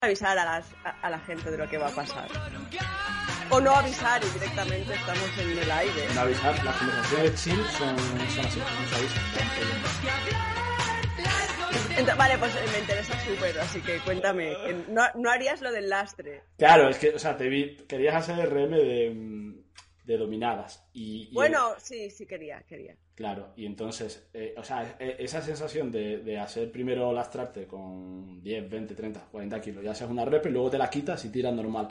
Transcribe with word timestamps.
avisar 0.00 0.38
a, 0.38 0.44
las- 0.44 0.72
a- 0.84 0.94
a 1.02 1.10
la 1.10 1.18
gente 1.18 1.50
de 1.50 1.58
lo 1.58 1.68
que 1.68 1.76
va 1.78 1.88
a 1.88 1.90
pasar. 1.90 2.28
O 3.50 3.60
no 3.60 3.74
avisar 3.74 4.22
y 4.22 4.28
directamente 4.38 4.94
estamos 4.94 5.28
en 5.38 5.58
el 5.58 5.70
aire. 5.70 6.04
En 6.10 6.18
avisar, 6.18 6.64
las 6.64 6.76
conversaciones 6.76 7.42
chill 7.42 7.64
son, 7.76 7.98
son 7.98 8.20
así, 8.46 8.58
nos 8.60 8.92
avisan. 8.92 9.24
Vale, 12.16 12.38
pues 12.38 12.54
eh, 12.54 12.60
me 12.72 12.78
interesa 12.78 13.18
súper, 13.24 13.58
así 13.58 13.80
que 13.80 13.98
cuéntame. 13.98 14.56
No, 14.88 15.02
no 15.16 15.30
harías 15.30 15.60
lo 15.62 15.72
del 15.72 15.88
lastre. 15.88 16.42
Claro, 16.56 16.88
es 16.88 16.98
que, 16.98 17.10
o 17.10 17.18
sea, 17.18 17.36
te 17.36 17.48
vi, 17.48 17.76
querías 17.88 18.14
hacer 18.14 18.48
RM 18.48 18.70
de, 18.76 19.10
mm, 19.14 19.54
de 20.08 20.16
dominadas. 20.16 20.88
Y, 20.94 21.28
y- 21.30 21.34
Bueno, 21.34 21.74
sí, 21.78 22.08
sí 22.10 22.24
quería, 22.26 22.62
quería. 22.66 22.96
Claro, 23.14 23.48
y 23.56 23.66
entonces, 23.66 24.26
eh, 24.32 24.54
o 24.56 24.64
sea, 24.64 24.96
e- 24.98 25.16
esa 25.18 25.42
sensación 25.42 25.92
de, 25.92 26.18
de 26.20 26.38
hacer 26.38 26.72
primero 26.72 27.12
lastrarte 27.12 27.66
con 27.66 28.42
10, 28.42 28.70
20, 28.70 28.94
30, 28.94 29.20
40 29.30 29.60
kilos, 29.60 29.84
ya 29.84 29.94
seas 29.94 30.10
una 30.10 30.24
rep 30.24 30.46
y 30.46 30.48
luego 30.48 30.70
te 30.70 30.78
la 30.78 30.88
quitas 30.88 31.22
y 31.26 31.28
tiras 31.30 31.52
normal. 31.52 31.88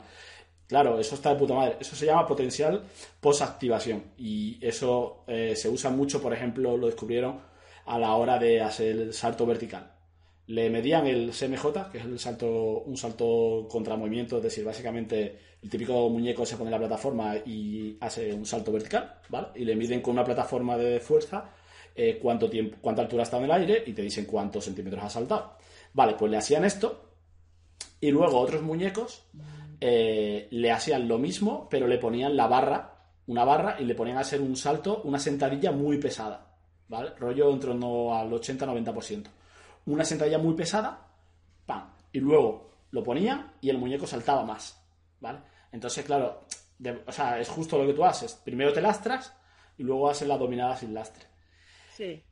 Claro, 0.66 0.98
eso 0.98 1.14
está 1.14 1.30
de 1.32 1.36
puta 1.38 1.54
madre. 1.54 1.76
Eso 1.80 1.94
se 1.94 2.06
llama 2.06 2.26
potencial 2.26 2.82
post-activación. 3.20 4.02
Y 4.18 4.58
eso 4.66 5.22
eh, 5.28 5.54
se 5.56 5.68
usa 5.68 5.88
mucho, 5.90 6.20
por 6.20 6.32
ejemplo, 6.34 6.76
lo 6.76 6.86
descubrieron 6.86 7.40
a 7.86 7.98
la 7.98 8.14
hora 8.16 8.38
de 8.38 8.60
hacer 8.60 8.88
el 8.96 9.12
salto 9.14 9.46
vertical. 9.46 9.92
Le 10.48 10.68
medían 10.70 11.06
el 11.06 11.32
CMJ, 11.32 11.90
que 11.92 11.98
es 11.98 12.04
el 12.04 12.18
salto, 12.18 12.80
un 12.80 12.96
salto 12.96 13.66
contra 13.70 13.96
movimiento, 13.96 14.38
es 14.38 14.42
decir, 14.42 14.64
básicamente 14.64 15.38
el 15.62 15.70
típico 15.70 16.08
muñeco 16.08 16.46
se 16.46 16.56
pone 16.56 16.68
en 16.68 16.72
la 16.72 16.78
plataforma 16.78 17.36
y 17.36 17.96
hace 18.00 18.32
un 18.32 18.46
salto 18.46 18.72
vertical, 18.72 19.20
¿vale? 19.28 19.48
Y 19.56 19.64
le 19.64 19.74
miden 19.74 20.00
con 20.00 20.12
una 20.12 20.24
plataforma 20.24 20.76
de 20.76 21.00
fuerza 21.00 21.50
eh, 21.94 22.18
cuánto 22.22 22.48
tiempo, 22.48 22.76
cuánta 22.80 23.02
altura 23.02 23.24
está 23.24 23.38
en 23.38 23.44
el 23.44 23.50
aire 23.50 23.82
y 23.86 23.92
te 23.92 24.02
dicen 24.02 24.24
cuántos 24.24 24.64
centímetros 24.64 25.02
ha 25.02 25.10
saltado. 25.10 25.56
Vale, 25.92 26.14
pues 26.14 26.30
le 26.30 26.36
hacían 26.36 26.64
esto 26.64 27.08
y 28.00 28.10
luego 28.10 28.38
otros 28.38 28.62
muñecos 28.62 29.24
eh, 29.80 30.46
le 30.50 30.70
hacían 30.70 31.08
lo 31.08 31.18
mismo, 31.18 31.68
pero 31.68 31.86
le 31.86 31.98
ponían 31.98 32.36
la 32.36 32.46
barra, 32.46 32.94
una 33.26 33.44
barra, 33.44 33.76
y 33.80 33.84
le 33.84 33.94
ponían 33.94 34.18
a 34.18 34.20
hacer 34.20 34.40
un 34.40 34.56
salto, 34.56 35.02
una 35.02 35.18
sentadilla 35.18 35.72
muy 35.72 35.98
pesada, 35.98 36.54
¿vale? 36.88 37.10
Rollo 37.18 37.50
en 37.52 37.60
torno 37.60 38.14
al 38.14 38.30
80-90%. 38.30 39.26
Una 39.86 40.04
sentadilla 40.04 40.38
muy 40.38 40.54
pesada, 40.54 41.06
¡pam! 41.66 41.90
Y 42.12 42.20
luego 42.20 42.70
lo 42.90 43.02
ponían 43.02 43.52
y 43.60 43.70
el 43.70 43.78
muñeco 43.78 44.06
saltaba 44.06 44.44
más, 44.44 44.77
¿vale? 45.20 45.40
Entonces, 45.72 46.04
claro, 46.04 46.46
de- 46.78 47.02
o 47.06 47.12
sea, 47.12 47.38
es 47.40 47.48
justo 47.48 47.78
lo 47.78 47.86
que 47.86 47.94
tú 47.94 48.04
haces. 48.04 48.34
Primero 48.34 48.72
te 48.72 48.80
lastras 48.80 49.34
y 49.76 49.82
luego 49.82 50.08
haces 50.10 50.26
la 50.28 50.36
dominada 50.38 50.76
sin 50.76 50.94
lastre. 50.94 51.24
Sí. 51.96 52.24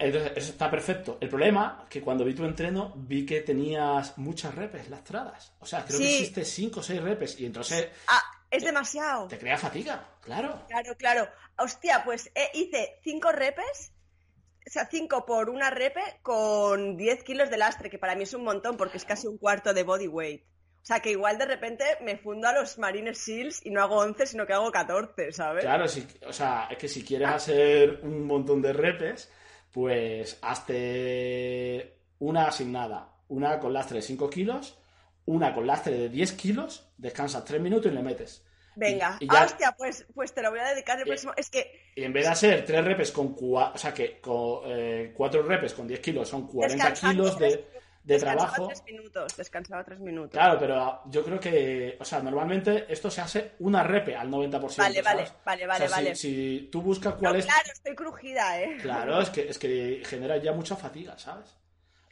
Entonces, 0.00 0.32
eso 0.36 0.52
está 0.52 0.70
perfecto. 0.70 1.18
El 1.20 1.28
problema 1.28 1.84
que 1.90 2.00
cuando 2.00 2.24
vi 2.24 2.32
tu 2.34 2.44
entreno 2.44 2.92
vi 2.96 3.26
que 3.26 3.40
tenías 3.40 4.16
muchas 4.16 4.54
repes 4.54 4.88
lastradas. 4.88 5.52
O 5.58 5.66
sea, 5.66 5.84
creo 5.84 5.98
que 5.98 6.04
hiciste 6.04 6.44
5 6.44 6.80
o 6.80 6.82
6 6.82 7.02
repes 7.02 7.38
y 7.40 7.46
entonces 7.46 7.88
Ah, 8.06 8.22
es 8.48 8.62
demasiado. 8.62 9.26
te 9.26 9.38
crea 9.38 9.58
fatiga, 9.58 10.06
claro. 10.20 10.62
Claro, 10.68 10.94
claro. 10.96 11.28
Hostia, 11.58 12.02
pues 12.04 12.30
eh, 12.36 12.48
hice 12.54 13.00
cinco 13.02 13.32
repes, 13.32 13.92
o 14.64 14.70
sea, 14.70 14.86
cinco 14.88 15.26
por 15.26 15.50
una 15.50 15.70
repe 15.70 16.00
con 16.22 16.96
10 16.96 17.24
kilos 17.24 17.50
de 17.50 17.56
lastre, 17.58 17.90
que 17.90 17.98
para 17.98 18.14
mí 18.14 18.22
es 18.22 18.34
un 18.34 18.44
montón 18.44 18.76
porque 18.76 18.98
es 18.98 19.04
casi 19.04 19.26
un 19.26 19.36
cuarto 19.38 19.74
de 19.74 19.82
body 19.82 20.06
weight. 20.06 20.44
O 20.82 20.86
sea, 20.88 21.00
que 21.00 21.10
igual 21.10 21.36
de 21.36 21.44
repente 21.44 21.84
me 22.00 22.16
fundo 22.16 22.48
a 22.48 22.52
los 22.52 22.78
Marines 22.78 23.18
Seals 23.18 23.64
y 23.66 23.70
no 23.70 23.82
hago 23.82 23.96
11, 23.98 24.26
sino 24.26 24.46
que 24.46 24.54
hago 24.54 24.70
14, 24.72 25.32
¿sabes? 25.32 25.62
Claro, 25.64 25.86
si, 25.86 26.06
o 26.26 26.32
sea, 26.32 26.66
es 26.70 26.78
que 26.78 26.88
si 26.88 27.04
quieres 27.04 27.28
hacer 27.28 28.00
un 28.02 28.24
montón 28.24 28.62
de 28.62 28.72
repes, 28.72 29.30
pues 29.70 30.38
hazte 30.98 31.94
una 32.20 32.50
sin 32.50 32.72
nada, 32.72 33.08
una 33.28 33.58
con 33.58 33.72
lastre 33.72 33.96
de 33.96 34.02
5 34.02 34.30
kilos, 34.30 34.78
una 35.26 35.54
con 35.54 35.66
lastre 35.66 35.96
de 35.96 36.08
10 36.08 36.32
kilos, 36.32 36.88
descansas 36.96 37.44
3 37.44 37.60
minutos 37.60 37.92
y 37.92 37.94
le 37.94 38.02
metes. 38.02 38.44
Venga, 38.74 39.16
Y- 39.20 39.24
y 39.24 39.28
ya- 39.28 39.44
hostia, 39.44 39.74
pues, 39.76 40.06
pues 40.14 40.32
te 40.32 40.40
lo 40.40 40.50
voy 40.50 40.60
a 40.60 40.68
dedicar 40.70 40.98
el 40.98 41.06
Y- 41.06 41.10
próximo. 41.10 41.32
Es 41.36 41.50
que 41.50 41.88
Y 41.96 42.04
en 42.04 42.12
vez 42.12 42.24
de 42.24 42.30
hacer 42.30 42.64
3 42.64 42.84
repes 42.84 43.10
con 43.10 43.34
4, 43.34 43.74
o 43.74 43.78
sea 43.78 43.92
que 43.92 44.20
con 44.20 44.62
4 45.14 45.42
repes 45.42 45.74
con 45.74 45.86
10 45.88 46.00
kilos 46.00 46.28
son 46.28 46.46
40 46.46 46.76
Descansar 46.90 47.10
kilos 47.10 47.38
de, 47.38 47.66
de 48.08 48.14
descansaba 48.14 48.50
trabajo. 48.52 48.68
tres 48.68 48.84
minutos, 48.84 49.36
descansaba 49.36 49.84
tres 49.84 50.00
minutos. 50.00 50.32
Claro, 50.32 50.58
pero 50.58 51.02
yo 51.10 51.24
creo 51.24 51.38
que, 51.38 51.96
o 52.00 52.04
sea, 52.04 52.20
normalmente 52.22 52.86
esto 52.88 53.10
se 53.10 53.20
hace 53.20 53.52
una 53.60 53.82
repe 53.82 54.16
al 54.16 54.28
90%. 54.30 54.76
Vale, 54.78 55.02
vale, 55.02 55.26
vale, 55.44 55.64
O 55.64 55.68
vale, 55.68 55.78
sea, 55.78 55.88
si- 55.88 55.94
vale. 55.94 56.14
Si, 56.16 56.68
tú 56.72 56.82
buscas 56.82 57.14
No, 57.14 57.20
cuál 57.20 57.36
es... 57.36 57.44
claro, 57.44 57.68
estoy 57.72 57.94
crujida, 57.94 58.60
¿eh? 58.62 58.76
Claro, 58.80 59.20
es 59.20 59.30
que, 59.30 59.48
es 59.48 59.58
que 59.58 60.02
genera 60.04 60.36
ya 60.38 60.52
mucha 60.52 60.74
fatiga, 60.76 61.18
¿sabes? 61.18 61.54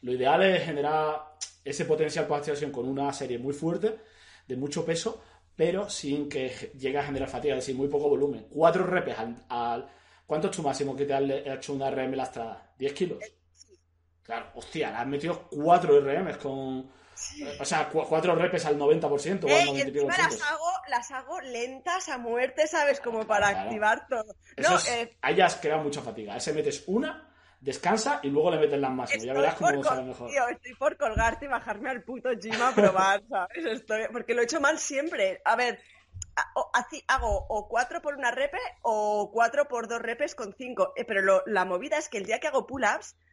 Lo 0.03 0.13
ideal 0.13 0.43
es 0.43 0.63
generar 0.65 1.35
ese 1.65 1.85
potencial 1.85 2.27
para 2.27 2.39
activación 2.39 2.71
con 2.71 2.87
una 2.87 3.13
serie 3.13 3.39
muy 3.39 3.55
fuerte, 3.55 3.99
de 4.47 4.57
mucho 4.57 4.85
peso, 4.85 5.23
pero 5.57 5.89
sin 5.89 6.29
que 6.29 6.71
llegue 6.79 6.99
a 6.99 7.05
generar 7.05 7.29
fatiga, 7.29 7.55
es 7.57 7.63
decir, 7.63 7.75
muy 7.75 7.89
poco 7.89 8.09
volumen. 8.11 8.47
Cuatro 8.51 8.85
repes 8.85 9.19
al... 9.19 9.35
al- 9.49 9.89
¿Cuánto 10.27 10.49
es 10.51 10.57
tu 10.57 10.63
máximo 10.63 10.95
que 10.97 11.05
te 11.07 11.21
le- 11.21 11.55
hecho 11.55 11.73
una 11.73 11.89
RM 11.89 12.17
lastrada? 12.17 12.75
¿10 12.79 12.93
kilos? 12.93 13.19
Claro, 14.27 14.47
hostia, 14.55 14.91
le 14.91 14.97
has 14.97 15.07
metido 15.07 15.49
cuatro 15.49 16.01
RMs 16.01 16.37
con... 16.39 16.91
O 17.61 17.65
sea, 17.65 17.89
cu- 17.89 18.05
cuatro 18.07 18.35
repes 18.35 18.67
al 18.67 18.77
90% 18.79 19.45
o 19.45 19.47
al 19.47 19.53
Eh, 19.53 19.63
y 19.63 19.67
90 19.67 19.89
y 19.89 19.93
pico 19.93 20.05
encima 20.07 20.17
las 20.29 20.43
hago, 20.43 20.71
las 20.89 21.11
hago 21.13 21.41
lentas 21.41 22.09
a 22.11 22.19
muerte, 22.19 22.67
¿sabes? 22.67 23.01
Como 23.01 23.27
para 23.27 23.49
Claro. 23.51 23.61
activar 23.65 24.07
todo. 24.09 24.37
Eso 24.57 24.71
No, 24.71 24.77
es- 24.77 24.89
eh, 24.91 25.17
ahí 25.23 25.37
ya 25.37 25.47
has 25.47 25.57
creado 25.57 25.83
mucha 25.83 26.03
fatiga. 26.03 26.37
Ese 26.37 26.53
metes 26.53 26.85
una, 26.89 27.33
descansa 27.61 28.21
y 28.23 28.29
luego 28.29 28.51
le 28.51 28.59
metes 28.59 28.79
las 28.79 28.91
máximas. 28.91 29.25
Ya 29.25 29.33
verás 29.33 29.55
cómo 29.55 29.83
sale 29.83 30.03
mejor. 30.03 30.29
tío, 30.31 30.49
estoy 30.49 30.75
por 30.75 30.97
colgarte 30.99 31.47
y 31.47 31.49
bajarme 31.49 31.89
al 31.89 32.03
puto 32.03 32.29
gym 32.39 32.61
a 32.61 32.75
probar, 32.75 33.23
¿sabes? 33.31 33.65
Estoy, 33.65 34.03
porque 34.13 34.35
lo 34.35 34.43
he 34.43 34.45
hecho 34.45 34.61
mal 34.61 34.79
siempre. 34.79 35.41
A 35.47 35.57
ver, 35.57 35.81
hago 37.09 37.47
o 37.49 37.69
cuatro 37.69 38.03
por 38.03 38.15
una 38.17 38.31
repe 38.31 38.59
o 38.83 39.31
cuatro 39.33 39.67
por 39.69 39.89
dos 39.89 40.01
repes 40.03 40.35
con 40.35 40.55
cinco. 40.59 40.93
Eh, 40.97 41.05
pero 41.05 41.23
lo- 41.23 41.43
la 41.47 41.65
movida 41.65 41.97
es 41.99 42.09
que 42.09 42.19
el 42.19 42.27
día 42.27 42.41
que 42.41 42.49
hago 42.49 42.67
pull-ups, 42.67 43.13
eh, 43.15 43.26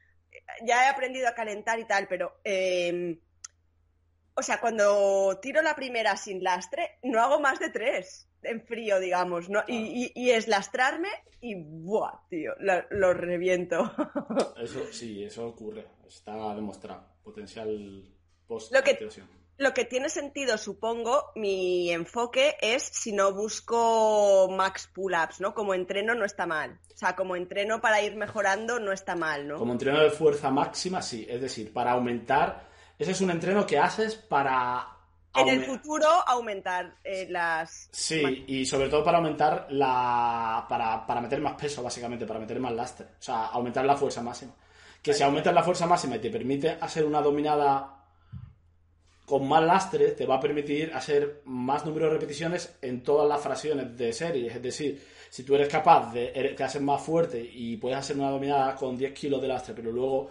ya 0.65 0.85
he 0.85 0.89
aprendido 0.89 1.27
a 1.27 1.33
calentar 1.35 1.79
y 1.79 1.85
tal, 1.85 2.07
pero... 2.07 2.37
eh, 2.43 3.19
o 4.35 4.41
sea, 4.41 4.59
cuando 4.59 5.37
tiro 5.41 5.61
la 5.61 5.75
primera 5.75 6.17
sin 6.17 6.43
lastre, 6.43 6.97
no 7.03 7.21
hago 7.21 7.39
más 7.39 7.59
de 7.59 7.69
tres 7.69 8.27
en 8.41 8.65
frío, 8.65 8.99
digamos, 8.99 9.47
¿no? 9.47 9.63
Y, 9.67 10.05
y- 10.05 10.11
y 10.15 10.31
es 10.31 10.47
lastrarme 10.47 11.09
y 11.39 11.53
¡buah, 11.55 12.19
tío! 12.29 12.53
Lo, 12.59 12.83
lo 12.89 13.13
reviento. 13.13 13.93
Eso 14.59 14.91
sí, 14.91 15.23
eso 15.23 15.45
ocurre. 15.47 15.85
Está 16.07 16.33
demostrado. 16.55 17.05
Potencial 17.23 18.11
post 18.47 18.73
Lo 18.73 18.81
que- 18.81 18.91
activación. 18.91 19.29
Lo 19.57 19.73
que 19.73 19.85
tiene 19.85 20.09
sentido, 20.09 20.57
supongo, 20.57 21.31
mi 21.35 21.91
enfoque 21.91 22.57
es 22.59 22.83
si 22.83 23.11
no 23.11 23.33
busco 23.33 24.49
max 24.51 24.89
pull-ups, 24.91 25.41
¿no? 25.41 25.53
Como 25.53 25.75
entreno 25.75 26.15
no 26.15 26.25
está 26.25 26.47
mal. 26.47 26.79
O 26.93 26.97
sea, 26.97 27.15
como 27.15 27.35
entreno 27.35 27.79
para 27.79 28.01
ir 28.01 28.15
mejorando 28.15 28.79
no 28.79 28.91
está 28.91 29.15
mal, 29.15 29.47
¿no? 29.47 29.59
Como 29.59 29.73
entreno 29.73 29.99
de 29.99 30.09
fuerza 30.09 30.49
máxima, 30.49 31.01
sí. 31.01 31.25
Es 31.29 31.39
decir, 31.39 31.71
para 31.71 31.91
aumentar. 31.91 32.67
Ese 32.97 33.11
es 33.11 33.21
un 33.21 33.29
entreno 33.29 33.65
que 33.65 33.77
haces 33.77 34.15
para. 34.15 34.87
En 35.35 35.47
el 35.47 35.65
futuro 35.65 36.07
aumentar 36.27 36.95
eh, 37.03 37.25
las... 37.27 37.89
Sí, 37.91 38.45
y 38.45 38.67
sobre 38.67 38.87
todo 38.87 39.03
para 39.03 39.17
aumentar 39.17 39.67
la. 39.69 40.65
Para, 40.67 41.05
para 41.05 41.21
meter 41.21 41.41
más 41.41 41.53
peso, 41.53 41.83
básicamente, 41.83 42.25
para 42.25 42.39
meter 42.39 42.59
más 42.59 42.73
lastre. 42.73 43.05
O 43.19 43.21
sea, 43.21 43.45
aumentar 43.47 43.85
la 43.85 43.95
fuerza 43.95 44.21
máxima. 44.21 44.53
Que 45.01 45.13
si 45.13 45.21
aumentas 45.21 45.53
la 45.53 45.63
fuerza 45.63 45.85
máxima 45.85 46.15
y 46.15 46.19
te 46.19 46.29
permite 46.29 46.77
hacer 46.79 47.05
una 47.05 47.21
dominada 47.21 47.92
con 49.25 49.47
más 49.47 49.63
lastre, 49.63 50.11
te 50.11 50.25
va 50.25 50.35
a 50.35 50.39
permitir 50.39 50.91
hacer 50.93 51.41
más 51.45 51.85
número 51.85 52.07
de 52.07 52.13
repeticiones 52.13 52.75
en 52.81 53.03
todas 53.03 53.27
las 53.27 53.41
fracciones 53.41 53.97
de 53.97 54.11
serie. 54.11 54.47
Es 54.51 54.61
decir, 54.61 55.01
si 55.29 55.43
tú 55.43 55.55
eres 55.55 55.69
capaz 55.69 56.11
de. 56.13 56.27
te 56.55 56.63
haces 56.63 56.81
más 56.81 57.01
fuerte 57.01 57.39
y 57.41 57.77
puedes 57.77 57.97
hacer 57.97 58.17
una 58.17 58.29
dominada 58.29 58.75
con 58.75 58.97
10 58.97 59.13
kilos 59.13 59.41
de 59.41 59.47
lastre, 59.47 59.73
pero 59.73 59.91
luego 59.91 60.29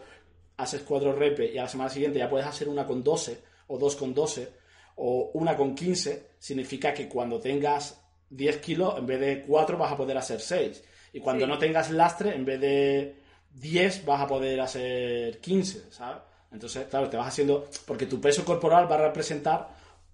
haces 0.59 0.83
4 0.83 1.13
repes 1.15 1.53
y 1.55 1.59
a 1.59 1.63
la 1.63 1.69
semana 1.69 1.91
siguiente 1.91 2.19
ya 2.19 2.29
puedes 2.29 2.47
hacer 2.47 2.69
una 2.69 2.87
con 2.87 3.03
12 3.03 3.41
o 3.69 3.79
dos 3.79 3.97
con 3.97 4.13
12 4.13 4.53
o 4.97 5.31
una 5.35 5.57
con 5.57 5.75
15, 5.75 6.33
significa 6.39 6.93
que 6.93 7.09
cuando 7.09 7.41
tengas 7.41 7.99
10 8.29 8.59
kilos, 8.59 8.99
en 8.99 9.07
vez 9.07 9.21
de 9.21 9.43
4 9.43 9.79
vas 9.79 9.93
a 9.93 9.97
poder 9.97 10.19
hacer 10.19 10.41
6. 10.41 10.85
Y 11.15 11.21
cuando 11.21 11.47
Sí. 11.47 11.51
no 11.51 11.59
tengas 11.59 11.91
lastre, 11.91 12.35
en 12.35 12.45
vez 12.45 12.61
de 12.61 13.17
10 13.55 14.05
vas 14.05 14.21
a 14.21 14.27
poder 14.27 14.61
hacer 14.61 15.39
15, 15.41 15.91
¿sabes? 15.91 16.23
Entonces, 16.53 16.87
claro, 16.89 17.09
te 17.09 17.17
vas 17.17 17.29
haciendo... 17.29 17.69
Porque 17.87 18.07
tu 18.07 18.21
peso 18.21 18.45
corporal 18.45 18.91
va 18.91 18.97
a 18.97 19.03
representar 19.09 19.69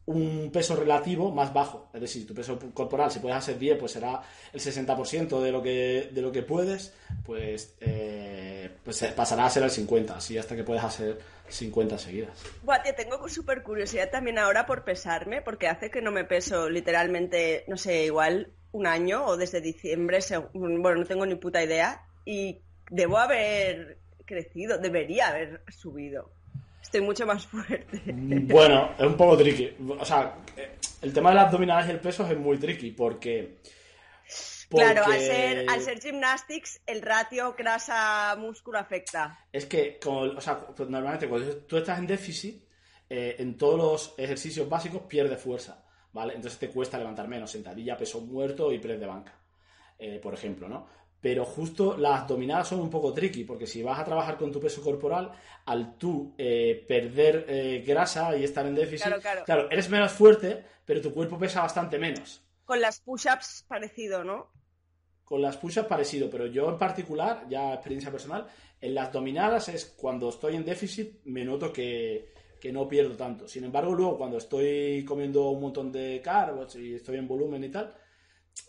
un 0.08 0.50
peso 0.50 0.74
relativo 0.74 1.30
más 1.30 1.52
bajo. 1.52 1.90
Es 1.92 2.00
decir, 2.00 2.26
tu 2.26 2.34
peso 2.34 2.58
corporal, 2.72 3.10
si 3.10 3.18
puedes 3.18 3.36
hacer 3.36 3.58
10, 3.58 3.78
pues 3.78 3.92
será 3.92 4.22
el 4.54 4.58
60% 4.58 5.38
de 5.40 5.52
lo 5.52 5.62
que, 5.62 6.08
de 6.10 6.22
lo 6.22 6.32
que 6.32 6.42
puedes, 6.42 6.94
pues, 7.26 7.74
eh, 7.80 8.70
pues 8.82 9.04
pasará 9.14 9.44
a 9.44 9.50
ser 9.50 9.64
el 9.64 9.70
50, 9.70 10.16
así 10.16 10.38
hasta 10.38 10.56
que 10.56 10.64
puedes 10.64 10.82
hacer 10.82 11.18
50 11.48 11.98
seguidas. 11.98 12.30
Buah, 12.62 12.82
te 12.82 12.94
tengo 12.94 13.28
súper 13.28 13.62
curiosidad 13.62 14.10
también 14.10 14.38
ahora 14.38 14.64
por 14.64 14.82
pesarme, 14.82 15.42
porque 15.42 15.68
hace 15.68 15.90
que 15.90 16.00
no 16.00 16.10
me 16.10 16.24
peso 16.24 16.70
literalmente, 16.70 17.64
no 17.68 17.76
sé, 17.76 18.04
igual 18.04 18.50
un 18.72 18.86
año 18.86 19.26
o 19.26 19.36
desde 19.36 19.60
diciembre, 19.60 20.20
bueno, 20.54 21.00
no 21.00 21.04
tengo 21.04 21.26
ni 21.26 21.34
puta 21.34 21.62
idea, 21.62 22.02
y 22.24 22.62
debo 22.90 23.18
haber 23.18 23.98
crecido, 24.28 24.78
debería 24.78 25.28
haber 25.28 25.62
subido. 25.68 26.30
Estoy 26.80 27.00
mucho 27.00 27.26
más 27.26 27.46
fuerte. 27.46 28.00
Bueno, 28.06 28.94
es 28.96 29.04
un 29.04 29.16
poco 29.16 29.36
tricky. 29.36 29.74
O 29.98 30.04
sea, 30.04 30.36
el 31.02 31.12
tema 31.12 31.30
de 31.30 31.36
las 31.36 31.46
abdominales 31.46 31.88
y 31.88 31.90
el 31.90 32.00
peso 32.00 32.26
es 32.30 32.38
muy 32.38 32.58
tricky 32.58 32.92
porque... 32.92 33.58
Claro, 34.68 35.02
al 35.06 35.18
ser, 35.18 35.64
al 35.68 35.80
ser 35.80 35.98
gymnastics, 35.98 36.82
el 36.86 37.00
ratio 37.00 37.54
grasa-músculo 37.56 38.78
afecta. 38.78 39.38
Es 39.50 39.64
que, 39.64 39.98
o 40.04 40.40
sea, 40.40 40.60
pues 40.60 40.90
normalmente 40.90 41.26
cuando 41.26 41.56
tú 41.56 41.78
estás 41.78 41.98
en 41.98 42.06
déficit, 42.06 42.62
eh, 43.08 43.36
en 43.38 43.56
todos 43.56 43.78
los 43.78 44.14
ejercicios 44.18 44.68
básicos 44.68 45.02
pierdes 45.08 45.40
fuerza, 45.40 45.82
¿vale? 46.12 46.34
Entonces 46.34 46.58
te 46.58 46.68
cuesta 46.68 46.98
levantar 46.98 47.26
menos, 47.28 47.50
sentadilla, 47.50 47.96
peso 47.96 48.20
muerto 48.20 48.70
y 48.70 48.78
press 48.78 49.00
de 49.00 49.06
banca, 49.06 49.32
eh, 49.98 50.20
por 50.22 50.34
ejemplo, 50.34 50.68
¿no? 50.68 50.86
Pero 51.20 51.44
justo 51.44 51.96
las 51.96 52.22
abdominales 52.22 52.68
son 52.68 52.80
un 52.80 52.90
poco 52.90 53.12
tricky, 53.12 53.44
porque 53.44 53.66
si 53.66 53.82
vas 53.82 53.98
a 53.98 54.04
trabajar 54.04 54.36
con 54.36 54.52
tu 54.52 54.60
peso 54.60 54.82
corporal, 54.82 55.32
al 55.66 55.96
tú 55.96 56.34
eh, 56.38 56.84
perder 56.86 57.44
eh, 57.48 57.84
grasa 57.86 58.36
y 58.36 58.44
estar 58.44 58.66
en 58.66 58.74
déficit, 58.74 59.12
claro, 59.44 59.70
eres 59.70 59.90
menos 59.90 60.12
fuerte, 60.12 60.64
pero 60.84 61.00
tu 61.00 61.12
cuerpo 61.12 61.38
pesa 61.38 61.62
bastante 61.62 61.98
menos. 61.98 62.42
Con 62.64 62.80
las 62.80 63.00
push-ups 63.00 63.64
parecido, 63.66 64.22
¿no? 64.22 64.52
Con 65.24 65.42
las 65.42 65.56
push-ups 65.56 65.88
parecido, 65.88 66.30
pero 66.30 66.46
yo 66.46 66.68
en 66.68 66.78
particular, 66.78 67.46
ya 67.48 67.74
experiencia 67.74 68.10
personal, 68.10 68.46
en 68.80 68.94
las 68.94 69.12
dominadas 69.12 69.68
es 69.68 69.86
cuando 69.86 70.28
estoy 70.28 70.54
en 70.54 70.64
déficit, 70.64 71.20
me 71.24 71.44
noto 71.44 71.72
que, 71.72 72.32
que 72.60 72.72
no 72.72 72.88
pierdo 72.88 73.16
tanto. 73.16 73.48
Sin 73.48 73.64
embargo, 73.64 73.92
luego 73.92 74.16
cuando 74.18 74.38
estoy 74.38 75.04
comiendo 75.04 75.50
un 75.50 75.60
montón 75.60 75.90
de 75.90 76.20
carbs 76.22 76.76
y 76.76 76.94
estoy 76.94 77.18
en 77.18 77.26
volumen 77.26 77.64
y 77.64 77.70
tal, 77.70 77.94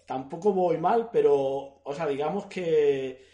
tampoco 0.06 0.54
voy 0.54 0.78
mal, 0.78 1.10
pero, 1.12 1.82
o 1.84 1.94
sea, 1.94 2.08
digamos 2.08 2.46
que, 2.46 3.26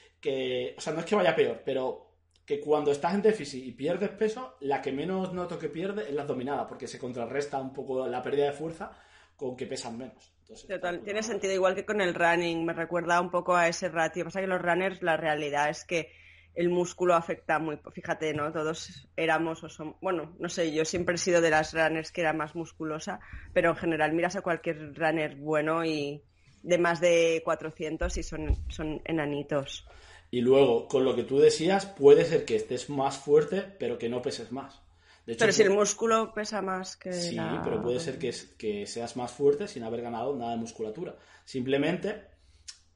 o 0.77 0.81
sea, 0.81 0.93
no 0.93 0.99
es 0.99 1.05
que 1.05 1.15
vaya 1.15 1.35
peor, 1.35 1.61
pero 1.65 2.05
que 2.45 2.59
cuando 2.59 2.91
estás 2.91 3.15
en 3.15 3.21
déficit 3.21 3.65
y 3.65 3.71
pierdes 3.71 4.09
peso, 4.09 4.55
la 4.61 4.81
que 4.81 4.91
menos 4.91 5.33
noto 5.33 5.57
que 5.57 5.69
pierde 5.69 6.03
es 6.09 6.13
la 6.13 6.25
dominada, 6.25 6.67
porque 6.67 6.87
se 6.87 6.99
contrarresta 6.99 7.59
un 7.59 7.73
poco 7.73 8.07
la 8.07 8.21
pérdida 8.21 8.45
de 8.45 8.51
fuerza 8.51 8.91
con 9.35 9.55
que 9.55 9.65
pesan 9.65 9.97
menos. 9.97 10.31
Total, 10.67 11.01
tiene 11.03 11.23
sentido, 11.23 11.53
igual 11.53 11.73
que 11.73 11.85
con 11.85 12.01
el 12.01 12.13
running, 12.13 12.65
me 12.65 12.73
recuerda 12.73 13.19
un 13.19 13.31
poco 13.31 13.55
a 13.55 13.67
ese 13.67 13.89
ratio. 13.89 14.25
Pasa 14.25 14.41
que 14.41 14.47
los 14.47 14.61
runners, 14.61 15.01
la 15.01 15.17
realidad 15.17 15.69
es 15.69 15.85
que 15.85 16.11
el 16.53 16.69
músculo 16.69 17.15
afecta 17.15 17.57
muy, 17.57 17.79
fíjate, 17.91 18.33
¿no? 18.33 18.51
Todos 18.51 19.09
éramos 19.17 19.63
o 19.63 19.69
somos, 19.69 19.95
bueno, 20.01 20.35
no 20.39 20.47
sé, 20.47 20.71
yo 20.71 20.85
siempre 20.85 21.15
he 21.15 21.17
sido 21.17 21.41
de 21.41 21.49
las 21.49 21.73
runners 21.73 22.11
que 22.11 22.21
era 22.21 22.31
más 22.31 22.55
musculosa, 22.55 23.19
pero 23.53 23.71
en 23.71 23.75
general 23.75 24.13
miras 24.13 24.35
a 24.35 24.41
cualquier 24.41 24.93
runner 24.95 25.35
bueno 25.35 25.83
y, 25.83 26.23
de 26.65 26.77
más 26.79 26.99
de 26.99 27.41
400 27.45 28.17
y 28.17 28.23
son, 28.23 28.57
son 28.69 29.01
enanitos. 29.05 29.85
Y 30.31 30.41
luego, 30.41 30.87
con 30.87 31.05
lo 31.05 31.15
que 31.15 31.23
tú 31.23 31.37
decías, 31.37 31.85
puede 31.85 32.25
ser 32.25 32.43
que 32.43 32.55
estés 32.55 32.89
más 32.89 33.17
fuerte, 33.17 33.61
pero 33.61 33.97
que 33.97 34.09
no 34.09 34.21
peses 34.21 34.51
más. 34.51 34.81
pero 35.25 35.51
si 35.51 35.61
el 35.61 35.69
músculo 35.69 36.33
pesa 36.33 36.61
más 36.61 36.97
que. 36.97 37.13
Sí, 37.13 37.37
pero 37.63 37.81
puede 37.81 37.99
ser 37.99 38.17
que, 38.17 38.33
que, 38.57 38.87
seas 38.87 39.15
más 39.15 39.31
fuerte 39.31 39.67
sin 39.67 39.83
haber 39.83 40.01
ganado 40.01 40.35
nada 40.35 40.51
de 40.51 40.57
musculatura. 40.57 41.15
Simplemente. 41.45 42.33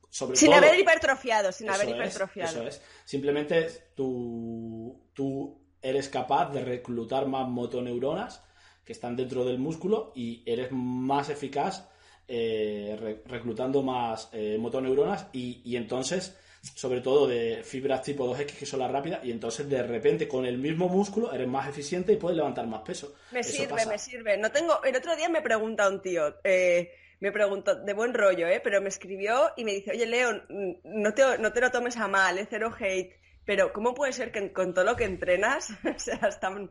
Sobre 0.10 0.36
sin 0.36 0.52
haber 0.52 0.80
hipertrofiado, 0.80 1.52
sin 1.52 1.70
haber 1.70 1.90
hipertrofiado. 1.90 2.50
eso 2.50 2.68
es. 2.68 2.82
Simplemente 3.06 3.68
tú, 3.96 5.00
tú 5.14 5.62
eres 5.84 6.10
capaz 6.10 6.52
de 6.52 6.62
reclutar 6.62 7.28
más 7.28 7.48
motoneuronas 7.48 8.44
que 8.84 8.94
están 8.94 9.16
dentro 9.16 9.46
del 9.46 9.60
músculo 9.60 10.12
y 10.16 10.42
eres 10.48 10.70
más 10.72 11.30
eficaz 11.30 11.88
eh, 12.30 13.20
reclutando 13.26 13.82
más 13.82 14.30
eh, 14.32 14.58
motoneuronas 14.60 15.28
y, 15.34 15.62
y, 15.66 15.76
entonces, 15.76 16.38
sobre 16.76 17.02
todo 17.02 17.28
de 17.28 17.64
fibras 17.64 18.04
tipo 18.04 18.32
2X 18.32 18.58
que 18.58 18.66
son 18.66 18.82
las 18.82 18.92
rápidas, 18.92 19.24
y 19.24 19.32
entonces 19.32 19.68
de 19.68 19.82
repente 19.82 20.28
con 20.28 20.46
el 20.46 20.58
mismo 20.58 20.88
músculo 20.88 21.34
eres 21.34 21.48
más 21.48 21.68
eficiente 21.68 22.14
y 22.14 22.18
puedes 22.18 22.38
levantar 22.38 22.68
más 22.68 22.82
peso. 22.82 23.16
Me 23.32 23.44
sirve, 23.44 23.86
me 23.86 23.98
sirve. 23.98 24.38
No 24.38 24.52
tengo... 24.52 24.84
El 24.84 24.96
otro 24.96 25.16
día 25.16 25.28
me 25.28 25.42
pregunta 25.42 25.90
un 25.90 26.02
tío, 26.02 26.36
eh, 26.44 26.92
me 27.20 27.32
preguntó, 27.32 27.76
de 27.76 27.94
buen 27.94 28.14
rollo, 28.14 28.48
¿eh? 28.48 28.62
pero 28.64 28.82
me 28.82 28.90
escribió 28.90 29.52
y 29.58 29.64
me 29.64 29.74
dice, 29.74 29.92
oye, 29.92 30.06
Leo, 30.06 30.44
no 30.84 31.14
te, 31.14 31.38
no 31.40 31.52
te 31.52 31.62
lo 31.62 31.72
tomes 31.72 31.98
a 31.98 32.08
mal, 32.08 32.38
es 32.38 32.48
cero 32.50 32.72
hate, 32.80 33.20
pero 33.50 33.74
¿cómo 33.74 33.96
puede 33.96 34.14
ser 34.14 34.32
que 34.32 34.54
con 34.54 34.76
todo 34.76 34.86
lo 34.86 34.96
que 34.96 35.06
entrenas 35.06 35.74
seas 35.98 36.40
tan, 36.40 36.70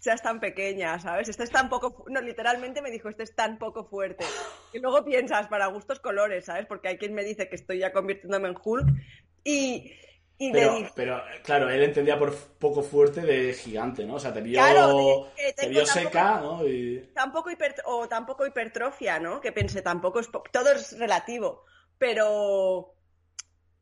seas 0.00 0.20
tan 0.20 0.40
pequeña, 0.40 0.98
¿sabes? 0.98 1.28
Este 1.28 1.44
es 1.44 1.50
tan 1.52 1.68
poco, 1.68 2.04
no, 2.08 2.20
literalmente 2.20 2.82
me 2.82 2.90
dijo, 2.90 3.08
este 3.08 3.22
es 3.22 3.36
tan 3.36 3.56
poco 3.56 3.84
fuerte. 3.84 4.24
Y 4.72 4.80
luego 4.80 5.04
piensas, 5.04 5.46
para 5.46 5.68
gustos 5.68 6.00
colores, 6.00 6.46
¿sabes? 6.46 6.66
Porque 6.66 6.88
hay 6.88 6.98
quien 6.98 7.14
me 7.14 7.22
dice 7.22 7.48
que 7.48 7.54
estoy 7.54 7.78
ya 7.78 7.92
convirtiéndome 7.92 8.48
en 8.48 8.56
Hulk 8.60 8.88
y... 9.44 9.92
pero, 10.96 11.22
claro, 11.44 11.70
él 11.70 11.84
entendía 11.84 12.18
por 12.18 12.34
poco 12.34 12.82
fuerte 12.82 13.20
de 13.20 13.52
gigante, 13.52 14.04
¿no? 14.04 14.14
O 14.14 14.18
sea, 14.18 14.34
te 14.34 14.40
vio, 14.40 14.60
te 15.54 15.68
vio 15.68 15.86
seca, 15.86 16.40
¿no? 16.40 16.62
Tampoco 17.14 17.48
o 17.84 18.08
tampoco 18.08 18.44
hipertrofia, 18.44 19.20
¿no? 19.20 19.40
Que 19.40 19.52
pensé, 19.52 19.82
tampoco 19.82 20.18
es... 20.18 20.28
Todo 20.50 20.72
es 20.72 20.98
relativo, 20.98 21.62
pero 21.96 22.97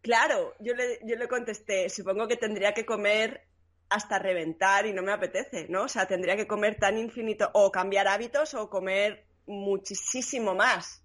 Claro, 0.06 0.55
yo 0.61 0.73
le, 0.73 1.00
yo 1.03 1.17
le 1.17 1.26
contesté, 1.26 1.88
supongo 1.88 2.29
que 2.29 2.37
tendría 2.37 2.73
que 2.73 2.87
comer 2.87 3.43
hasta 3.88 4.20
reventar 4.20 4.87
y 4.87 4.93
no 4.93 5.03
me 5.03 5.11
apetece, 5.11 5.67
¿no? 5.69 5.82
O 5.82 5.88
sea, 5.88 6.06
tendría 6.06 6.37
que 6.37 6.47
comer 6.47 6.76
tan 6.76 6.97
infinito, 6.97 7.50
o 7.55 7.73
cambiar 7.73 8.06
hábitos 8.06 8.55
o 8.55 8.70
comer 8.70 9.26
muchísimo 9.47 10.55
más. 10.55 11.03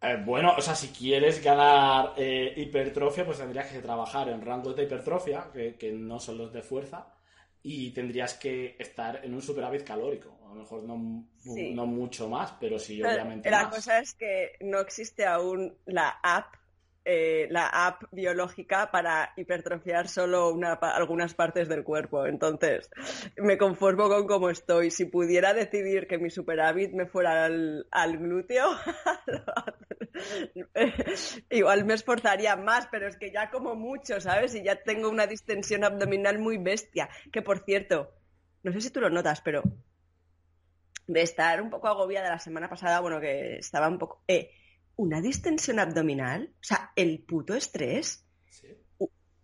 Eh, 0.00 0.16
bueno, 0.24 0.54
o 0.56 0.62
sea, 0.62 0.74
si 0.74 0.88
quieres 0.88 1.44
ganar 1.44 2.14
eh, 2.16 2.54
hipertrofia, 2.56 3.26
pues 3.26 3.36
tendrías 3.36 3.70
que 3.70 3.80
trabajar 3.80 4.30
en 4.30 4.40
rangos 4.40 4.74
de 4.74 4.84
hipertrofia, 4.84 5.50
que, 5.52 5.92
no 5.92 6.18
son 6.18 6.38
los 6.38 6.54
de 6.54 6.62
fuerza, 6.62 7.12
y 7.62 7.90
tendrías 7.90 8.32
que 8.32 8.76
estar 8.78 9.22
en 9.22 9.34
un 9.34 9.42
superávit 9.42 9.84
calórico. 9.84 10.38
A 10.46 10.48
lo 10.48 10.54
mejor 10.54 10.84
no, 10.84 10.96
mucho 10.96 12.30
más, 12.30 12.54
pero 12.58 12.78
sí, 12.78 13.02
obviamente. 13.02 13.50
La 13.50 13.68
cosa 13.68 13.98
es 13.98 14.14
que 14.14 14.52
no 14.60 14.80
existe 14.80 15.26
aún 15.26 15.76
la 15.84 16.18
app 16.22 16.63
eh, 17.06 17.48
la 17.50 17.68
app 17.68 18.04
biológica 18.12 18.90
para 18.90 19.34
hipertrofiar 19.36 20.08
solo 20.08 20.50
una, 20.50 20.72
algunas 20.72 21.34
partes 21.34 21.68
del 21.68 21.84
cuerpo. 21.84 22.26
Entonces, 22.26 22.88
me 23.36 23.58
conformo 23.58 24.08
con 24.08 24.26
cómo 24.26 24.48
estoy. 24.48 24.90
Si 24.90 25.04
pudiera 25.04 25.52
decidir 25.52 26.06
que 26.06 26.16
mi 26.16 26.30
superávit 26.30 26.92
me 26.92 27.04
fuera 27.04 27.44
al, 27.44 28.18
glúteo, 28.18 28.70
igual 31.50 31.84
me 31.84 31.92
esforzaría 31.92 32.56
más, 32.56 32.88
pero 32.90 33.06
es 33.06 33.18
que 33.18 33.30
ya 33.30 33.50
como 33.50 33.74
mucho, 33.74 34.18
¿sabes? 34.20 34.54
Y 34.54 34.62
ya 34.62 34.76
tengo 34.76 35.10
una 35.10 35.26
distensión 35.26 35.84
abdominal 35.84 36.38
muy 36.38 36.56
bestia. 36.56 37.10
Que 37.30 37.42
por 37.42 37.58
cierto, 37.58 38.14
no 38.62 38.72
sé 38.72 38.80
si 38.80 38.90
tú 38.90 39.00
lo 39.00 39.10
notas, 39.10 39.42
pero 39.42 39.62
de 41.06 41.20
estar 41.20 41.60
un 41.60 41.68
poco 41.68 41.88
agobiada 41.88 42.30
la 42.30 42.38
semana 42.38 42.70
pasada, 42.70 43.00
bueno, 43.00 43.20
que 43.20 43.56
estaba 43.56 43.88
un 43.88 43.98
poco... 43.98 44.22
Eh, 44.26 44.50
una 44.96 45.20
distensión 45.20 45.78
abdominal, 45.78 46.50
o 46.54 46.64
sea, 46.64 46.92
el 46.96 47.20
puto 47.20 47.54
estrés. 47.54 48.20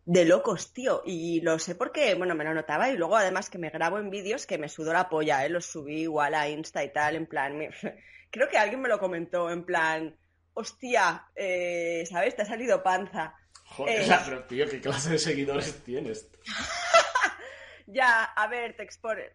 De 0.07 0.25
locos, 0.25 0.73
tío. 0.73 1.03
Y 1.05 1.41
lo 1.41 1.59
sé 1.59 1.77
porque, 1.77 2.15
bueno, 2.15 2.35
me 2.35 2.43
lo 2.43 2.53
notaba 2.53 2.91
y 2.91 2.97
luego 2.97 3.17
además 3.17 3.49
que 3.49 3.59
me 3.59 3.71
grabo 3.71 3.99
en 3.99 4.11
vídeos 4.11 4.47
que 4.47 4.59
me 4.59 4.69
sudo 4.69 4.93
la 4.93 5.09
polla, 5.09 5.45
¿eh? 5.45 5.51
Los 5.51 5.67
subí 5.67 6.01
igual 6.01 6.35
a 6.35 6.49
Insta 6.49 6.83
y 6.83 6.93
tal, 6.93 7.17
en 7.17 7.27
plan... 7.27 7.61
Creo 8.31 8.49
que 8.49 8.59
alguien 8.59 8.81
me 8.81 8.89
lo 8.89 8.99
comentó, 8.99 9.51
en 9.51 9.65
plan... 9.65 10.17
Hostia, 10.53 11.27
eh, 11.37 12.05
¿sabes? 12.11 12.35
Te 12.35 12.43
ha 12.43 12.47
salido 12.47 12.83
panza. 12.83 13.35
Joder, 13.67 14.03
eh, 14.03 14.17
pero 14.25 14.45
tío, 14.45 14.69
¿qué 14.69 14.81
clase 14.81 15.11
de 15.11 15.19
seguidores 15.19 15.85
tienes? 15.85 16.29
Ya, 17.93 18.25
a 18.25 18.47
ver, 18.47 18.77
te 18.77 18.85
expones. 18.85 19.33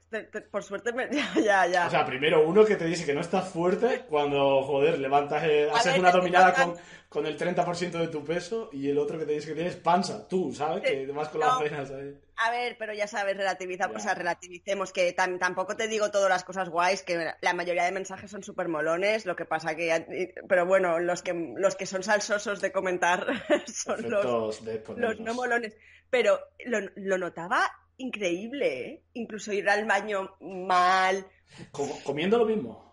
por 0.50 0.64
suerte, 0.64 0.94
me... 0.94 1.10
ya, 1.44 1.68
ya, 1.68 1.88
O 1.88 1.90
sea, 1.90 2.06
primero 2.06 2.48
uno 2.48 2.64
que 2.64 2.76
te 2.76 2.86
dice 2.86 3.06
que 3.06 3.14
no 3.14 3.22
estás 3.22 3.50
fuerte 3.50 4.06
cuando, 4.10 4.64
joder, 4.64 5.00
levantas, 5.00 5.44
eh, 5.44 5.70
haces 5.74 5.98
una 5.98 6.12
dominada 6.12 6.54
con, 6.54 6.76
con, 7.10 7.26
el 7.26 7.38
30% 7.38 7.92
de 7.92 8.08
tu 8.08 8.24
peso 8.24 8.70
y 8.72 8.90
el 8.90 8.98
otro 8.98 9.20
que 9.20 9.26
te 9.26 9.34
dice 9.34 9.50
que 9.50 9.56
tienes 9.56 9.76
panza, 9.76 10.28
tú, 10.28 10.54
¿sabes? 10.54 10.84
Que 10.84 11.06
vas 11.08 11.30
con 11.30 11.42
las 11.42 11.60
venas 11.60 11.92
ahí. 11.92 12.18
A 12.38 12.52
ver, 12.52 12.76
pero 12.78 12.94
ya 12.94 13.08
sabes, 13.08 13.38
relativiza, 13.38 13.90
o 13.94 14.00
sea, 14.00 14.14
relativicemos 14.14 14.92
que 14.92 15.14
tampoco 15.14 15.76
te 15.76 15.88
digo 15.88 16.12
todas 16.12 16.30
las 16.30 16.44
cosas 16.44 16.70
guays, 16.70 17.04
que 17.04 17.32
la 17.42 17.54
mayoría 17.54 17.86
de 17.86 17.92
mensajes 17.92 18.30
son 18.30 18.44
súper 18.44 18.68
molones, 18.68 19.26
lo 19.26 19.36
que 19.36 19.46
pasa 19.46 19.76
que, 19.76 20.34
pero 20.48 20.66
bueno, 20.66 21.00
los 21.00 21.22
que, 21.22 21.54
los 21.58 21.76
que 21.76 21.86
son 21.86 22.04
salsosos 22.04 22.62
de 22.62 22.72
comentar 22.72 23.26
son 23.68 24.10
los, 24.10 24.62
los 24.98 25.20
no 25.20 25.34
molones. 25.34 25.76
Pero 26.10 26.40
lo, 26.66 26.80
lo 26.96 27.18
notaba 27.18 27.72
increíble, 27.98 28.90
¿eh? 28.90 29.04
Incluso 29.14 29.52
ir 29.54 29.70
al 29.70 29.86
baño 29.86 30.36
mal. 30.42 31.26
Co- 31.72 32.00
comiendo 32.04 32.38
lo 32.38 32.46
mismo. 32.46 32.84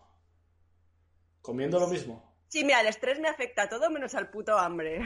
Comiendo 1.41 1.79
lo 1.81 1.89
mismo. 1.89 2.33
Sí, 2.49 2.65
mira, 2.65 2.81
el 2.83 2.87
estrés 2.89 3.19
me 3.19 3.29
afecta 3.29 3.63
a 3.63 3.69
todo 3.69 3.91
menos 3.91 4.15
al 4.15 4.31
puto 4.31 4.57
hambre. 4.59 5.01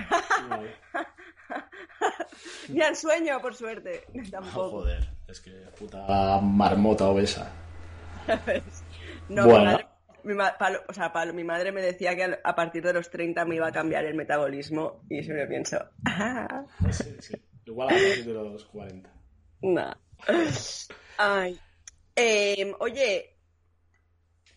Ni 2.69 2.83
al 2.83 2.97
sueño, 2.97 3.41
por 3.41 3.55
suerte. 3.55 4.05
Ah, 4.09 4.23
Tampoco. 4.31 4.71
joder, 4.71 5.09
es 5.29 5.41
que 5.41 5.51
puta 5.79 6.41
marmota 6.43 7.07
obesa. 7.09 7.53
No, 9.29 9.45
Bueno. 9.45 9.59
mi 9.59 9.65
madre, 9.65 9.87
mi 10.25 10.35
ma- 10.35 10.59
Palo- 10.59 10.83
o 10.89 10.93
sea, 10.93 11.13
Palo, 11.13 11.33
mi 11.33 11.45
madre 11.45 11.71
me 11.73 11.81
decía 11.83 12.17
que 12.17 12.39
a 12.43 12.55
partir 12.57 12.83
de 12.83 12.93
los 12.93 13.09
30 13.11 13.45
me 13.45 13.55
iba 13.57 13.69
a 13.69 13.73
cambiar 13.73 14.05
el 14.05 14.15
metabolismo 14.17 15.01
y 15.09 15.23
siempre 15.23 15.47
pienso, 15.47 15.79
ah, 16.07 16.65
Sí, 16.91 17.15
sí. 17.21 17.35
Igual 17.65 17.89
a 17.89 17.93
partir 17.93 18.25
de 18.27 18.33
los 18.33 18.65
40. 18.67 19.11
No. 19.63 19.97
Ay. 21.19 21.61
Em, 22.15 22.75
oye, 22.81 23.37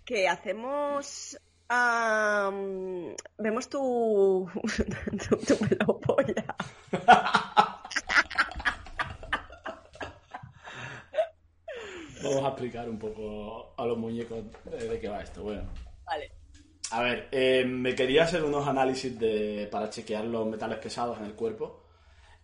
que 0.06 0.27
hacemos... 0.27 1.38
am, 1.70 3.15
vemos 3.38 3.70
tu, 3.70 4.50
tu, 5.29 5.38
tu 5.38 5.63
melopolla. 5.63 6.56
Vamos 12.24 12.44
a 12.44 12.48
explicar 12.50 12.89
un 12.89 13.00
poco 13.00 13.74
a 13.77 13.86
los 13.86 13.98
muñecos 13.98 14.44
de, 14.65 14.89
de 14.89 15.00
qué 15.00 15.08
va 15.08 15.22
esto. 15.22 15.41
Bueno, 15.44 15.63
Vale. 16.06 16.32
a 16.91 17.01
ver, 17.01 17.29
eh, 17.32 17.63
me 17.65 17.96
quería 17.96 18.24
hacer 18.24 18.44
unos 18.44 18.68
análisis 18.68 19.18
de, 19.18 19.68
para 19.72 19.89
chequear 19.89 20.25
los 20.25 20.46
metales 20.48 20.79
pesados 20.79 21.18
en 21.20 21.25
el 21.25 21.34
cuerpo. 21.34 21.84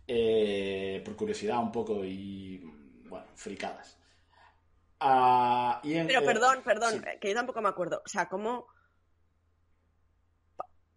Eh, 0.08 1.02
por 1.04 1.16
curiosidad 1.16 1.60
un 1.60 1.72
poco 1.72 2.04
y, 2.04 2.58
bueno, 3.08 3.26
fricadas. 3.36 3.98
Ah, 5.00 5.80
y 5.84 5.96
en- 5.96 6.08
Pero 6.08 6.22
eh, 6.22 6.26
perdón, 6.26 6.62
perdón, 6.64 6.92
sí. 6.94 7.02
que 7.20 7.30
yo 7.30 7.36
tampoco 7.36 7.62
me 7.62 7.70
acuerdo. 7.70 8.02
O 8.06 8.10
sea, 8.10 8.28
¿cómo... 8.28 8.68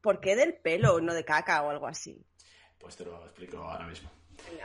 ¿Por 0.01 0.21
qué 0.21 0.37
del 0.37 0.55
pelo, 0.55 1.01
no 1.01 1.13
de 1.13 1.25
caca 1.25 1.63
o 1.63 1.71
algo 1.71 1.87
así? 1.87 2.25
Pues 2.79 2.97
te 2.97 3.05
lo 3.05 3.25
explico 3.25 3.59
ahora 3.59 3.87
mismo. 3.87 4.11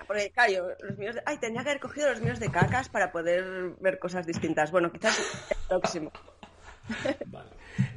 Porque, 0.07 0.31
claro, 0.31 0.51
yo, 0.53 0.67
los 0.87 0.97
míos 0.97 1.15
de... 1.15 1.23
Ay, 1.25 1.39
tendría 1.39 1.63
que 1.63 1.69
haber 1.71 1.81
cogido 1.81 2.09
los 2.11 2.21
míos 2.21 2.39
de 2.39 2.51
cacas 2.51 2.87
para 2.89 3.11
poder 3.11 3.75
ver 3.79 3.97
cosas 3.97 4.25
distintas. 4.25 4.71
Bueno, 4.71 4.91
quizás 4.91 5.19
el 5.49 5.57
próximo. 5.67 6.11
Vale. 7.25 7.49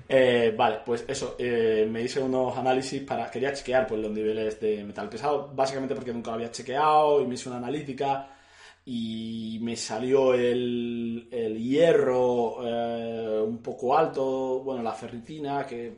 Eh, 0.08 0.54
vale, 0.56 0.78
pues 0.86 1.04
eso, 1.08 1.34
eh, 1.38 1.86
me 1.90 2.02
hice 2.02 2.20
unos 2.22 2.56
análisis 2.56 3.02
para, 3.02 3.28
quería 3.30 3.52
chequear 3.52 3.86
pues, 3.88 4.00
los 4.00 4.12
niveles 4.12 4.60
de 4.60 4.84
metal 4.84 5.08
pesado, 5.08 5.50
básicamente 5.52 5.94
porque 5.96 6.12
nunca 6.12 6.30
lo 6.30 6.36
había 6.36 6.50
chequeado 6.52 7.20
y 7.22 7.26
me 7.26 7.34
hice 7.34 7.48
una 7.48 7.58
analítica 7.58 8.28
y 8.84 9.58
me 9.62 9.74
salió 9.74 10.32
el, 10.32 11.26
hierro 11.58 12.58
eh, 12.64 13.40
un 13.44 13.58
poco 13.58 13.98
alto, 13.98 14.60
bueno, 14.60 14.80
la 14.82 14.92
ferritina 14.92 15.66
que 15.66 15.86
eh, 15.88 15.94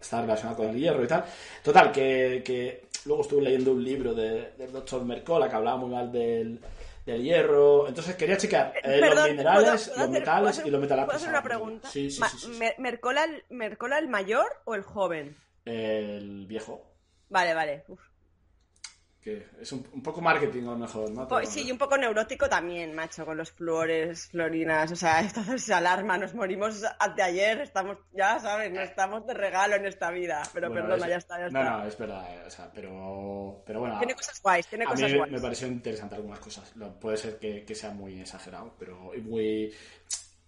está 0.00 0.22
relacionada 0.22 0.56
con 0.56 0.68
el 0.70 0.76
hierro 0.78 1.04
y 1.04 1.06
tal. 1.06 1.22
Total, 1.62 1.92
que, 1.92 2.42
que 2.42 2.84
luego 3.04 3.20
estuve 3.22 3.42
leyendo 3.42 3.72
un 3.72 3.84
libro 3.84 4.14
de- 4.14 4.52
del 4.56 4.72
doctor 4.72 5.04
Mercola 5.04 5.46
que 5.50 5.56
hablaba 5.56 5.76
muy 5.76 5.90
mal 5.90 6.10
del, 6.10 6.58
del 7.06 7.22
hierro, 7.22 7.88
entonces 7.88 8.14
quería 8.16 8.36
chequear 8.36 8.72
eh, 8.82 9.00
los 9.00 9.28
minerales, 9.30 9.34
¿puedo- 9.34 9.44
puedo 9.54 9.72
los 9.72 9.88
hacer- 9.88 10.08
metales 10.10 10.50
hacer- 10.50 10.66
y 10.66 10.70
los 10.70 10.80
metales 10.80 11.04
¿Puedo 11.06 11.16
hacer 11.16 11.28
pesados. 11.30 11.44
una 11.44 11.54
pregunta? 11.56 11.88
Sí, 11.88 12.10
sí, 12.10 12.20
Ma- 12.20 12.28
sí, 12.28 12.38
sí, 12.38 12.52
sí. 12.52 12.58
¿Mer- 12.58 12.74
¿Mercola, 12.78 13.24
el- 13.24 13.44
¿Mercola 13.48 13.98
el 13.98 14.08
mayor 14.08 14.46
o 14.64 14.74
el 14.74 14.82
joven? 14.82 15.36
El 15.64 16.46
viejo. 16.46 16.84
Vale, 17.28 17.54
vale. 17.54 17.84
Uf. 17.88 18.00
Que 19.22 19.46
es 19.60 19.70
un, 19.72 19.86
un 19.92 20.02
poco 20.02 20.22
marketing 20.22 20.62
a 20.62 20.70
lo 20.70 20.78
mejor, 20.78 21.10
¿no? 21.10 21.28
Pues 21.28 21.50
sí, 21.50 21.66
y 21.68 21.70
un 21.72 21.76
poco 21.76 21.98
neurótico 21.98 22.48
también, 22.48 22.94
macho, 22.94 23.26
con 23.26 23.36
los 23.36 23.50
flores, 23.52 24.28
florinas, 24.28 24.90
o 24.92 24.96
sea, 24.96 25.20
esto 25.20 25.42
se 25.58 25.74
alarma, 25.74 26.16
nos 26.16 26.32
morimos 26.34 26.82
anteayer, 26.98 27.60
estamos, 27.60 27.98
ya 28.14 28.38
sabes, 28.38 28.72
no 28.72 28.80
estamos 28.80 29.26
de 29.26 29.34
regalo 29.34 29.76
en 29.76 29.84
esta 29.84 30.10
vida, 30.10 30.42
pero 30.54 30.70
Bueno, 30.70 30.86
perdona, 30.86 31.04
es- 31.04 31.10
ya 31.10 31.16
está, 31.18 31.34
ya 31.38 31.48
No, 31.50 31.60
está. 31.60 31.70
no, 31.78 31.86
es 31.86 31.98
verdad, 31.98 32.34
eh, 32.34 32.42
o 32.46 32.50
sea, 32.50 32.70
pero, 32.72 33.62
pero 33.66 33.80
bueno. 33.80 33.98
Tiene 33.98 34.14
cosas 34.14 34.40
guays, 34.40 34.66
tiene 34.66 34.84
a 34.84 34.88
mí 34.88 34.94
cosas 34.94 35.10
me, 35.12 35.18
guays. 35.18 35.32
me 35.32 35.40
pareció 35.40 35.66
interesante 35.68 36.14
algunas 36.14 36.38
cosas. 36.40 36.72
Puede 36.98 37.16
ser 37.18 37.38
que, 37.38 37.62
que 37.64 37.74
sea 37.74 37.90
muy 37.90 38.18
exagerado, 38.22 38.74
pero 38.78 39.14
y 39.14 39.20
muy, 39.20 39.70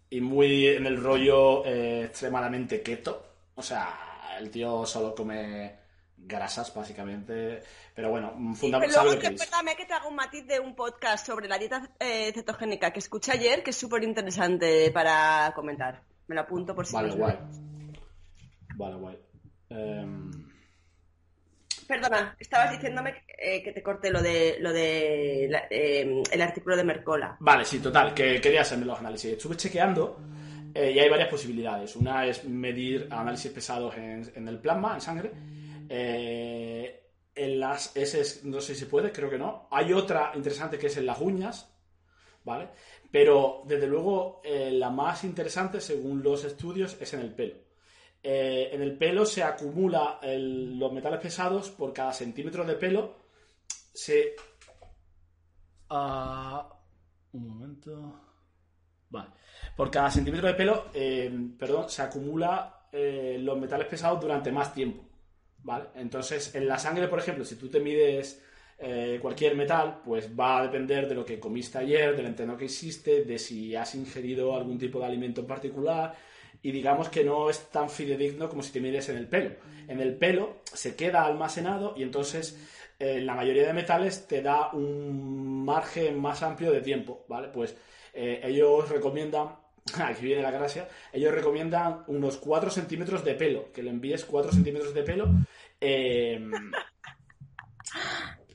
y 0.08 0.20
muy 0.22 0.68
en 0.68 0.86
el 0.86 0.96
rollo 1.02 1.62
eh, 1.66 2.04
extremadamente 2.06 2.80
keto. 2.82 3.22
O 3.54 3.62
sea, 3.62 4.34
el 4.38 4.50
tío 4.50 4.86
solo 4.86 5.14
come 5.14 5.81
grasas, 6.24 6.72
básicamente. 6.74 7.62
Pero 7.94 8.10
bueno, 8.10 8.32
Pero 8.36 8.54
fundamental 8.54 9.04
luego 9.04 9.20
que 9.20 9.28
que 9.76 9.84
te 9.86 9.92
hago 9.94 10.08
un 10.08 10.16
matiz 10.16 10.46
de 10.46 10.60
un 10.60 10.74
podcast 10.74 11.26
sobre 11.26 11.48
la 11.48 11.58
dieta 11.58 11.90
eh, 12.00 12.32
cetogénica 12.34 12.92
que 12.92 12.98
escuché 13.00 13.32
ayer, 13.32 13.62
que 13.62 13.70
es 13.70 13.76
súper 13.76 14.02
interesante 14.04 14.90
para 14.92 15.52
comentar. 15.54 16.02
Me 16.28 16.34
lo 16.34 16.42
apunto 16.42 16.74
por 16.74 16.86
si 16.86 16.94
Vale, 16.94 17.14
guay. 17.14 17.38
Vale, 18.76 18.94
guay. 18.96 19.18
Em, 19.70 20.30
Perdona, 21.86 22.36
estabas 22.38 22.70
diciéndome 22.72 23.24
eh, 23.36 23.62
que 23.62 23.72
te 23.72 23.82
corté 23.82 24.10
lo 24.10 24.22
de 24.22 24.56
lo 24.60 24.72
de 24.72 25.48
la- 25.50 25.66
eh, 25.68 26.22
el 26.30 26.40
artículo 26.42 26.76
de 26.76 26.84
Mercola. 26.84 27.36
Vale, 27.40 27.64
sí, 27.64 27.80
total, 27.80 28.14
que 28.14 28.40
quería 28.40 28.62
hacerme 28.62 28.86
los 28.86 28.98
análisis. 28.98 29.32
Estuve 29.32 29.56
chequeando 29.56 30.18
eh, 30.74 30.92
y 30.92 30.98
hay 31.00 31.08
varias 31.10 31.28
posibilidades. 31.28 31.96
Una 31.96 32.24
es 32.24 32.44
medir 32.44 33.08
análisis 33.10 33.50
pesados 33.50 33.94
en, 33.96 34.30
en 34.34 34.48
el 34.48 34.58
plasma, 34.60 34.94
en 34.94 35.00
sangre. 35.00 35.32
Eh, 35.94 37.10
en 37.34 37.60
las 37.60 37.94
heces, 37.94 38.44
no 38.44 38.62
sé 38.62 38.74
si 38.74 38.86
puede, 38.86 39.12
creo 39.12 39.28
que 39.28 39.36
no. 39.36 39.68
Hay 39.70 39.92
otra 39.92 40.32
interesante 40.34 40.78
que 40.78 40.86
es 40.86 40.96
en 40.96 41.04
las 41.04 41.20
uñas, 41.20 41.70
¿vale? 42.44 42.70
Pero 43.10 43.62
desde 43.66 43.86
luego 43.86 44.40
eh, 44.42 44.70
la 44.72 44.88
más 44.88 45.22
interesante, 45.24 45.82
según 45.82 46.22
los 46.22 46.44
estudios, 46.44 46.96
es 46.98 47.12
en 47.12 47.20
el 47.20 47.34
pelo. 47.34 47.56
Eh, 48.22 48.70
en 48.72 48.80
el 48.80 48.96
pelo 48.96 49.26
se 49.26 49.42
acumula 49.42 50.18
los 50.22 50.92
metales 50.94 51.20
pesados 51.20 51.68
por 51.70 51.92
cada 51.92 52.14
centímetro 52.14 52.64
de 52.64 52.74
pelo. 52.76 53.16
Se. 53.92 54.34
Ah, 55.90 56.72
un 57.32 57.48
momento. 57.48 58.18
Vale. 59.10 59.28
Por 59.76 59.90
cada 59.90 60.10
centímetro 60.10 60.48
de 60.48 60.54
pelo, 60.54 60.86
perdón, 61.58 61.90
se 61.90 62.00
acumula 62.00 62.88
los 62.92 63.58
metales 63.58 63.88
pesados 63.88 64.22
durante 64.22 64.50
más 64.50 64.72
tiempo. 64.72 65.11
¿Vale? 65.62 65.86
Entonces, 65.94 66.54
en 66.54 66.66
la 66.66 66.78
sangre, 66.78 67.08
por 67.08 67.18
ejemplo, 67.18 67.44
si 67.44 67.56
tú 67.56 67.68
te 67.68 67.80
mides 67.80 68.42
eh, 68.78 69.18
cualquier 69.22 69.54
metal, 69.54 70.00
pues 70.04 70.28
va 70.38 70.58
a 70.58 70.62
depender 70.64 71.08
de 71.08 71.14
lo 71.14 71.24
que 71.24 71.38
comiste 71.38 71.78
ayer, 71.78 72.16
del 72.16 72.26
entreno 72.26 72.56
que 72.56 72.64
hiciste, 72.64 73.24
de 73.24 73.38
si 73.38 73.76
has 73.76 73.94
ingerido 73.94 74.56
algún 74.56 74.78
tipo 74.78 74.98
de 74.98 75.06
alimento 75.06 75.42
en 75.42 75.46
particular. 75.46 76.14
Y 76.62 76.72
digamos 76.72 77.08
que 77.08 77.24
no 77.24 77.48
es 77.48 77.70
tan 77.70 77.88
fidedigno 77.88 78.48
como 78.48 78.62
si 78.62 78.72
te 78.72 78.80
mides 78.80 79.08
en 79.08 79.16
el 79.18 79.28
pelo. 79.28 79.50
En 79.88 80.00
el 80.00 80.14
pelo 80.16 80.62
se 80.64 80.96
queda 80.96 81.24
almacenado 81.24 81.94
y 81.96 82.02
entonces 82.02 82.58
eh, 82.98 83.20
la 83.20 83.34
mayoría 83.34 83.66
de 83.66 83.72
metales 83.72 84.26
te 84.26 84.42
da 84.42 84.70
un 84.72 85.64
margen 85.64 86.20
más 86.20 86.42
amplio 86.42 86.70
de 86.72 86.80
tiempo, 86.80 87.24
¿vale? 87.28 87.48
Pues 87.48 87.76
eh, 88.12 88.40
ellos 88.44 88.88
recomiendan, 88.88 89.48
aquí 90.02 90.24
viene 90.26 90.42
la 90.42 90.50
gracia, 90.50 90.88
ellos 91.12 91.32
recomiendan 91.34 92.04
unos 92.06 92.36
4 92.38 92.70
centímetros 92.70 93.24
de 93.24 93.34
pelo, 93.34 93.72
que 93.72 93.82
le 93.82 93.90
envíes 93.90 94.24
4 94.24 94.52
centímetros 94.52 94.94
de 94.94 95.02
pelo, 95.02 95.28
eh, 95.80 96.40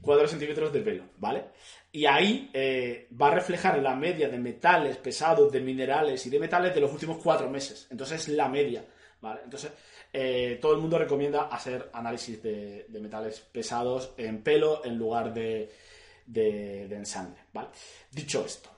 4 0.02 0.28
centímetros 0.28 0.72
de 0.72 0.82
pelo, 0.82 1.04
¿vale? 1.18 1.46
Y 1.92 2.06
ahí 2.06 2.50
eh, 2.54 3.08
va 3.20 3.28
a 3.30 3.36
reflejar 3.36 3.80
la 3.80 3.96
media 3.96 4.30
de 4.30 4.38
metales 4.38 4.98
pesados, 4.98 5.52
de 5.52 5.62
minerales 5.62 6.26
y 6.26 6.30
de 6.30 6.40
metales 6.40 6.74
de 6.76 6.82
los 6.82 6.92
últimos 6.94 7.18
4 7.24 7.50
meses. 7.50 7.88
Entonces, 7.90 8.28
la 8.30 8.48
media, 8.48 8.86
¿vale? 9.22 9.42
Entonces, 9.44 9.72
eh, 10.14 10.60
todo 10.62 10.74
el 10.74 10.80
mundo 10.82 10.98
recomienda 10.98 11.44
hacer 11.44 11.90
análisis 11.94 12.42
de, 12.42 12.86
de 12.88 13.00
metales 13.00 13.40
pesados 13.40 14.14
en 14.18 14.42
pelo 14.44 14.84
en 14.86 14.98
lugar 14.98 15.34
de, 15.34 15.72
de- 16.26 16.88
de 16.88 16.96
en 16.96 17.06
sangre, 17.06 17.42
¿vale? 17.54 17.70
Dicho 18.12 18.46
esto, 18.46 18.70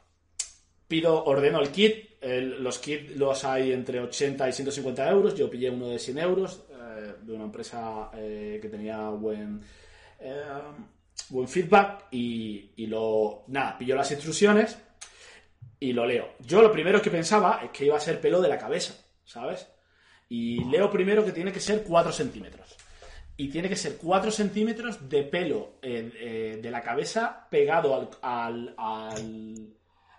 pido, 0.89 1.23
ordeno 1.23 1.61
el 1.61 1.69
kit. 1.69 2.09
los 2.21 2.79
kits 2.79 3.15
los 3.15 3.45
hay 3.45 3.71
entre 3.71 4.01
80 4.01 4.49
y 4.49 4.51
150 4.51 5.09
euros. 5.09 5.35
Yo 5.35 5.49
pillé 5.49 5.69
uno 5.69 5.87
de 5.87 5.99
100 5.99 6.17
euros 6.17 6.65
eh, 6.71 7.13
de 7.21 7.33
una 7.33 7.45
empresa 7.45 8.09
eh, 8.15 8.59
que 8.61 8.67
tenía 8.67 9.09
buen, 9.09 9.61
eh, 10.19 10.43
buen 11.29 11.47
feedback 11.47 12.07
y, 12.11 12.71
y 12.75 12.87
lo, 12.87 13.45
nada, 13.47 13.77
pillo 13.77 13.95
las 13.95 14.11
instrucciones 14.11 14.77
y 15.79 15.93
lo 15.93 16.05
leo. 16.05 16.33
Yo 16.39 16.61
lo 16.61 16.71
primero 16.73 17.01
que 17.01 17.09
pensaba 17.11 17.61
es 17.63 17.69
que 17.69 17.85
iba 17.85 17.95
a 17.95 18.01
ser 18.01 18.19
pelo 18.19 18.41
de 18.41 18.49
la 18.49 18.57
cabeza, 18.57 18.95
¿sabes? 19.23 19.65
Y 20.27 20.65
leo 20.65 20.91
primero 20.91 21.23
que 21.23 21.31
tiene 21.31 21.53
que 21.53 21.59
ser 21.61 21.83
4 21.83 22.11
centímetros. 22.11 22.75
Y 23.37 23.47
tiene 23.49 23.69
que 23.69 23.77
ser 23.77 23.95
4 23.95 24.29
centímetros 24.31 25.07
de 25.07 25.23
pelo 25.23 25.75
de 25.81 26.67
la 26.69 26.81
cabeza 26.81 27.47
pegado 27.49 28.09
al- 28.21 29.65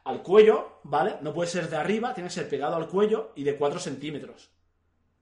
al 0.04 0.22
cuello, 0.22 0.80
¿vale? 0.84 1.16
No 1.20 1.32
puede 1.32 1.48
ser 1.50 1.68
de 1.68 1.76
arriba, 1.76 2.14
tiene 2.14 2.28
que 2.28 2.34
ser 2.34 2.48
pegado 2.48 2.76
al 2.76 2.88
cuello 2.88 3.32
y 3.36 3.44
de 3.44 3.56
4 3.56 3.78
centímetros. 3.78 4.50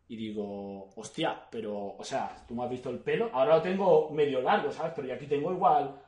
Y 0.08 0.16
digo, 0.16 0.90
hostia, 0.96 1.46
pero, 1.50 1.76
o 1.98 2.04
sea, 2.04 2.44
tú 2.46 2.54
me 2.54 2.64
has 2.64 2.70
visto 2.70 2.88
el 2.90 3.00
pelo, 3.00 3.28
ahora 3.32 3.56
lo 3.56 3.62
tengo 3.62 4.10
medio 4.10 4.40
largo, 4.40 4.72
¿sabes? 4.72 4.92
Pero 4.96 5.08
yo 5.08 5.14
aquí 5.14 5.26
tengo 5.26 5.52
igual, 5.52 6.00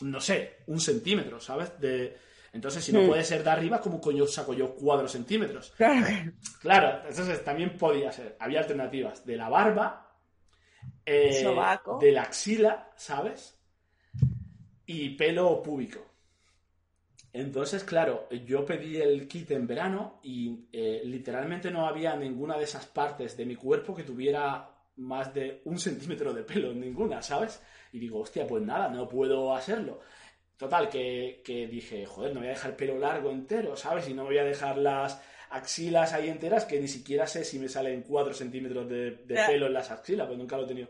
no 0.00 0.20
sé, 0.20 0.58
un 0.66 0.80
centímetro, 0.80 1.38
¿sabes? 1.40 1.78
De... 1.80 2.16
Entonces, 2.52 2.82
si 2.84 2.90
no 2.92 3.02
Hmm. 3.02 3.06
puede 3.08 3.22
ser 3.22 3.44
de 3.44 3.50
arriba, 3.50 3.80
¿cómo 3.80 4.00
coño 4.00 4.26
saco 4.26 4.54
yo 4.54 4.74
4 4.74 5.06
centímetros? 5.06 5.72
Claro 5.76 6.06
que- 6.06 6.32
Claro, 6.60 7.02
entonces 7.08 7.44
también 7.44 7.76
podía 7.76 8.10
ser. 8.10 8.36
Había 8.40 8.60
alternativas 8.60 9.24
de 9.26 9.36
la 9.36 9.48
barba, 9.50 10.10
eh, 11.04 11.44
de 12.00 12.12
la 12.12 12.22
axila, 12.22 12.90
¿sabes? 12.96 13.60
Y 14.86 15.10
pelo 15.10 15.62
púbico. 15.62 16.00
Entonces, 17.36 17.84
claro, 17.84 18.28
yo 18.46 18.64
pedí 18.64 18.96
el 18.96 19.28
kit 19.28 19.50
en 19.50 19.66
verano 19.66 20.20
y 20.22 20.68
eh, 20.72 21.02
literalmente 21.04 21.70
no 21.70 21.86
había 21.86 22.16
ninguna 22.16 22.56
de 22.56 22.64
esas 22.64 22.86
partes 22.86 23.36
de 23.36 23.44
mi 23.44 23.56
cuerpo 23.56 23.94
que 23.94 24.04
tuviera 24.04 24.70
más 24.96 25.34
de 25.34 25.60
un 25.66 25.78
centímetro 25.78 26.32
de 26.32 26.44
pelo, 26.44 26.72
ninguna, 26.72 27.20
¿sabes? 27.20 27.60
Y 27.92 27.98
digo, 27.98 28.20
hostia, 28.20 28.46
pues 28.46 28.62
nada, 28.62 28.88
no 28.88 29.06
puedo 29.06 29.54
hacerlo. 29.54 30.00
Total, 30.56 30.88
que, 30.88 31.42
que 31.44 31.66
dije, 31.66 32.06
joder, 32.06 32.32
no 32.32 32.40
voy 32.40 32.48
a 32.48 32.52
dejar 32.52 32.74
pelo 32.74 32.98
largo 32.98 33.30
entero, 33.30 33.76
¿sabes? 33.76 34.08
Y 34.08 34.14
no 34.14 34.24
voy 34.24 34.38
a 34.38 34.44
dejar 34.44 34.78
las 34.78 35.20
axilas 35.50 36.14
ahí 36.14 36.30
enteras, 36.30 36.64
que 36.64 36.80
ni 36.80 36.88
siquiera 36.88 37.26
sé 37.26 37.44
si 37.44 37.58
me 37.58 37.68
salen 37.68 38.00
4 38.00 38.32
centímetros 38.32 38.88
de, 38.88 39.10
de 39.10 39.44
pelo 39.46 39.66
en 39.66 39.74
las 39.74 39.90
axilas, 39.90 40.26
pues 40.26 40.38
nunca 40.38 40.56
lo 40.56 40.64
he 40.64 40.68
tenido. 40.68 40.88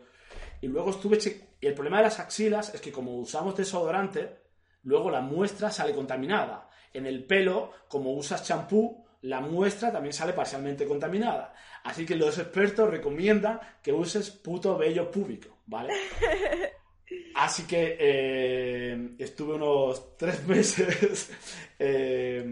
Y 0.60 0.68
luego 0.68 0.90
estuve... 0.90 1.18
Y 1.60 1.66
el 1.66 1.74
problema 1.74 1.96
de 1.96 2.04
las 2.04 2.20
axilas 2.20 2.72
es 2.72 2.80
que 2.80 2.92
como 2.92 3.18
usamos 3.18 3.56
desodorante, 3.56 4.45
luego 4.86 5.10
la 5.10 5.20
muestra 5.20 5.70
sale 5.70 5.92
contaminada. 5.94 6.70
En 6.94 7.06
el 7.06 7.24
pelo, 7.24 7.72
como 7.88 8.12
usas 8.12 8.44
champú, 8.44 9.04
la 9.22 9.40
muestra 9.40 9.92
también 9.92 10.12
sale 10.12 10.32
parcialmente 10.32 10.86
contaminada. 10.86 11.52
Así 11.84 12.06
que 12.06 12.14
los 12.14 12.38
expertos 12.38 12.88
recomiendan 12.88 13.60
que 13.82 13.92
uses 13.92 14.30
puto 14.30 14.78
vello 14.78 15.10
púbico, 15.10 15.58
¿vale? 15.66 15.92
Así 17.34 17.64
que 17.64 17.96
eh, 18.00 19.10
estuve 19.18 19.54
unos 19.54 20.16
tres 20.16 20.44
meses 20.46 21.30
eh, 21.78 22.44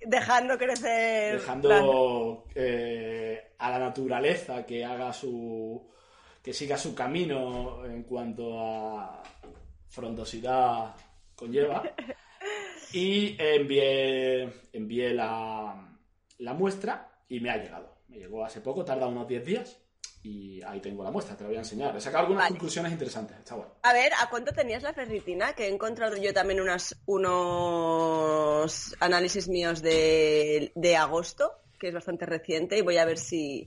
Dejando 0.00 0.56
crecer. 0.56 1.34
dejando 1.34 2.46
eh, 2.54 3.52
a 3.58 3.70
la 3.70 3.78
naturaleza 3.78 4.64
que 4.64 4.84
haga 4.84 5.12
su 5.12 5.88
que 6.42 6.54
siga 6.54 6.78
su 6.78 6.94
camino 6.94 7.84
en 7.84 8.02
cuanto 8.04 8.58
a 8.58 9.22
frondosidad 9.88 10.94
conlleva 11.40 11.82
y 12.92 13.36
envié 13.38 14.48
envié 14.72 15.14
la, 15.14 15.98
la 16.38 16.54
muestra 16.54 16.92
y 17.28 17.40
me 17.40 17.50
ha 17.50 17.56
llegado 17.56 17.96
me 18.08 18.18
llegó 18.18 18.44
hace 18.44 18.60
poco 18.60 18.84
tarda 18.84 19.06
unos 19.06 19.26
10 19.26 19.44
días 19.44 19.78
y 20.22 20.60
ahí 20.62 20.80
tengo 20.80 21.02
la 21.02 21.10
muestra 21.10 21.34
te 21.36 21.44
la 21.44 21.48
voy 21.48 21.56
a 21.56 21.60
enseñar 21.60 21.96
he 21.96 22.00
sacado 22.00 22.24
algunas 22.24 22.42
Vale. 22.44 22.52
conclusiones 22.54 22.92
interesantes 22.92 23.38
está 23.38 23.54
bueno 23.56 23.72
A 23.82 23.92
ver, 23.94 24.12
¿a 24.20 24.28
cuánto 24.28 24.52
tenías 24.52 24.82
la 24.82 24.92
ferritina? 24.92 25.54
Que 25.54 25.64
he 25.64 25.72
encontrado 25.72 26.16
yo 26.16 26.34
también 26.34 26.60
unas, 26.60 26.94
unos 27.06 28.94
análisis 29.00 29.48
míos 29.48 29.80
de, 29.80 30.72
de 30.74 30.96
agosto, 30.96 31.52
que 31.78 31.88
es 31.88 31.94
bastante 31.94 32.26
reciente, 32.26 32.76
y 32.76 32.82
voy 32.82 32.98
a 32.98 33.06
ver 33.06 33.16
si 33.16 33.66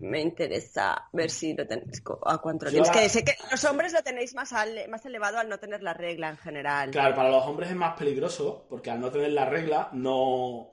me 0.00 0.20
interesa 0.20 1.08
ver 1.12 1.30
si 1.30 1.54
lo 1.54 1.66
tenéis. 1.66 2.02
¿A 2.26 2.38
cuánto 2.38 2.66
la- 2.66 2.90
Que 2.92 3.08
sé 3.08 3.24
que 3.24 3.32
los 3.50 3.64
hombres 3.64 3.92
lo 3.92 4.02
tenéis 4.02 4.34
más, 4.34 4.52
al- 4.52 4.88
más 4.88 5.04
elevado 5.06 5.38
al 5.38 5.48
no 5.48 5.58
tener 5.58 5.82
la 5.82 5.94
regla 5.94 6.28
en 6.30 6.36
general. 6.38 6.90
Claro, 6.90 7.14
para 7.14 7.30
los 7.30 7.44
hombres 7.46 7.70
es 7.70 7.76
más 7.76 7.96
peligroso 7.98 8.66
porque 8.68 8.90
al 8.90 9.00
no 9.00 9.10
tener 9.10 9.30
la 9.32 9.44
regla 9.44 9.88
no, 9.92 10.70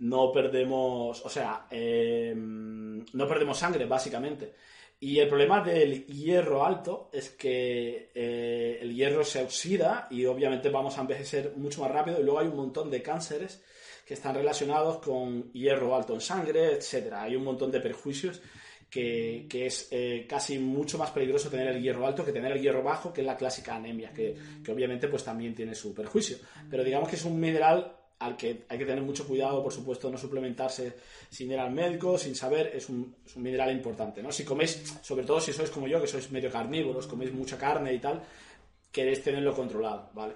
no 0.00 0.32
perdemos, 0.32 1.24
o 1.24 1.28
sea, 1.28 1.66
eh, 1.70 2.32
no 2.36 3.28
perdemos 3.28 3.58
sangre, 3.58 3.84
básicamente. 3.86 4.54
Y 5.00 5.18
el 5.18 5.28
problema 5.28 5.60
del 5.64 6.06
hierro 6.06 6.64
alto 6.64 7.10
es 7.12 7.30
que 7.30 8.10
eh, 8.14 8.78
el 8.80 8.94
hierro 8.94 9.24
se 9.24 9.42
oxida 9.42 10.06
y 10.10 10.24
obviamente 10.26 10.68
vamos 10.70 10.96
a 10.96 11.00
envejecer 11.00 11.54
mucho 11.56 11.80
más 11.80 11.90
rápido 11.90 12.20
y 12.20 12.22
luego 12.22 12.38
hay 12.38 12.46
un 12.46 12.56
montón 12.56 12.88
de 12.88 13.02
cánceres 13.02 13.62
que 14.06 14.14
están 14.14 14.34
relacionados 14.36 14.98
con 14.98 15.52
hierro 15.52 15.96
alto 15.96 16.14
en 16.14 16.20
sangre, 16.20 16.72
etcétera. 16.74 17.22
Hay 17.22 17.34
un 17.34 17.42
montón 17.42 17.72
de 17.72 17.80
perjuicios 17.80 18.40
que, 18.92 19.46
es 19.66 19.88
eh, 19.90 20.26
casi 20.28 20.58
mucho 20.58 20.98
más 20.98 21.10
peligroso 21.12 21.48
tener 21.48 21.68
el 21.68 21.82
hierro 21.82 22.06
alto 22.06 22.22
que 22.22 22.30
tener 22.30 22.52
el 22.52 22.60
hierro 22.60 22.82
bajo, 22.82 23.10
que 23.10 23.22
es 23.22 23.26
la 23.26 23.38
clásica 23.38 23.74
anemia, 23.74 24.12
que, 24.12 24.36
que 24.62 24.70
obviamente 24.70 25.08
pues 25.08 25.24
también 25.24 25.54
tiene 25.54 25.74
su 25.74 25.94
perjuicio. 25.94 26.36
Pero 26.68 26.84
digamos 26.84 27.08
que 27.08 27.16
es 27.16 27.24
un 27.24 27.40
mineral 27.40 27.96
al 28.18 28.36
que 28.36 28.64
hay 28.68 28.78
que 28.78 28.84
tener 28.84 29.02
mucho 29.02 29.26
cuidado, 29.26 29.62
por 29.62 29.72
supuesto, 29.72 30.10
no 30.10 30.18
suplementarse 30.18 30.94
sin 31.30 31.50
ir 31.50 31.58
al 31.58 31.72
médico, 31.72 32.18
sin 32.18 32.34
saber, 32.34 32.70
es 32.74 32.90
un, 32.90 33.16
es 33.24 33.34
un 33.34 33.42
mineral 33.42 33.72
importante, 33.72 34.22
¿no? 34.22 34.30
Si 34.30 34.44
coméis, 34.44 34.98
sobre 35.00 35.24
todo 35.24 35.40
si 35.40 35.54
sois 35.54 35.70
como 35.70 35.88
yo, 35.88 35.98
que 35.98 36.06
sois 36.06 36.30
medio 36.30 36.52
carnívoros, 36.52 37.06
coméis 37.06 37.32
mucha 37.32 37.56
carne 37.56 37.94
y 37.94 37.98
tal, 37.98 38.22
queréis 38.92 39.22
tenerlo 39.22 39.54
controlado, 39.54 40.10
¿vale? 40.12 40.34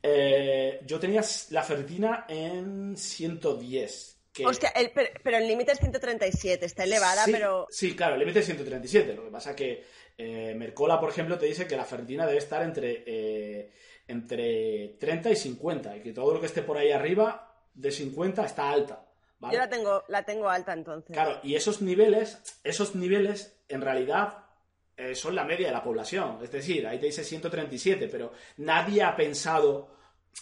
Eh, 0.00 0.80
yo 0.86 1.00
tenía 1.00 1.22
la 1.50 1.64
ferritina 1.64 2.26
en 2.28 2.96
110. 2.96 4.15
Que... 4.36 4.46
Hostia, 4.46 4.68
el- 4.70 4.90
pero, 4.94 5.08
pero 5.22 5.36
el 5.38 5.46
límite 5.48 5.72
es 5.72 5.78
137, 5.78 6.66
está 6.66 6.84
elevada, 6.84 7.24
sí, 7.24 7.32
pero... 7.32 7.66
Sí, 7.70 7.96
claro, 7.96 8.14
el 8.14 8.20
límite 8.20 8.40
es 8.40 8.46
137. 8.46 9.14
Lo 9.14 9.24
que 9.24 9.30
pasa 9.30 9.56
que 9.56 9.84
eh, 10.18 10.54
Mercola, 10.56 11.00
por 11.00 11.08
ejemplo, 11.10 11.38
te 11.38 11.46
dice 11.46 11.66
que 11.66 11.76
la 11.76 11.84
ferritina 11.84 12.26
debe 12.26 12.38
estar 12.38 12.62
entre, 12.62 13.02
eh, 13.06 13.70
entre 14.08 14.96
30 14.98 15.30
y 15.30 15.36
50 15.36 15.96
y 15.96 16.00
que 16.02 16.12
todo 16.12 16.34
lo 16.34 16.40
que 16.40 16.46
esté 16.46 16.62
por 16.62 16.76
ahí 16.76 16.90
arriba 16.92 17.54
de 17.74 17.90
50 17.90 18.44
está 18.44 18.70
alta. 18.70 19.04
¿vale? 19.38 19.54
Yo 19.54 19.60
la 19.60 19.68
tengo, 19.68 20.04
la 20.08 20.24
tengo 20.24 20.48
alta 20.48 20.72
entonces. 20.72 21.12
Claro, 21.14 21.40
y 21.42 21.54
esos 21.54 21.82
niveles, 21.82 22.60
esos 22.64 22.94
niveles 22.94 23.58
en 23.68 23.80
realidad 23.82 24.38
eh, 24.96 25.14
son 25.14 25.34
la 25.34 25.44
media 25.44 25.66
de 25.66 25.72
la 25.74 25.82
población. 25.82 26.38
Es 26.42 26.50
decir, 26.50 26.86
ahí 26.86 26.98
te 26.98 27.06
dice 27.06 27.22
137, 27.24 28.08
pero 28.08 28.32
nadie 28.58 29.02
ha 29.02 29.14
pensado, 29.16 29.95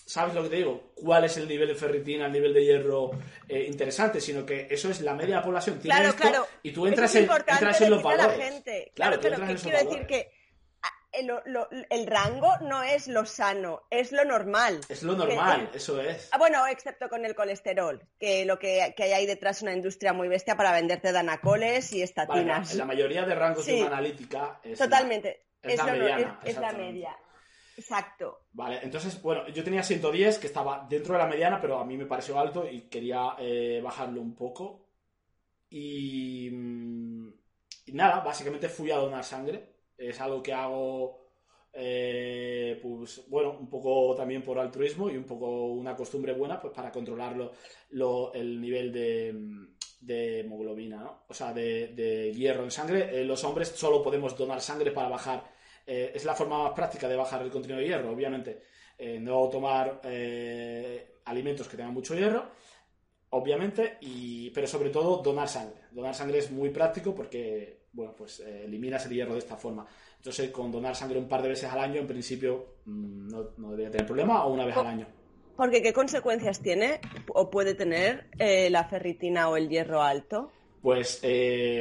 ¿sabes 0.07 0.35
lo 0.35 0.43
que 0.43 0.49
te 0.51 0.57
digo? 0.57 0.93
¿Cuál 0.95 1.25
es 1.25 1.37
el 1.37 1.49
nivel 1.49 1.69
de 1.69 1.75
ferritina, 1.75 2.27
el 2.27 2.33
nivel 2.33 2.53
de 2.55 2.65
hierro 2.65 3.11
eh, 3.49 3.65
interesante? 3.69 4.21
Sino 4.21 4.45
que 4.45 4.67
eso 4.71 4.91
es 4.91 5.01
la 5.01 5.15
media 5.15 5.37
de 5.37 5.41
la 5.41 5.45
población. 5.45 5.79
Tiene 5.79 5.95
Claro, 5.97 6.11
esto, 6.11 6.23
claro. 6.23 6.47
Y 6.63 6.73
tú 6.73 6.87
entras, 6.87 7.15
en, 7.15 7.25
entras 7.31 7.81
en 7.81 7.91
los 7.91 8.03
valores. 8.03 8.39
la 8.39 8.45
gente. 8.45 8.93
Claro, 8.95 9.21
Claro, 9.21 9.37
entras 9.37 9.63
que 9.63 9.69
quiero 9.71 9.89
decir 9.91 10.07
que 10.07 10.31
ah, 10.83 10.89
el, 11.13 11.27
lo- 11.27 11.69
el 11.91 12.07
rango 12.07 12.53
no 12.63 12.83
es 12.83 13.09
lo 13.09 13.25
sano, 13.25 13.83
es 13.91 14.13
lo 14.13 14.25
normal. 14.25 14.81
Es 14.89 15.03
lo 15.03 15.15
normal, 15.17 15.71
eso 15.75 16.01
es. 16.01 16.29
Ah, 16.33 16.39
bueno, 16.39 16.67
excepto 16.67 17.09
con 17.09 17.25
el 17.25 17.35
colesterol, 17.35 18.03
que 18.19 18.45
lo 18.45 18.59
que, 18.59 18.93
que 18.97 19.05
hay 19.05 19.13
ahí 19.13 19.27
detrás 19.27 19.59
es 19.59 19.63
una 19.63 19.73
industria 19.73 20.13
muy 20.13 20.29
bestia 20.29 20.57
para 20.57 20.73
venderte 20.73 21.13
danacoles 21.13 21.93
y 21.93 22.03
estatinas. 22.03 22.75
la 22.75 22.85
mayoría 22.85 23.25
de 23.25 23.35
rangos 23.35 23.65
de 23.67 23.77
una 23.83 23.87
analítica 23.87 24.61
es 24.63 24.79
la- 24.81 24.87
Totalmente. 24.87 25.47
es 25.63 25.73
Es, 25.75 25.79
la 25.79 25.93
mediana, 25.93 26.41
es- 26.45 26.51
es 26.51 26.61
la 26.61 26.73
media. 26.73 27.17
Exacto. 27.77 28.47
Vale, 28.53 28.81
entonces, 28.83 29.21
bueno, 29.21 29.49
yo 29.49 29.65
tenía 29.65 29.83
110, 29.83 30.39
que 30.39 30.47
estaba 30.47 30.87
dentro 30.89 31.15
de 31.15 31.19
la 31.21 31.27
mediana, 31.27 31.61
pero 31.61 31.79
a 31.79 31.85
mí 31.85 31.97
me 31.97 32.07
pareció 32.07 32.39
alto 32.39 32.69
y 32.71 32.83
quería 32.83 33.35
eh, 33.39 33.81
bajarlo 33.83 34.21
un 34.21 34.35
poco. 34.35 34.87
Y, 35.71 36.51
mm, 36.53 37.29
y 37.87 37.93
nada, 37.93 38.21
básicamente 38.21 38.69
fui 38.69 38.91
a 38.91 38.97
donar 38.99 39.25
sangre. 39.25 39.75
Es 39.99 40.21
algo 40.21 40.43
que 40.43 40.53
hago, 40.53 41.21
eh, 41.73 42.79
pues 42.83 43.25
bueno, 43.29 43.59
un 43.59 43.69
poco 43.71 44.15
también 44.17 44.43
por 44.43 44.59
altruismo 44.59 45.11
y 45.11 45.17
un 45.17 45.25
poco 45.25 45.67
una 45.73 45.97
costumbre 45.97 46.33
buena, 46.35 46.61
pues 46.61 46.73
para 46.75 46.93
controlar 46.93 47.37
lo- 47.37 47.53
lo- 47.91 48.33
el 48.35 48.61
nivel 48.61 48.93
de, 48.93 49.33
mm, 49.35 49.77
de 50.01 50.41
hemoglobina, 50.41 50.99
¿no? 51.03 51.25
O 51.29 51.35
sea, 51.35 51.53
de, 51.53 51.89
de 51.89 52.33
hierro 52.35 52.65
en 52.65 52.71
sangre. 52.71 53.21
Eh, 53.21 53.25
los 53.25 53.43
hombres 53.45 53.69
solo 53.71 54.03
podemos 54.03 54.37
donar 54.37 54.61
sangre 54.61 54.91
para 54.93 55.09
bajar 55.09 55.45
eh, 55.87 56.13
es 56.15 56.25
la 56.25 56.35
forma 56.35 56.63
más 56.63 56.73
práctica 56.73 57.09
de 57.09 57.17
bajar 57.17 57.43
el 57.43 57.51
contenido 57.51 57.81
de 57.81 57.87
hierro, 57.87 58.11
obviamente. 58.11 58.63
Eh, 58.97 59.19
no 59.19 59.49
tomar 59.49 60.01
eh, 60.05 61.19
alimentos 61.25 61.69
que 61.69 61.77
tengan 61.77 61.93
mucho 61.93 62.15
hierro, 62.15 62.47
obviamente, 63.31 63.99
y, 64.01 64.51
pero 64.51 64.67
sobre 64.67 64.91
todo 64.91 65.19
donar 65.19 65.49
sangre. 65.49 65.83
Donar 65.91 66.15
sangre 66.15 66.39
es 66.39 66.51
muy 66.51 66.71
práctico 66.71 67.15
porque, 67.15 67.87
bueno, 67.93 68.15
pues 68.17 68.41
eliminas 68.41 69.05
el 69.07 69.13
hierro 69.13 69.35
de 69.35 69.41
esta 69.41 69.57
forma. 69.57 69.87
Entonces, 70.17 70.51
con 70.51 70.71
donar 70.71 70.97
sangre 70.97 71.19
un 71.19 71.29
par 71.29 71.43
de 71.43 71.51
veces 71.51 71.71
al 71.71 71.81
año, 71.81 72.01
en 72.01 72.07
principio, 72.07 72.77
mm, 72.87 73.29
no, 73.29 73.51
no 73.59 73.71
debería 73.71 73.91
tener 73.91 74.07
problema, 74.07 74.47
o 74.47 74.55
una 74.55 74.65
vez 74.65 74.77
al 74.77 74.87
año. 74.87 75.07
Porque 75.57 75.83
¿qué 75.83 75.93
consecuencias 75.93 76.61
tiene 76.61 77.01
o 77.29 77.49
puede 77.49 77.75
tener 77.75 78.27
la 78.39 78.85
ferritina 78.85 79.49
o 79.49 79.57
el 79.57 79.69
hierro 79.69 80.03
alto? 80.03 80.51
Pues 80.83 81.21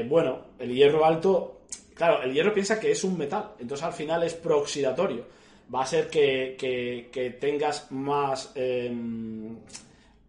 bueno, 0.07 0.45
el 0.59 0.75
hierro 0.75 1.05
alto, 1.05 1.62
claro, 1.95 2.21
el 2.23 2.33
hierro 2.33 2.53
piensa 2.53 2.79
que 2.79 2.91
es 2.91 3.03
un 3.03 3.17
metal, 3.17 3.51
entonces 3.59 3.85
al 3.85 3.93
final 3.93 4.23
es 4.23 4.33
prooxidatorio. 4.35 5.25
Va 5.73 5.83
a 5.83 5.85
ser 5.85 6.07
que, 6.09 6.55
que- 6.59 7.09
que 7.11 7.31
tengas 7.31 7.91
más 7.91 8.51
em, 8.55 9.57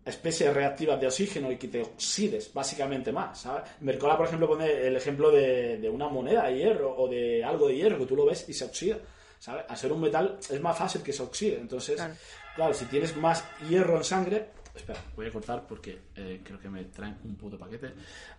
especies 0.05 0.53
reactivas 0.55 1.00
de 1.00 1.07
oxígeno 1.07 1.50
y 1.50 1.57
que 1.57 1.68
te 1.68 1.83
oxides 1.83 2.53
básicamente 2.53 3.11
más, 3.12 3.40
¿sabes? 3.40 3.64
Mercola, 3.81 4.16
por 4.16 4.27
ejemplo, 4.27 4.46
pone 4.46 4.70
el 4.87 4.96
ejemplo 4.96 5.31
de, 5.31 5.79
de 5.79 5.88
una 5.90 6.09
moneda 6.09 6.44
de 6.44 6.57
hierro 6.59 6.94
o 6.96 7.09
de 7.09 7.42
algo 7.42 7.68
de 7.68 7.77
hierro 7.77 7.98
que 7.98 8.07
tú 8.07 8.14
lo 8.16 8.27
ves 8.27 8.48
y 8.48 8.53
se 8.53 8.64
oxida, 8.64 8.98
¿sabes? 9.38 9.64
Al 9.68 9.77
ser 9.77 9.92
un 9.92 10.00
metal 10.03 10.38
es 10.50 10.61
más 10.61 10.77
fácil 10.79 11.03
que 11.03 11.12
se 11.12 11.22
oxide, 11.22 11.59
entonces, 11.59 11.96
Claro. 11.96 12.14
claro, 12.55 12.74
si 12.74 12.85
tienes 12.87 13.16
más 13.16 13.44
hierro 13.68 13.96
en 13.96 14.05
sangre... 14.05 14.50
Espera, 14.74 14.98
voy 15.14 15.27
a 15.29 15.31
cortar 15.31 15.66
porque 15.66 15.98
eh, 16.16 16.40
creo 16.44 16.59
que 16.59 16.68
me 16.68 16.85
traen 16.87 17.16
un 17.24 17.37
puto 17.37 17.57
paquete. 17.59 17.87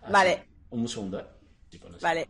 Así, 0.02 0.12
Vale. 0.12 0.44
Un 0.70 0.86
segundo, 0.86 1.18
¿eh? 1.18 1.24
Vale. 2.00 2.26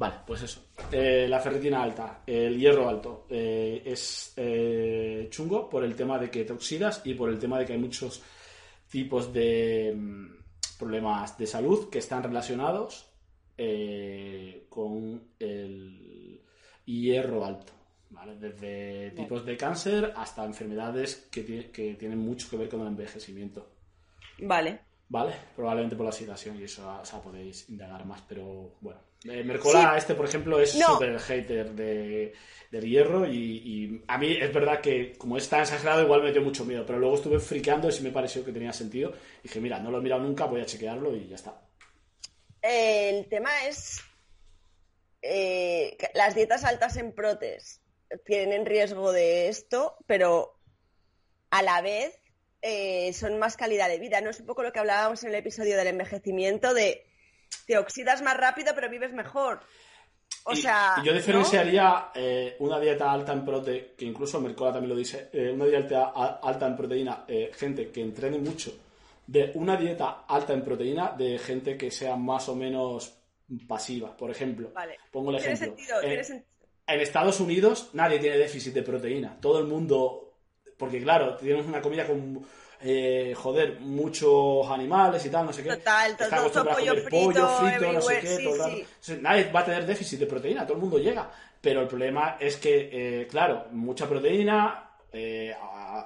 Vale, 0.00 0.14
pues 0.26 0.40
eso. 0.40 0.68
Eh, 0.90 1.26
la 1.28 1.40
ferritina 1.40 1.82
alta, 1.82 2.22
el 2.26 2.58
hierro 2.58 2.88
alto, 2.88 3.26
eh, 3.28 3.82
es 3.84 4.32
eh, 4.34 5.26
chungo 5.28 5.68
por 5.68 5.84
el 5.84 5.94
tema 5.94 6.18
de 6.18 6.30
que 6.30 6.46
te 6.46 6.54
oxidas 6.54 7.02
y 7.04 7.12
por 7.12 7.28
el 7.28 7.38
tema 7.38 7.58
de 7.58 7.66
que 7.66 7.74
hay 7.74 7.78
muchos 7.78 8.22
tipos 8.88 9.30
de 9.30 9.92
mm, 9.94 10.78
problemas 10.78 11.36
de 11.36 11.46
salud 11.46 11.90
que 11.90 11.98
están 11.98 12.22
relacionados 12.22 13.08
con 14.70 15.22
el 15.38 16.40
hierro 16.86 17.44
alto. 17.44 17.74
¿vale? 18.08 18.36
Desde 18.36 19.10
tipos 19.10 19.44
de 19.44 19.54
cáncer 19.58 20.14
hasta 20.16 20.46
enfermedades 20.46 21.28
que, 21.30 21.70
que 21.70 21.94
tienen 21.96 22.20
mucho 22.20 22.48
que 22.48 22.56
ver 22.56 22.70
con 22.70 22.80
el 22.80 22.86
envejecimiento. 22.86 23.68
Vale. 24.38 24.80
Vale, 25.10 25.34
probablemente 25.54 25.94
por 25.94 26.04
la 26.04 26.10
oxidación 26.10 26.58
y 26.58 26.62
eso 26.62 26.90
o 27.02 27.04
sea, 27.04 27.20
podéis 27.20 27.68
indagar 27.68 28.06
más, 28.06 28.22
pero 28.26 28.76
bueno. 28.80 29.09
Eh, 29.24 29.44
Mercola, 29.44 29.96
este 29.96 30.14
por 30.14 30.26
ejemplo, 30.26 30.60
es 30.60 30.72
súper 30.72 31.18
hater 31.18 31.72
de, 31.72 32.32
del 32.70 32.88
hierro 32.88 33.26
y, 33.26 34.02
a 34.06 34.16
mí 34.16 34.32
es 34.32 34.52
verdad 34.52 34.80
que 34.80 35.12
como 35.18 35.36
es 35.36 35.48
tan 35.48 35.60
exagerado 35.60 36.02
igual 36.02 36.22
me 36.22 36.32
dio 36.32 36.40
mucho 36.40 36.64
miedo, 36.64 36.86
pero 36.86 36.98
luego 36.98 37.16
estuve 37.16 37.38
friqueando 37.38 37.88
y 37.88 37.92
sí 37.92 38.02
me 38.02 38.12
pareció 38.12 38.44
que 38.44 38.52
tenía 38.52 38.72
sentido. 38.72 39.12
Y 39.40 39.48
dije, 39.48 39.60
mira, 39.60 39.78
no 39.78 39.90
lo 39.90 39.98
he 39.98 40.02
mirado 40.02 40.22
nunca, 40.22 40.46
voy 40.46 40.60
a 40.60 40.66
chequearlo 40.66 41.14
y 41.14 41.28
ya 41.28 41.34
está. 41.34 41.60
El 42.62 43.28
tema 43.28 43.50
es 43.66 44.00
eh, 45.22 45.96
las 46.14 46.34
dietas 46.34 46.64
altas 46.64 46.96
en 46.96 47.12
protes 47.12 47.82
tienen 48.24 48.66
riesgo 48.66 49.12
de 49.12 49.48
esto, 49.48 49.96
pero 50.06 50.58
a 51.50 51.62
la 51.62 51.80
vez 51.82 52.18
eh, 52.62 53.12
son 53.12 53.38
más 53.38 53.56
calidad 53.56 53.88
de 53.88 53.98
vida. 53.98 54.20
No 54.20 54.30
es 54.30 54.40
un 54.40 54.46
poco 54.46 54.62
lo 54.62 54.72
que 54.72 54.78
hablábamos 54.78 55.22
en 55.22 55.30
el 55.30 55.36
episodio 55.36 55.76
del 55.76 55.88
envejecimiento 55.88 56.74
de 56.74 57.06
te 57.66 57.78
oxidas 57.78 58.22
más 58.22 58.36
rápido 58.36 58.72
pero 58.74 58.88
vives 58.88 59.12
mejor. 59.12 59.60
O 60.44 60.54
sea, 60.54 61.02
yo 61.04 61.12
diferenciaría 61.12 62.10
eh, 62.14 62.56
una 62.60 62.80
dieta 62.80 63.12
alta 63.12 63.32
en 63.32 63.44
proteína, 63.44 63.88
que 63.96 64.04
incluso 64.06 64.40
Mercola 64.40 64.72
también 64.72 64.90
lo 64.90 64.96
dice, 64.96 65.28
eh, 65.32 65.50
una 65.50 65.66
dieta 65.66 66.12
alta 66.42 66.66
en 66.66 66.76
proteína, 66.76 67.24
gente 67.52 67.90
que 67.90 68.00
entrene 68.00 68.38
mucho, 68.38 68.72
de 69.26 69.52
una 69.54 69.76
dieta 69.76 70.24
alta 70.26 70.54
en 70.54 70.62
proteína 70.62 71.12
de 71.12 71.38
gente 71.38 71.76
que 71.76 71.90
sea 71.90 72.16
más 72.16 72.48
o 72.48 72.54
menos 72.54 73.12
pasiva. 73.68 74.16
Por 74.16 74.30
ejemplo, 74.30 74.72
pongo 75.10 75.30
el 75.30 75.36
ejemplo. 75.36 75.74
en 76.02 77.00
Estados 77.00 77.40
Unidos 77.40 77.90
nadie 77.92 78.18
tiene 78.18 78.38
déficit 78.38 78.72
de 78.72 78.82
proteína. 78.82 79.36
Todo 79.40 79.58
el 79.58 79.66
mundo 79.66 80.30
porque 80.80 81.00
claro, 81.02 81.36
tienes 81.36 81.66
una 81.66 81.82
comida 81.82 82.06
con, 82.06 82.42
eh, 82.82 83.34
joder, 83.36 83.78
muchos 83.80 84.66
animales 84.70 85.24
y 85.26 85.28
tal, 85.28 85.46
no 85.46 85.52
sé 85.52 85.62
qué. 85.62 85.76
Total, 85.76 86.16
todo, 86.16 86.64
pollo 86.64 86.94
frito, 87.02 87.92
no 87.92 88.00
sé 88.00 88.20
qué, 88.20 89.16
Nadie 89.20 89.50
va 89.52 89.60
a 89.60 89.64
tener 89.64 89.84
déficit 89.84 90.20
de 90.20 90.26
proteína, 90.26 90.64
todo 90.64 90.74
el 90.74 90.80
mundo 90.80 90.98
llega. 90.98 91.30
Pero 91.60 91.82
el 91.82 91.86
problema 91.86 92.38
es 92.40 92.56
que, 92.56 92.88
eh, 92.90 93.26
claro, 93.26 93.66
mucha 93.72 94.08
proteína, 94.08 94.92
eh, 95.12 95.54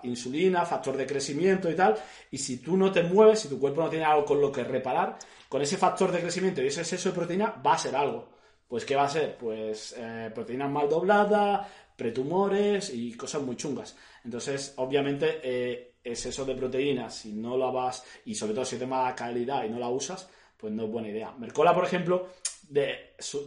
insulina, 0.03 0.67
factor 0.67 0.97
de 0.97 1.07
crecimiento 1.07 1.71
y 1.71 1.77
tal, 1.77 1.95
y 2.33 2.39
si 2.39 2.59
tú 2.59 2.77
no 2.77 2.91
te 2.91 3.05
mueves, 3.05 3.41
si 3.41 3.49
tu 3.49 3.61
cuerpo 3.61 3.83
no 3.83 3.89
tiene 3.89 4.05
algo 4.05 4.25
con 4.25 4.41
lo 4.41 4.51
que 4.51 4.65
reparar, 4.65 5.17
con 5.49 5.63
ese 5.63 5.77
factor 5.77 6.11
de 6.11 6.21
crecimiento 6.21 6.61
y 6.61 6.67
ese 6.67 6.81
exceso 6.81 7.11
de 7.11 7.15
proteína 7.15 7.55
va 7.65 7.75
a 7.75 7.79
ser 7.79 7.95
algo. 7.95 8.31
Pues, 8.67 8.85
¿qué 8.85 8.97
va 8.97 9.05
a 9.05 9.09
ser? 9.09 9.37
Pues 9.37 9.95
proteínas 10.35 10.71
mal 10.71 10.89
dobladas, 10.89 11.69
pretumores 11.95 12.93
y 12.93 13.17
cosas 13.17 13.43
muy 13.43 13.55
chungas. 13.55 13.97
Entonces, 14.25 14.73
obviamente, 14.79 15.94
exceso 16.05 16.45
de 16.45 16.55
proteínas, 16.55 17.15
si 17.15 17.33
no 17.33 17.57
la 17.57 17.71
vas, 17.71 18.05
y 18.27 18.35
sobre 18.35 18.55
todo 18.55 18.65
si 18.65 18.79
te 18.79 18.87
mala 18.87 19.15
calidad 19.15 19.65
y 19.65 19.71
no 19.71 19.79
la 19.79 19.89
usas, 19.89 20.29
pues 20.57 20.73
no 20.73 20.85
es 20.85 20.91
buena 20.91 21.09
idea. 21.09 21.33
Mercola, 21.33 21.75
por 21.75 21.85
ejemplo, 21.85 22.29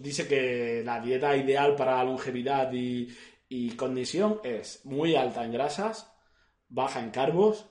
dice 0.02 0.28
que 0.28 0.82
la 0.84 1.00
dieta 1.00 1.36
ideal 1.38 1.76
para 1.76 2.04
longevidad 2.04 2.72
y, 2.74 3.08
y 3.50 3.72
condición 3.72 4.42
es 4.44 4.86
muy 4.86 5.16
alta 5.16 5.46
en 5.46 5.52
grasas, 5.52 6.12
baja 6.70 7.00
en 7.00 7.12
carbos 7.12 7.66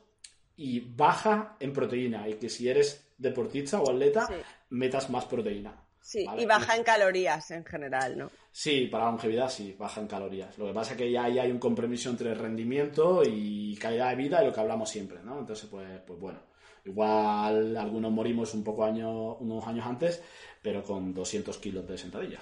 y 0.57 0.81
baja 0.81 1.57
en 1.61 1.73
proteína. 1.73 2.29
Y 2.29 2.35
que 2.35 2.49
si 2.49 2.69
eres 2.69 3.13
deportista 3.19 3.81
o 3.81 3.91
atleta, 3.91 4.29
metas 4.71 5.11
más 5.11 5.27
proteína. 5.27 5.83
Sí, 6.01 6.25
y 6.39 6.47
baja 6.47 6.77
en 6.77 6.85
calorías 6.85 7.51
en 7.51 7.65
general, 7.65 8.17
¿no? 8.17 8.31
Sí, 8.59 8.87
para 8.87 9.05
la 9.05 9.11
longevidad 9.11 9.51
sí, 9.51 9.77
baja 9.79 10.01
en 10.01 10.07
calorías. 10.07 10.57
Lo 10.57 10.67
que 10.67 10.73
pasa 10.73 10.93
es 10.93 10.97
que 10.97 11.13
ya 11.13 11.25
ahí 11.25 11.39
hay 11.39 11.51
un 11.51 11.59
compromiso 11.59 12.09
entre 12.09 12.35
rendimiento 12.35 13.21
y 13.23 13.77
calidad 13.77 14.09
de 14.09 14.17
vida 14.17 14.43
y 14.43 14.47
lo 14.47 14.53
que 14.55 14.61
hablamos 14.61 14.89
siempre, 14.89 15.19
¿no? 15.23 15.41
Entonces, 15.41 15.69
pues, 15.71 15.87
pues 16.07 16.19
bueno, 16.19 16.41
igual 16.87 17.77
algunos 17.77 18.11
morimos 18.11 18.55
un 18.55 18.65
poco 18.65 18.87
año, 18.87 19.35
unos 19.35 19.67
años 19.67 19.85
antes, 19.85 20.23
pero 20.63 20.83
con 20.83 21.13
200 21.13 21.59
kilos 21.59 21.87
de 21.87 21.99
sentadilla. 21.99 22.41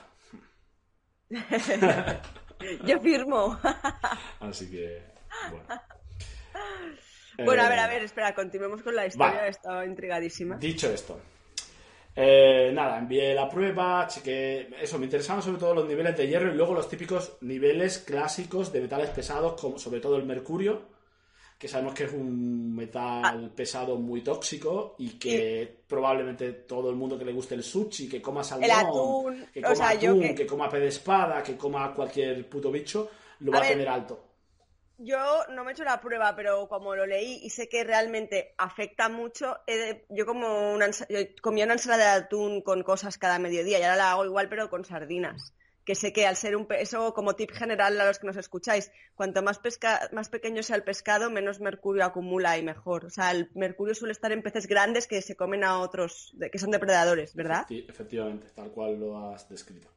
Yo 2.86 3.00
firmo. 3.00 3.58
Así 4.38 4.70
que, 4.70 5.02
bueno. 5.50 5.66
Bueno, 7.44 7.62
a 7.64 7.68
ver, 7.68 7.78
a 7.80 7.88
ver, 7.88 8.02
espera, 8.04 8.32
continuemos 8.36 8.84
con 8.84 8.94
la 8.94 9.04
historia, 9.04 9.46
he 9.46 9.50
estado 9.50 9.84
intrigadísima. 9.84 10.58
Dicho 10.58 10.88
esto, 10.92 11.20
eh, 12.16 12.70
nada, 12.72 12.98
envié 12.98 13.34
la 13.34 13.48
prueba, 13.48 14.06
chequé. 14.06 14.68
Eso, 14.80 14.98
me 14.98 15.06
interesaban 15.06 15.42
sobre 15.42 15.58
todo 15.58 15.74
los 15.74 15.88
niveles 15.88 16.16
de 16.16 16.28
hierro 16.28 16.52
y 16.52 16.56
luego 16.56 16.74
los 16.74 16.88
típicos 16.88 17.38
niveles 17.40 17.98
clásicos 17.98 18.72
de 18.72 18.80
metales 18.80 19.10
pesados, 19.10 19.60
como 19.60 19.78
sobre 19.78 20.00
todo 20.00 20.16
el 20.16 20.24
mercurio, 20.24 20.82
que 21.58 21.66
sabemos 21.66 21.94
que 21.94 22.04
es 22.04 22.12
un 22.12 22.74
metal 22.74 23.22
ah. 23.24 23.50
pesado 23.54 23.96
muy 23.96 24.22
tóxico 24.22 24.94
y 24.98 25.10
que 25.18 25.82
probablemente 25.88 26.52
todo 26.52 26.90
el 26.90 26.96
mundo 26.96 27.18
que 27.18 27.24
le 27.24 27.32
guste 27.32 27.56
el 27.56 27.64
sushi, 27.64 28.08
que 28.08 28.22
coma 28.22 28.44
salmón, 28.44 29.48
que 29.52 29.60
coma 29.60 29.88
atún, 29.88 30.34
que... 30.34 30.46
coma 30.46 30.68
pez 30.68 30.80
de 30.80 30.88
espada, 30.88 31.42
que 31.42 31.56
coma 31.56 31.92
cualquier 31.92 32.48
puto 32.48 32.70
bicho, 32.70 33.10
lo 33.40 33.50
va 33.50 33.58
a 33.58 33.68
tener 33.68 33.88
alto. 33.88 34.33
Yo 34.98 35.44
no 35.50 35.64
me 35.64 35.70
he 35.70 35.74
hecho 35.74 35.84
la 35.84 36.00
prueba, 36.00 36.36
pero 36.36 36.68
como 36.68 36.94
lo 36.94 37.04
leí 37.06 37.40
y 37.42 37.50
sé 37.50 37.68
que 37.68 37.82
realmente 37.82 38.54
afecta 38.58 39.08
mucho, 39.08 39.58
yo 40.08 40.24
como 40.24 40.72
una, 40.72 40.86
comía 41.42 41.64
una 41.64 41.74
ensalada 41.74 42.18
de 42.18 42.24
atún 42.24 42.62
con 42.62 42.82
cosas 42.82 43.18
cada 43.18 43.38
mediodía 43.38 43.80
y 43.80 43.82
ahora 43.82 43.96
la 43.96 44.12
hago 44.12 44.24
igual 44.24 44.48
pero 44.48 44.70
con 44.70 44.84
sardinas. 44.84 45.52
Que 45.84 45.94
sé 45.94 46.14
que 46.14 46.26
al 46.26 46.36
ser 46.36 46.56
un 46.56 46.66
eso 46.70 47.12
como 47.12 47.34
tip 47.34 47.50
general 47.50 48.00
a 48.00 48.06
los 48.06 48.18
que 48.18 48.26
nos 48.26 48.38
escucháis, 48.38 48.90
cuanto 49.14 49.42
más 49.42 49.58
pesca, 49.58 50.08
más 50.12 50.30
pequeño 50.30 50.62
sea 50.62 50.76
el 50.76 50.82
pescado, 50.82 51.28
menos 51.28 51.60
mercurio 51.60 52.04
acumula 52.04 52.56
y 52.56 52.62
mejor. 52.62 53.04
O 53.04 53.10
sea, 53.10 53.32
el 53.32 53.50
mercurio 53.54 53.94
suele 53.94 54.12
estar 54.12 54.32
en 54.32 54.42
peces 54.42 54.66
grandes 54.66 55.06
que 55.06 55.20
se 55.20 55.36
comen 55.36 55.62
a 55.62 55.80
otros, 55.80 56.34
que 56.50 56.58
son 56.58 56.70
depredadores, 56.70 57.34
¿verdad? 57.34 57.66
Sí, 57.68 57.84
efectivamente, 57.86 58.46
tal 58.54 58.70
cual 58.70 58.98
lo 58.98 59.28
has 59.28 59.46
descrito. 59.50 59.88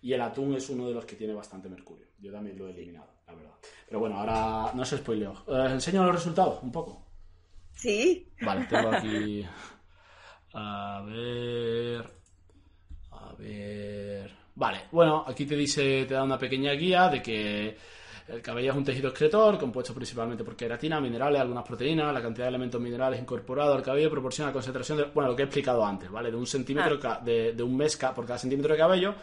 Y 0.00 0.14
el 0.14 0.22
atún 0.22 0.54
es 0.54 0.70
uno 0.70 0.88
de 0.88 0.94
los 0.94 1.04
que 1.04 1.16
tiene 1.16 1.34
bastante 1.34 1.68
mercurio. 1.68 2.06
Yo 2.18 2.32
también 2.32 2.56
lo 2.58 2.68
he 2.68 2.70
eliminado, 2.70 3.12
la 3.26 3.34
verdad. 3.34 3.52
Pero 3.86 4.00
bueno, 4.00 4.18
ahora 4.18 4.72
no 4.74 4.84
se 4.84 4.98
spoileo. 4.98 5.44
¿Os 5.46 5.70
enseño 5.70 6.04
los 6.04 6.14
resultados 6.14 6.62
un 6.62 6.72
poco? 6.72 7.02
Sí. 7.72 8.32
Vale, 8.40 8.66
tengo 8.66 8.90
aquí. 8.90 9.46
A 10.54 11.02
ver. 11.06 12.10
A 13.10 13.32
ver. 13.38 14.32
Vale, 14.54 14.84
bueno, 14.90 15.22
aquí 15.26 15.44
te 15.44 15.54
dice, 15.54 16.06
te 16.06 16.14
da 16.14 16.22
una 16.22 16.38
pequeña 16.38 16.72
guía 16.72 17.08
de 17.10 17.20
que 17.20 17.76
el 18.28 18.40
cabello 18.40 18.70
es 18.70 18.76
un 18.76 18.84
tejido 18.84 19.10
excretor 19.10 19.58
compuesto 19.58 19.92
principalmente 19.92 20.42
por 20.44 20.56
queratina, 20.56 20.98
minerales, 20.98 21.42
algunas 21.42 21.64
proteínas. 21.64 22.12
La 22.12 22.22
cantidad 22.22 22.46
de 22.46 22.48
elementos 22.48 22.80
minerales 22.80 23.20
incorporados 23.20 23.76
al 23.76 23.82
cabello 23.82 24.10
proporciona 24.10 24.48
la 24.48 24.54
concentración 24.54 24.96
de, 24.98 25.04
bueno, 25.04 25.30
lo 25.30 25.36
que 25.36 25.42
he 25.42 25.44
explicado 25.44 25.84
antes, 25.84 26.10
¿vale? 26.10 26.30
De 26.30 26.36
un 26.36 26.46
centímetro 26.46 26.98
ah. 27.04 27.20
de, 27.22 27.52
de, 27.52 27.62
un 27.62 27.76
mes 27.76 27.96
por 27.96 28.24
cada 28.24 28.38
centímetro 28.38 28.72
de 28.72 28.78
cabello 28.78 29.14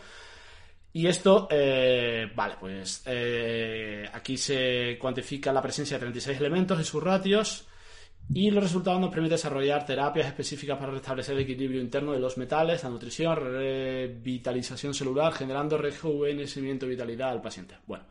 y 0.96 1.08
esto, 1.08 1.48
eh, 1.50 2.32
vale, 2.36 2.56
pues 2.60 3.02
eh, 3.08 4.08
aquí 4.14 4.38
se 4.38 4.96
cuantifica 5.00 5.52
la 5.52 5.62
presencia 5.62 5.98
de 5.98 6.02
36 6.02 6.40
elementos 6.40 6.80
y 6.80 6.84
sus 6.84 7.02
ratios 7.02 7.68
y 8.32 8.52
los 8.52 8.64
resultados 8.64 9.02
nos 9.02 9.10
permiten 9.10 9.36
desarrollar 9.36 9.86
terapias 9.88 10.28
específicas 10.28 10.78
para 10.78 10.92
restablecer 10.92 11.36
el 11.36 11.42
equilibrio 11.42 11.82
interno 11.82 12.14
de 12.14 12.20
los 12.20 12.38
metales, 12.38 12.84
la 12.84 12.92
nutrición, 12.92 13.36
revitalización 13.36 14.94
celular, 14.94 15.34
generando 15.34 15.80
rejuvenecimiento 15.80 16.86
y 16.86 16.90
vitalidad 16.90 17.32
al 17.32 17.42
paciente. 17.42 17.76
Bueno, 17.88 18.06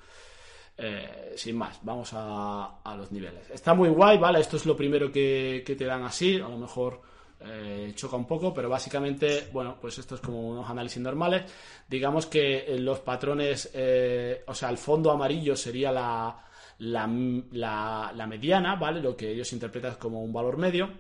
eh, 0.77 1.35
sin 1.37 1.57
más, 1.57 1.79
vamos 1.83 2.11
a, 2.15 2.81
los 2.97 3.13
niveles. 3.13 3.49
Está 3.51 3.75
muy 3.75 3.91
guay, 3.91 4.19
¿vale? 4.19 4.41
Esto 4.41 4.57
es 4.57 4.67
lo 4.67 4.77
primero 4.77 5.11
que, 5.13 5.63
que 5.65 5.77
te 5.77 5.85
dan 5.85 6.03
así, 6.03 6.35
a 6.37 6.49
lo 6.49 6.59
mejor 6.59 7.01
eh, 7.45 7.93
choca 7.95 8.17
un 8.17 8.27
poco, 8.27 8.53
pero 8.53 8.69
básicamente, 8.69 9.49
bueno, 9.53 9.79
pues 9.81 9.99
esto 9.99 10.15
es 10.15 10.21
como 10.21 10.49
unos 10.49 10.69
análisis 10.69 11.01
normales. 11.01 11.43
Digamos 11.89 12.27
que 12.27 12.59
eh, 12.59 12.79
los 12.79 13.01
patrones, 13.01 13.71
eh, 13.75 14.45
o 14.47 14.55
sea, 14.55 14.71
el 14.71 14.79
fondo 14.79 15.11
amarillo 15.11 15.57
sería 15.57 15.93
la, 15.93 16.45
la, 16.79 18.13
la, 18.15 18.27
mediana, 18.27 18.77
¿vale? 18.77 19.01
Lo 19.01 19.17
que 19.17 19.31
ellos 19.31 19.53
interpretan 19.53 19.97
como 19.97 20.23
un 20.23 20.33
valor 20.33 20.57
medio. 20.57 20.91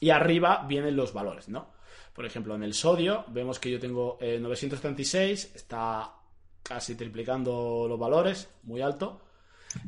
Y 0.00 0.10
arriba 0.10 0.64
vienen 0.68 0.96
los 0.96 1.12
valores, 1.12 1.48
¿no? 1.48 1.72
Por 2.12 2.24
ejemplo, 2.26 2.54
en 2.54 2.62
el 2.62 2.74
sodio 2.74 3.24
vemos 3.28 3.58
que 3.58 3.70
yo 3.70 3.78
tengo 3.78 4.18
936, 4.20 5.52
está 5.54 6.12
casi 6.62 6.94
triplicando 6.96 7.86
los 7.88 7.98
valores, 7.98 8.48
muy 8.64 8.80
alto. 8.80 9.20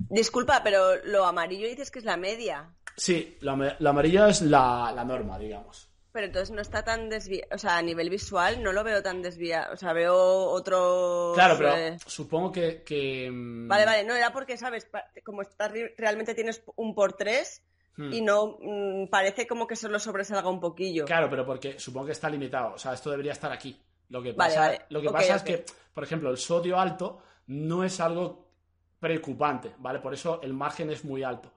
Disculpa, 0.09 0.63
pero 0.63 0.97
lo 1.05 1.25
amarillo 1.25 1.69
dices 1.69 1.91
que 1.91 1.99
es 1.99 2.05
la 2.05 2.17
media. 2.17 2.71
Sí, 3.01 3.39
la, 3.41 3.53
amarilla 3.53 4.29
es 4.29 4.43
la, 4.43 5.05
norma, 5.07 5.39
digamos. 5.39 5.89
Pero 6.13 6.27
entonces 6.27 6.51
no 6.51 6.61
está 6.61 6.83
tan 6.85 7.09
desviado, 7.09 7.49
o 7.55 7.59
sea, 7.59 7.77
a 7.77 7.83
nivel 7.83 8.11
visual 8.11 8.63
no 8.63 8.73
lo 8.73 8.83
veo 8.83 9.01
tan 9.01 9.23
desviado, 9.23 9.73
o 9.73 9.77
sea, 9.77 9.93
veo 9.93 10.17
otro... 10.17 11.33
Claro, 11.35 11.57
pero 11.57 11.99
supongo 12.05 12.51
que, 12.51 12.83
que, 12.83 13.31
mm, 13.31 13.69
Vale, 13.69 13.85
vale, 13.87 14.05
no, 14.05 14.15
era 14.17 14.33
porque, 14.33 14.57
¿sabes? 14.57 14.91
Como 15.25 15.43
estás, 15.43 15.73
realmente 15.97 16.35
tienes 16.35 16.63
un 16.75 16.95
por 16.95 17.13
tres 17.13 17.63
Hmm. 18.01 18.13
y 18.13 18.23
no 18.23 18.57
mm, 18.61 19.09
parece 19.09 19.47
como 19.47 19.67
que 19.67 19.77
solo 19.77 19.99
sobresalga 19.99 20.49
un 20.49 20.61
poquillo. 20.61 21.05
Claro, 21.05 21.29
pero 21.29 21.45
porque 21.45 21.79
supongo 21.79 22.07
que 22.07 22.13
está 22.13 22.31
limitado. 22.31 22.75
O 22.75 22.79
sea, 22.79 22.95
esto 22.95 23.11
debería 23.11 23.33
estar 23.33 23.53
aquí. 23.53 23.79
Lo 24.09 24.23
que 24.23 24.33
pasa, 24.33 24.61
vale. 24.61 24.81
Lo 24.89 25.03
que 25.03 25.11
pasa 25.11 25.37
es 25.37 25.43
que, 25.43 25.65
por 25.93 26.05
ejemplo, 26.05 26.31
el 26.31 26.39
sodio 26.39 26.79
alto 26.79 27.23
no 27.49 27.85
es 27.85 28.01
algo 28.01 28.49
preocupante, 28.99 29.75
¿vale? 29.79 29.99
Por 29.99 30.15
eso 30.15 30.41
el 30.43 30.53
margen 30.55 30.91
es 30.91 31.05
muy 31.05 31.23
alto. 31.23 31.53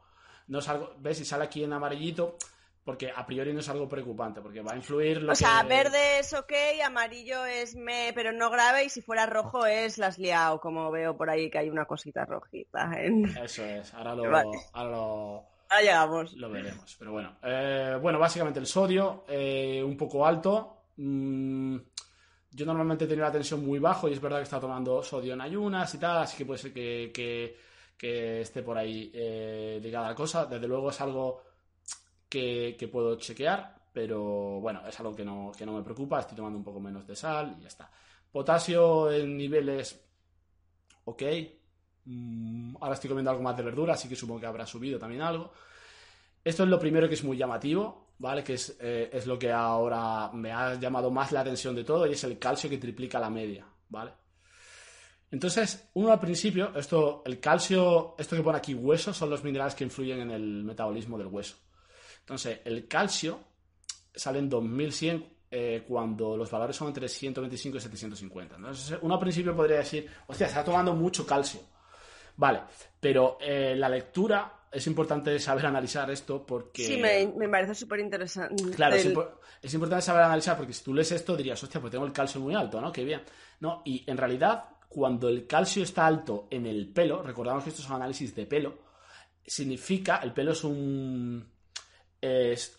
No 0.47 0.59
es 0.59 0.67
algo, 0.69 0.93
¿ves? 0.99 1.17
Si 1.17 1.25
sale 1.25 1.45
aquí 1.45 1.63
en 1.63 1.73
amarillito, 1.73 2.37
porque 2.83 3.11
a 3.15 3.25
priori 3.25 3.53
no 3.53 3.61
es 3.61 3.69
algo 3.69 3.87
preocupante, 3.87 4.41
porque 4.41 4.61
va 4.61 4.73
a 4.73 4.75
influir 4.75 5.21
lo 5.23 5.31
O 5.31 5.35
sea, 5.35 5.63
verde 5.63 6.19
es 6.19 6.33
ok, 6.33 6.51
amarillo 6.85 7.45
es 7.45 7.75
me, 7.75 8.11
pero 8.13 8.31
no 8.33 8.49
grave, 8.49 8.83
y 8.85 8.89
si 8.89 9.01
fuera 9.01 9.25
rojo 9.25 9.65
es 9.65 9.97
las 9.97 10.19
liado, 10.19 10.59
como 10.59 10.91
veo 10.91 11.15
por 11.15 11.29
ahí 11.29 11.49
que 11.49 11.59
hay 11.59 11.69
una 11.69 11.85
cosita 11.85 12.25
rojita. 12.25 12.91
En... 12.99 13.25
Eso 13.37 13.63
es, 13.63 13.93
ahora 13.93 14.15
lo, 14.15 14.29
Vale. 14.29 14.49
ahora 14.73 14.89
lo, 14.91 15.45
Ahora 15.69 15.81
llegamos. 15.81 16.33
lo 16.33 16.49
veremos. 16.49 16.95
Pero 16.99 17.11
bueno, 17.13 17.37
Eh, 17.41 17.97
bueno, 18.01 18.19
básicamente 18.19 18.59
el 18.59 18.67
sodio 18.67 19.23
eh, 19.29 19.81
un 19.83 19.95
poco 19.97 20.25
alto. 20.25 20.77
Mm, 20.97 21.77
yo 22.51 22.65
normalmente 22.65 23.05
he 23.05 23.07
tenido 23.07 23.25
la 23.25 23.31
tensión 23.31 23.65
muy 23.65 23.79
bajo 23.79 24.07
y 24.07 24.13
es 24.13 24.21
verdad 24.21 24.37
que 24.37 24.41
he 24.41 24.43
estado 24.43 24.63
tomando 24.63 25.01
sodio 25.01 25.33
en 25.33 25.41
ayunas 25.41 25.91
y 25.95 25.97
tal, 25.97 26.17
así 26.19 26.37
que 26.37 26.45
puede 26.45 26.59
ser 26.59 26.73
que, 26.73 27.11
que- 27.13 27.57
que 27.97 28.41
esté 28.41 28.63
por 28.63 28.77
ahí 28.77 29.11
eh, 29.13 29.79
ligada 29.81 30.09
la 30.09 30.15
cosa. 30.15 30.45
Desde 30.45 30.67
luego 30.67 30.89
es 30.89 31.01
algo 31.01 31.43
que, 32.29 32.75
que 32.77 32.87
puedo 32.87 33.15
chequear, 33.17 33.75
pero 33.91 34.59
bueno, 34.59 34.87
es 34.87 34.99
algo 34.99 35.15
que 35.15 35.25
no, 35.25 35.51
que 35.57 35.65
no 35.65 35.73
me 35.73 35.83
preocupa. 35.83 36.19
Estoy 36.19 36.37
tomando 36.37 36.57
un 36.57 36.63
poco 36.63 36.79
menos 36.79 37.05
de 37.07 37.15
sal 37.15 37.55
y 37.57 37.61
ya 37.61 37.67
está. 37.67 37.91
Potasio 38.31 39.11
en 39.11 39.37
niveles 39.37 40.03
ok. 41.05 41.23
Mm, 42.05 42.75
ahora 42.81 42.95
estoy 42.95 43.09
comiendo 43.09 43.31
algo 43.31 43.43
más 43.43 43.55
de 43.55 43.63
verdura, 43.63 43.93
así 43.93 44.09
que 44.09 44.15
supongo 44.15 44.41
que 44.41 44.47
habrá 44.47 44.65
subido 44.65 44.99
también 44.99 45.21
algo. 45.21 45.53
Esto 46.43 46.63
es 46.63 46.69
lo 46.69 46.79
primero 46.79 47.07
que 47.07 47.15
es 47.15 47.23
muy 47.23 47.37
llamativo, 47.37 48.13
¿vale? 48.19 48.43
Que 48.43 48.55
es, 48.55 48.77
eh, 48.81 49.09
es 49.13 49.25
lo 49.25 49.39
que 49.39 49.51
ahora 49.51 50.29
me 50.33 50.51
ha 50.51 50.75
llamado 50.75 51.09
más 51.11 51.31
la 51.31 51.41
atención 51.41 51.75
de 51.75 51.83
todo 51.83 52.05
y 52.07 52.13
es 52.13 52.23
el 52.23 52.37
calcio 52.37 52.69
que 52.69 52.77
triplica 52.77 53.19
la 53.19 53.29
media, 53.29 53.65
¿vale? 53.89 54.11
Entonces, 55.33 55.89
uno 55.95 56.11
al 56.13 56.19
principio, 56.19 56.71
esto, 56.75 57.23
el 57.25 57.39
calcio, 57.39 58.15
esto 58.17 58.35
que 58.35 58.43
pone 58.43 58.59
aquí 58.59 58.73
hueso, 58.75 59.13
son 59.13 59.29
los 59.31 59.43
minerales 59.43 59.73
que 59.75 59.83
influyen 59.83 60.21
en 60.21 60.31
el 60.31 60.63
metabolismo 60.63 61.17
del 61.17 61.27
hueso. 61.27 61.55
Entonces, 62.19 62.59
el 62.63 62.87
calcio 62.87 63.39
sale 64.13 64.37
en 64.39 64.47
2100 64.47 65.25
eh, 65.49 65.83
cuando 65.87 66.37
los 66.37 66.49
valores 66.51 66.75
son 66.75 66.87
entre 66.89 67.07
125 67.09 67.77
y 67.77 67.81
750. 67.81 68.55
Entonces, 68.57 68.97
uno 69.01 69.15
al 69.15 69.19
principio 69.19 69.55
podría 69.55 69.77
decir, 69.77 70.07
hostia, 70.27 70.47
está 70.47 70.63
tomando 70.63 70.93
mucho 70.93 71.25
calcio. 71.25 71.59
Vale, 72.35 72.61
pero 72.99 73.37
eh, 73.41 73.75
la 73.75 73.89
lectura 73.89 74.61
es 74.71 74.85
importante 74.87 75.37
saber 75.39 75.65
analizar 75.67 76.09
esto 76.09 76.43
porque... 76.45 76.83
Sí, 76.83 76.97
me, 76.97 77.27
me 77.37 77.49
parece 77.49 77.75
súper 77.75 77.99
interesante. 77.99 78.71
Claro, 78.75 78.95
es, 78.95 79.05
impo- 79.11 79.29
es 79.61 79.71
importante 79.73 80.03
saber 80.03 80.23
analizar 80.23 80.57
porque 80.57 80.73
si 80.73 80.83
tú 80.83 80.93
lees 80.95 81.11
esto 81.11 81.35
dirías, 81.37 81.61
hostia, 81.61 81.79
pues 81.81 81.91
tengo 81.91 82.05
el 82.05 82.11
calcio 82.11 82.41
muy 82.41 82.55
alto, 82.55 82.81
¿no? 82.81 82.91
Qué 82.91 83.03
bien. 83.03 83.21
No, 83.59 83.83
y 83.85 84.03
en 84.09 84.17
realidad, 84.17 84.65
cuando 84.93 85.27
el 85.27 85.47
calcio 85.47 85.81
está 85.81 86.05
alto 86.05 86.47
en 86.51 86.67
el 86.67 86.87
pelo, 86.93 87.23
recordamos 87.23 87.63
que 87.63 87.71
estos 87.71 87.85
son 87.85 87.95
análisis 87.95 88.35
de 88.35 88.45
pelo, 88.45 88.77
significa, 89.43 90.17
el 90.17 90.33
pelo 90.33 90.51
es 90.51 90.63
un... 90.63 91.51
es, 92.21 92.77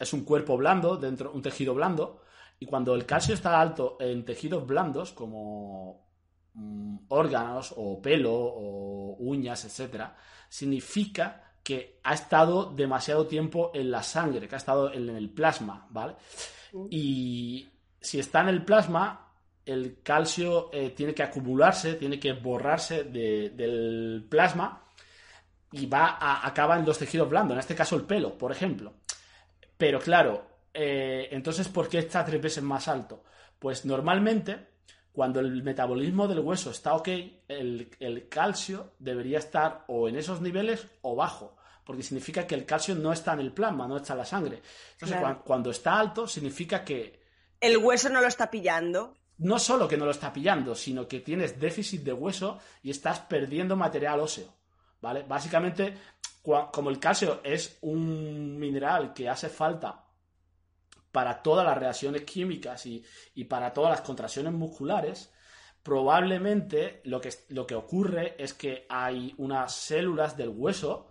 es 0.00 0.12
un 0.12 0.24
cuerpo 0.24 0.56
blando, 0.56 0.96
dentro, 0.96 1.32
un 1.32 1.42
tejido 1.42 1.74
blando, 1.74 2.22
y 2.58 2.64
cuando 2.64 2.94
el 2.94 3.04
calcio 3.04 3.34
está 3.34 3.60
alto 3.60 3.98
en 4.00 4.24
tejidos 4.24 4.66
blandos, 4.66 5.12
como 5.12 6.08
mm, 6.54 6.96
órganos 7.08 7.74
o 7.76 8.00
pelo 8.00 8.32
o 8.32 9.16
uñas, 9.18 9.66
etcétera, 9.66 10.16
significa 10.48 11.56
que 11.62 12.00
ha 12.04 12.14
estado 12.14 12.72
demasiado 12.72 13.26
tiempo 13.26 13.70
en 13.74 13.90
la 13.90 14.02
sangre, 14.02 14.48
que 14.48 14.54
ha 14.54 14.58
estado 14.58 14.92
en 14.94 15.10
el 15.10 15.28
plasma, 15.28 15.86
¿vale? 15.90 16.16
Y 16.88 17.68
si 18.00 18.18
está 18.18 18.40
en 18.40 18.48
el 18.48 18.64
plasma, 18.64 19.21
el 19.66 19.98
calcio 20.02 20.70
eh, 20.72 20.90
tiene 20.90 21.14
que 21.14 21.22
acumularse, 21.22 21.94
tiene 21.94 22.18
que 22.18 22.32
borrarse 22.32 23.04
de- 23.04 23.50
del 23.50 24.26
plasma 24.28 24.84
y 25.70 25.86
va 25.86 26.18
a, 26.20 26.46
acaba 26.46 26.78
en 26.78 26.84
los 26.84 26.98
tejidos 26.98 27.28
blandos, 27.28 27.54
en 27.54 27.60
este 27.60 27.74
caso 27.74 27.96
el 27.96 28.02
pelo, 28.04 28.36
por 28.36 28.52
ejemplo. 28.52 28.94
Pero 29.76 29.98
claro, 30.00 30.46
eh, 30.74 31.28
entonces, 31.30 31.68
¿por 31.68 31.88
qué 31.88 31.98
está 31.98 32.24
tres 32.24 32.40
veces 32.42 32.62
más 32.62 32.88
alto? 32.88 33.24
Pues 33.58 33.84
normalmente, 33.84 34.68
cuando 35.12 35.40
el 35.40 35.62
metabolismo 35.62 36.26
del 36.28 36.40
hueso 36.40 36.70
está 36.70 36.94
ok, 36.94 37.08
el, 37.48 37.90
el 38.00 38.28
calcio 38.28 38.92
debería 38.98 39.38
estar 39.38 39.84
o 39.88 40.08
en 40.08 40.16
esos 40.16 40.40
niveles 40.40 40.86
o 41.02 41.14
bajo, 41.14 41.56
porque 41.84 42.02
significa 42.02 42.46
que 42.46 42.54
el 42.54 42.64
calcio 42.66 42.94
no 42.94 43.12
está 43.12 43.32
en 43.34 43.40
el 43.40 43.52
plasma, 43.52 43.86
no 43.88 43.96
está 43.96 44.12
en 44.14 44.18
la 44.18 44.24
sangre. 44.24 44.62
Entonces, 44.92 45.18
Claro. 45.18 45.42
cuando 45.44 45.70
está 45.70 45.98
alto, 45.98 46.26
significa 46.26 46.84
que 46.84 47.20
El 47.60 47.76
hueso 47.78 48.08
no 48.08 48.20
lo 48.20 48.26
está 48.28 48.50
pillando. 48.50 49.14
No 49.42 49.58
solo 49.58 49.88
que 49.88 49.96
no 49.96 50.04
lo 50.04 50.10
está 50.10 50.32
pillando, 50.32 50.74
sino 50.74 51.06
que 51.06 51.20
tienes 51.20 51.58
déficit 51.58 52.02
de 52.02 52.12
hueso 52.12 52.58
y 52.82 52.90
estás 52.90 53.20
perdiendo 53.20 53.76
material 53.76 54.20
óseo. 54.20 54.54
¿Vale? 55.00 55.24
Básicamente, 55.24 55.96
como 56.42 56.88
el 56.88 57.00
calcio 57.00 57.40
es 57.42 57.78
un 57.80 58.58
mineral 58.58 59.12
que 59.12 59.28
hace 59.28 59.48
falta 59.48 60.04
para 61.10 61.42
todas 61.42 61.66
las 61.66 61.76
reacciones 61.76 62.22
químicas 62.22 62.86
y, 62.86 63.04
y 63.34 63.44
para 63.44 63.72
todas 63.72 63.90
las 63.90 64.00
contracciones 64.02 64.52
musculares, 64.52 65.32
probablemente 65.82 67.00
lo 67.04 67.20
que, 67.20 67.30
lo 67.48 67.66
que 67.66 67.74
ocurre 67.74 68.36
es 68.38 68.54
que 68.54 68.86
hay 68.88 69.34
unas 69.38 69.74
células 69.74 70.36
del 70.36 70.50
hueso 70.50 71.08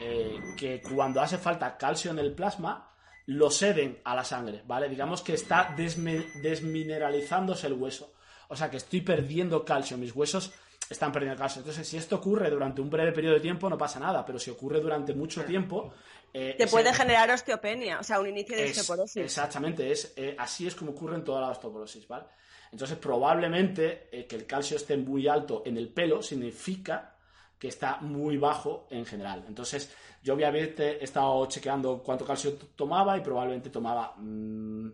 eh, 0.00 0.40
que 0.56 0.82
cuando 0.82 1.20
hace 1.20 1.38
falta 1.38 1.78
calcio 1.78 2.10
en 2.10 2.18
el 2.18 2.34
plasma, 2.34 2.87
lo 3.30 3.50
ceden 3.50 4.00
a 4.04 4.14
la 4.14 4.24
sangre, 4.24 4.62
¿vale? 4.66 4.88
Digamos 4.88 5.20
que 5.22 5.34
está 5.34 5.74
desmineralizándose 5.76 7.66
el 7.66 7.74
hueso. 7.74 8.12
O 8.48 8.56
sea 8.56 8.70
que 8.70 8.78
estoy 8.78 9.02
perdiendo 9.02 9.64
calcio, 9.64 9.98
mis 9.98 10.14
huesos 10.14 10.52
están 10.88 11.12
perdiendo 11.12 11.38
calcio. 11.38 11.60
Entonces, 11.60 11.86
si 11.86 11.98
esto 11.98 12.16
ocurre 12.16 12.48
durante 12.48 12.80
un 12.80 12.88
breve 12.88 13.12
periodo 13.12 13.34
de 13.34 13.40
tiempo, 13.40 13.68
no 13.68 13.76
pasa 13.76 14.00
nada, 14.00 14.24
pero 14.24 14.38
si 14.38 14.50
ocurre 14.50 14.80
durante 14.80 15.12
mucho 15.12 15.44
tiempo... 15.44 15.92
eh, 16.32 16.54
Te 16.56 16.64
ese- 16.64 16.70
puede 16.72 16.94
generar 16.94 17.30
osteopenia, 17.30 18.00
o 18.00 18.02
sea, 18.02 18.18
un 18.20 18.28
inicio 18.28 18.56
de 18.56 18.64
es- 18.64 18.78
osteoporosis. 18.78 19.22
Exactamente, 19.22 19.92
es, 19.92 20.14
eh, 20.16 20.34
así 20.38 20.66
es 20.66 20.74
como 20.74 20.92
ocurre 20.92 21.16
en 21.16 21.24
toda 21.24 21.42
la 21.42 21.48
osteoporosis, 21.50 22.08
¿vale? 22.08 22.24
Entonces, 22.72 22.96
probablemente 22.96 24.08
eh, 24.10 24.26
que 24.26 24.36
el 24.36 24.46
calcio 24.46 24.78
esté 24.78 24.96
muy 24.96 25.28
alto 25.28 25.62
en 25.66 25.76
el 25.76 25.90
pelo 25.90 26.22
significa 26.22 27.14
que 27.58 27.68
está 27.68 27.98
muy 28.00 28.36
bajo 28.36 28.86
en 28.90 29.04
general. 29.04 29.44
Entonces, 29.48 29.94
yo 30.22 30.34
obviamente 30.34 31.00
he 31.00 31.04
estado 31.04 31.46
chequeando 31.46 32.02
cuánto 32.02 32.24
calcio 32.24 32.54
tomaba 32.76 33.16
y 33.16 33.20
probablemente 33.20 33.70
tomaba 33.70 34.14
mm, 34.16 34.88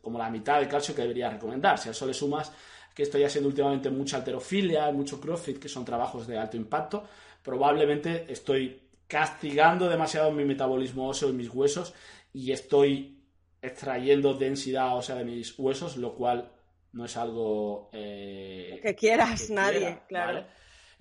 como 0.00 0.18
la 0.18 0.30
mitad 0.30 0.58
del 0.58 0.68
calcio 0.68 0.94
que 0.94 1.02
debería 1.02 1.30
recomendar. 1.30 1.78
Si 1.78 1.88
a 1.88 1.92
eso 1.92 2.06
le 2.06 2.14
sumas 2.14 2.52
que 2.94 3.04
estoy 3.04 3.24
haciendo 3.24 3.48
últimamente 3.48 3.90
mucha 3.90 4.18
alterofilia, 4.18 4.90
mucho 4.92 5.20
crossfit, 5.20 5.58
que 5.58 5.68
son 5.68 5.84
trabajos 5.84 6.26
de 6.26 6.36
alto 6.38 6.56
impacto, 6.56 7.04
probablemente 7.42 8.30
estoy 8.30 8.80
castigando 9.06 9.88
demasiado 9.88 10.30
mi 10.30 10.44
metabolismo 10.44 11.08
óseo 11.08 11.30
y 11.30 11.32
mis 11.32 11.48
huesos 11.48 11.94
y 12.32 12.52
estoy 12.52 13.18
extrayendo 13.60 14.34
densidad 14.34 14.96
ósea 14.96 15.16
de 15.16 15.24
mis 15.24 15.58
huesos, 15.58 15.96
lo 15.96 16.14
cual 16.14 16.50
no 16.92 17.04
es 17.04 17.16
algo 17.16 17.88
eh, 17.92 18.78
Que 18.82 18.94
quieras, 18.94 19.46
que 19.46 19.54
nadie, 19.54 19.78
quiera, 19.78 20.06
claro. 20.06 20.32
¿vale? 20.34 20.46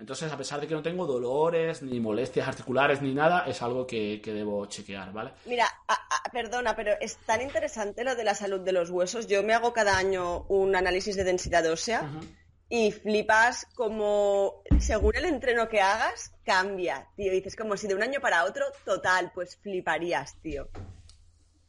Entonces, 0.02 0.32
a 0.32 0.38
pesar 0.38 0.60
de 0.60 0.68
que 0.68 0.74
no 0.74 0.82
tengo 0.82 1.06
dolores, 1.06 1.84
ni 1.84 2.00
molestias 2.00 2.48
articulares, 2.48 3.04
ni 3.04 3.14
nada, 3.14 3.46
es 3.46 3.62
algo 3.62 3.86
que, 3.86 4.20
que 4.20 4.34
debo 4.34 4.66
chequear, 4.66 5.14
¿vale? 5.14 5.32
Mira, 5.46 5.68
a- 5.88 5.94
a- 5.94 6.32
perdona, 6.32 6.76
pero 6.76 6.94
es 7.00 7.18
tan 7.18 7.40
interesante 7.40 8.04
lo 8.04 8.16
de 8.16 8.24
la 8.24 8.34
salud 8.34 8.62
de 8.62 8.72
los 8.72 8.90
huesos. 8.90 9.28
Yo 9.28 9.44
me 9.44 9.54
hago 9.54 9.74
cada 9.74 9.96
año 9.96 10.46
un 10.50 10.76
análisis 10.76 11.16
de 11.16 11.24
densidad 11.24 11.64
ósea 11.68 12.10
y 12.68 12.92
flipas 12.92 13.68
como 13.76 14.64
según 14.80 15.16
el 15.18 15.26
entreno 15.26 15.70
que 15.70 15.82
hagas, 15.82 16.34
cambia, 16.44 17.08
tío. 17.16 17.32
Dices 17.32 17.56
como 17.56 17.78
si 17.78 17.88
de 17.88 17.94
un 17.94 18.02
año 18.02 18.20
para 18.22 18.46
otro, 18.46 18.66
total, 18.84 19.32
pues 19.36 19.58
fliparías, 19.58 20.36
tío. 20.42 20.68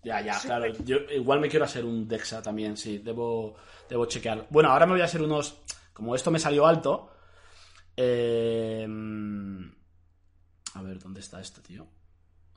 Ya, 0.04 0.22
ya, 0.22 0.40
claro. 0.40 0.72
Yo 0.84 0.96
igual 1.14 1.38
me 1.40 1.50
quiero 1.50 1.66
hacer 1.66 1.84
un 1.84 2.08
DEXA 2.08 2.40
también, 2.40 2.78
sí, 2.78 2.96
debo, 2.96 3.56
debo 3.90 4.06
chequearlo. 4.06 4.46
Bueno, 4.48 4.70
ahora 4.70 4.86
me 4.86 4.92
voy 4.92 5.02
a 5.02 5.04
hacer 5.04 5.20
unos. 5.20 5.60
Como 5.92 6.14
esto 6.16 6.30
me 6.30 6.38
salió 6.38 6.66
alto. 6.66 7.10
Eh, 7.96 8.86
a 10.74 10.82
ver, 10.82 10.98
¿dónde 10.98 11.20
está 11.20 11.40
esto, 11.40 11.60
tío? 11.60 11.86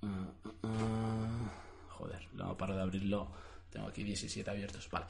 Ah, 0.02 0.28
ah, 0.45 0.52
ah. 0.63 1.52
joder, 1.89 2.28
no 2.34 2.56
paro 2.58 2.76
de 2.76 2.82
abrirlo. 2.82 3.32
Tengo 3.69 3.88
aquí 3.88 4.04
17 4.04 4.50
abiertos. 4.50 4.89
Vale. 4.89 5.06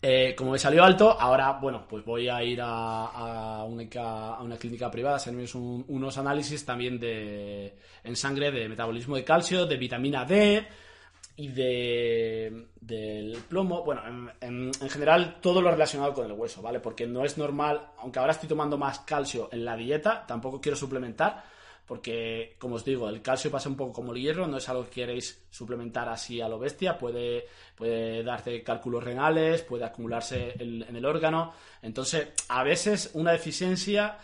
Eh, 0.00 0.34
como 0.36 0.52
me 0.52 0.58
salió 0.58 0.84
alto, 0.84 1.10
ahora, 1.20 1.52
bueno, 1.60 1.86
pues 1.88 2.04
voy 2.04 2.28
a 2.28 2.42
ir 2.42 2.60
a, 2.62 3.64
una, 3.64 4.56
clínica 4.56 4.90
privada 4.90 5.16
a 5.16 5.18
hacerme 5.18 5.44
un- 5.54 5.84
unos 5.88 6.16
análisis 6.16 6.64
también 6.64 6.98
de, 7.00 7.76
en 8.04 8.16
sangre 8.16 8.50
de 8.52 8.68
metabolismo 8.68 9.16
de 9.16 9.24
calcio, 9.24 9.66
de 9.66 9.76
vitamina 9.76 10.24
D 10.24 10.66
y 11.38 11.46
de, 11.46 12.66
del 12.80 13.38
plomo, 13.48 13.84
bueno, 13.84 14.02
en, 14.40 14.72
en, 14.80 14.90
general 14.90 15.38
todo 15.40 15.62
lo 15.62 15.70
relacionado 15.70 16.12
con 16.12 16.26
el 16.26 16.32
hueso, 16.32 16.60
¿vale? 16.60 16.80
Porque 16.80 17.06
no 17.06 17.24
es 17.24 17.38
normal, 17.38 17.90
aunque 17.98 18.18
ahora 18.18 18.32
estoy 18.32 18.48
tomando 18.48 18.76
más 18.76 18.98
calcio 19.00 19.48
en 19.52 19.64
la 19.64 19.76
dieta, 19.76 20.26
tampoco 20.26 20.60
quiero 20.60 20.76
suplementar, 20.76 21.44
porque, 21.86 22.56
como 22.58 22.74
os 22.74 22.84
digo, 22.84 23.08
el 23.08 23.22
calcio 23.22 23.52
pasa 23.52 23.68
un 23.68 23.76
poco 23.76 23.92
como 23.92 24.12
el 24.12 24.20
hierro, 24.20 24.48
no 24.48 24.56
es 24.56 24.68
algo 24.68 24.86
que 24.86 25.02
queréis 25.02 25.46
suplementar 25.48 26.08
así 26.08 26.40
a 26.40 26.48
lo 26.48 26.58
bestia, 26.58 26.98
puede, 26.98 27.46
puede 27.76 28.24
darte 28.24 28.64
cálculos 28.64 29.04
renales, 29.04 29.62
puede 29.62 29.84
acumularse 29.84 30.54
en 30.58 30.96
el 30.96 31.06
órgano. 31.06 31.52
Entonces, 31.82 32.30
a 32.48 32.64
veces 32.64 33.12
una 33.14 33.30
deficiencia 33.30 34.18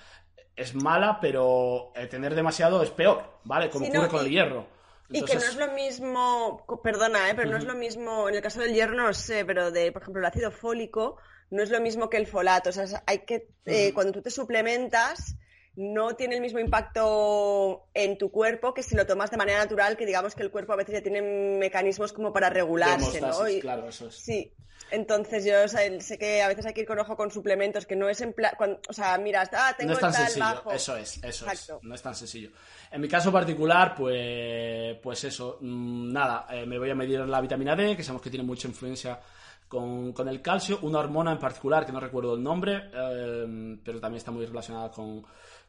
es 0.57 0.75
mala, 0.75 1.21
pero 1.21 1.93
eh, 1.95 2.09
tener 2.09 2.35
demasiado 2.35 2.83
es 2.83 2.91
peor, 2.91 3.39
¿vale? 3.45 3.71
Como 3.71 3.87
ocurre 3.87 4.09
con 4.09 4.27
el 4.27 4.31
hierro. 4.33 4.75
Y 5.15 5.25
que 5.25 5.35
no 5.37 5.43
es 5.43 5.57
lo 5.57 5.73
mismo, 5.73 6.65
perdona, 6.83 7.31
¿eh? 7.31 7.35
pero 7.35 7.51
no 7.51 7.57
es 7.57 7.65
lo 7.65 7.75
mismo, 7.75 8.29
en 8.29 8.35
el 8.35 8.43
caso 8.43 8.61
del 8.61 8.75
hierro 8.75 8.97
no 8.97 9.13
sé, 9.15 9.45
pero 9.45 9.71
de, 9.71 9.93
por 9.93 10.03
ejemplo, 10.03 10.21
el 10.21 10.27
ácido 10.27 10.51
fólico 10.51 11.19
no 11.51 11.63
es 11.63 11.71
lo 11.71 11.81
mismo 11.81 12.11
que 12.11 12.17
el 12.17 12.27
folato. 12.27 12.71
O 12.71 12.73
sea, 12.73 13.03
hay 13.07 13.21
que, 13.21 13.49
eh, 13.65 13.93
cuando 13.95 14.13
tú 14.13 14.23
te 14.23 14.31
suplementas, 14.31 15.37
no 15.77 16.15
tiene 16.15 16.37
el 16.37 16.41
mismo 16.41 16.61
impacto 16.61 17.89
en 17.95 18.17
tu 18.17 18.31
cuerpo 18.31 18.73
que 18.75 18.83
si 18.83 18.95
lo 18.95 19.07
tomas 19.07 19.31
de 19.31 19.37
manera 19.37 19.59
natural, 19.59 19.97
que 19.97 20.07
digamos 20.07 20.35
que 20.35 20.43
el 20.43 20.51
cuerpo 20.51 20.73
a 20.73 20.77
veces 20.77 20.95
ya 20.95 21.03
tiene 21.03 21.23
mecanismos 21.23 22.13
como 22.13 22.33
para 22.33 22.51
regularse, 22.51 23.21
¿no? 23.21 23.33
claro, 23.61 23.89
eso 23.89 24.09
es. 24.09 24.15
Sí. 24.15 24.53
Entonces 24.91 25.45
yo 25.45 25.67
sé 25.67 26.19
que 26.19 26.43
a 26.43 26.49
veces 26.49 26.67
hay 26.67 26.75
que 26.75 26.83
ir 26.83 26.87
con 26.87 26.99
ojo 26.99 27.17
con 27.17 27.31
suplementos, 27.31 27.87
que 27.87 27.97
no 27.97 28.09
es 28.09 28.21
en 28.21 28.33
plan, 28.33 28.53
o 28.89 28.93
sea, 28.93 29.17
mira, 29.19 29.49
ah, 29.53 29.75
tengo 29.77 29.91
no 29.91 29.95
es 29.95 30.01
tan 30.01 30.13
tal 30.13 30.23
sencillo, 30.23 30.45
bajo. 30.45 30.73
eso 30.73 30.97
es, 30.97 31.25
eso 31.25 31.51
es, 31.51 31.73
no 31.83 31.95
es 31.95 32.03
tan 32.03 32.15
sencillo. 32.15 32.51
En 32.91 33.01
mi 33.01 33.09
caso 33.09 33.33
particular, 33.33 33.95
pues, 33.97 34.97
pues 35.03 35.25
eso, 35.25 35.59
mm, 35.61 36.13
nada, 36.13 36.47
eh, 36.51 36.67
me 36.67 36.79
voy 36.79 36.91
a 36.91 36.95
medir 36.95 37.21
la 37.21 37.41
vitamina 37.41 37.75
D, 37.75 37.97
que 37.97 38.03
sabemos 38.03 38.23
que 38.23 38.31
tiene 38.31 38.45
mucha 38.45 38.69
influencia 38.69 39.19
con, 39.67 40.13
con, 40.13 40.29
el 40.29 40.41
calcio, 40.41 40.79
una 40.83 41.01
hormona 41.01 41.33
en 41.33 41.39
particular 41.39 41.85
que 41.85 41.93
no 41.93 41.99
recuerdo 41.99 42.35
el 42.35 42.43
nombre, 42.43 42.91
eh, 42.93 43.79
pero 43.83 43.99
también 44.01 44.19
está 44.19 44.31
muy 44.31 44.47
relacionada 44.47 44.91
con, 44.91 45.25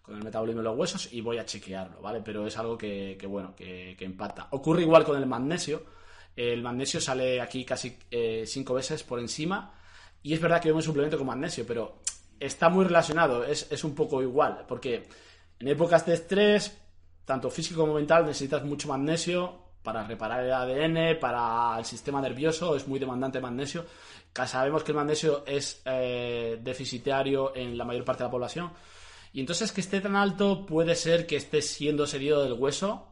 con 0.05 0.15
el 0.15 0.23
metabolismo 0.23 0.61
de 0.61 0.65
los 0.65 0.77
huesos 0.77 1.09
y 1.11 1.21
voy 1.21 1.39
a 1.39 1.45
chequearlo, 1.45 1.99
¿vale? 2.01 2.21
Pero 2.23 2.45
es 2.45 2.57
algo 2.57 2.77
que, 2.77 3.17
bueno, 3.27 3.55
que, 3.55 3.95
impacta. 3.99 4.47
Ocurre 4.51 4.83
igual 4.83 5.03
con 5.03 5.17
el 5.17 5.25
magnesio. 5.25 5.83
El 6.35 6.61
magnesio 6.61 7.01
sale 7.01 7.41
aquí 7.41 7.65
casi 7.65 7.97
eh, 8.11 8.43
cinco 8.45 8.73
veces 8.73 9.03
por 9.03 9.19
encima 9.19 9.73
y 10.21 10.33
es 10.33 10.41
verdad 10.41 10.61
que 10.61 10.69
vemos 10.69 10.85
un 10.85 10.91
suplemento 10.91 11.17
con 11.17 11.27
magnesio, 11.27 11.65
pero 11.65 11.99
está 12.39 12.69
muy 12.69 12.85
relacionado, 12.85 13.43
es, 13.45 13.71
es 13.71 13.83
un 13.83 13.95
poco 13.95 14.21
igual, 14.21 14.65
porque 14.67 15.07
en 15.59 15.67
épocas 15.67 16.05
de 16.05 16.15
estrés, 16.15 16.77
tanto 17.23 17.49
físico 17.49 17.81
como 17.81 17.93
mental, 17.93 18.25
necesitas 18.25 18.63
mucho 18.65 18.89
magnesio 18.89 19.65
para 19.81 20.03
reparar 20.03 20.43
el 20.43 20.51
ADN, 20.51 21.19
para 21.19 21.77
el 21.77 21.85
sistema 21.85 22.21
nervioso, 22.21 22.75
es 22.75 22.87
muy 22.87 22.99
demandante 22.99 23.37
el 23.37 23.43
magnesio. 23.43 23.85
Sabemos 24.45 24.83
que 24.83 24.91
el 24.91 24.97
magnesio 24.97 25.45
es 25.45 25.81
eh, 25.85 26.59
deficitario 26.61 27.55
en 27.55 27.77
la 27.77 27.85
mayor 27.85 28.03
parte 28.03 28.23
de 28.23 28.27
la 28.27 28.31
población 28.31 28.71
y 29.35 29.41
entonces 29.41 29.73
que 29.73 29.81
esté 29.81 29.99
tan 29.99 30.15
alto 30.15 30.65
puede 30.65 30.95
ser 30.95 31.27
que 31.27 31.35
esté 31.35 31.61
siendo 31.61 32.05
herido 32.05 32.41
del 32.41 32.53
hueso 32.53 33.05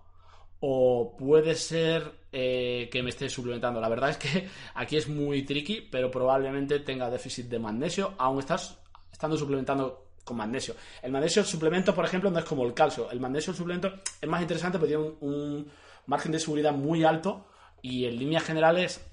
o 0.62 1.18
puede 1.18 1.54
ser 1.54 2.14
eh, 2.32 2.88
que 2.90 3.04
me 3.04 3.10
esté 3.10 3.28
suplementando. 3.28 3.82
La 3.82 3.90
verdad 3.90 4.12
es 4.12 4.18
que 4.18 4.48
aquí 4.76 4.96
es 4.96 5.10
muy 5.10 5.44
tricky, 5.44 5.82
pero 5.82 6.10
probablemente 6.10 6.80
tenga 6.80 7.10
déficit 7.10 7.48
de 7.48 7.60
magnesio, 7.60 8.14
aún 8.18 8.40
estás 8.40 8.80
estando 9.12 9.36
suplementando 9.36 10.12
con 10.24 10.38
magnesio. 10.38 10.76
El 11.02 11.12
magnesio 11.12 11.42
el 11.42 11.46
suplemento, 11.46 11.94
por 11.94 12.06
ejemplo, 12.06 12.32
no 12.32 12.40
es 12.40 12.46
como 12.46 12.66
el 12.66 12.74
calcio. 12.74 13.12
El 13.12 13.20
magnesio 13.20 13.52
el 13.52 13.58
suplemento 13.58 13.92
es 14.22 14.30
más 14.30 14.42
interesante 14.42 14.80
porque 14.80 14.96
tiene 14.96 15.12
un 15.20 15.70
margen 16.06 16.32
de 16.32 16.40
seguridad 16.40 16.72
muy 16.72 17.04
alto 17.04 17.48
y 17.82 18.06
en 18.06 18.18
líneas 18.18 18.46
generales, 18.46 19.06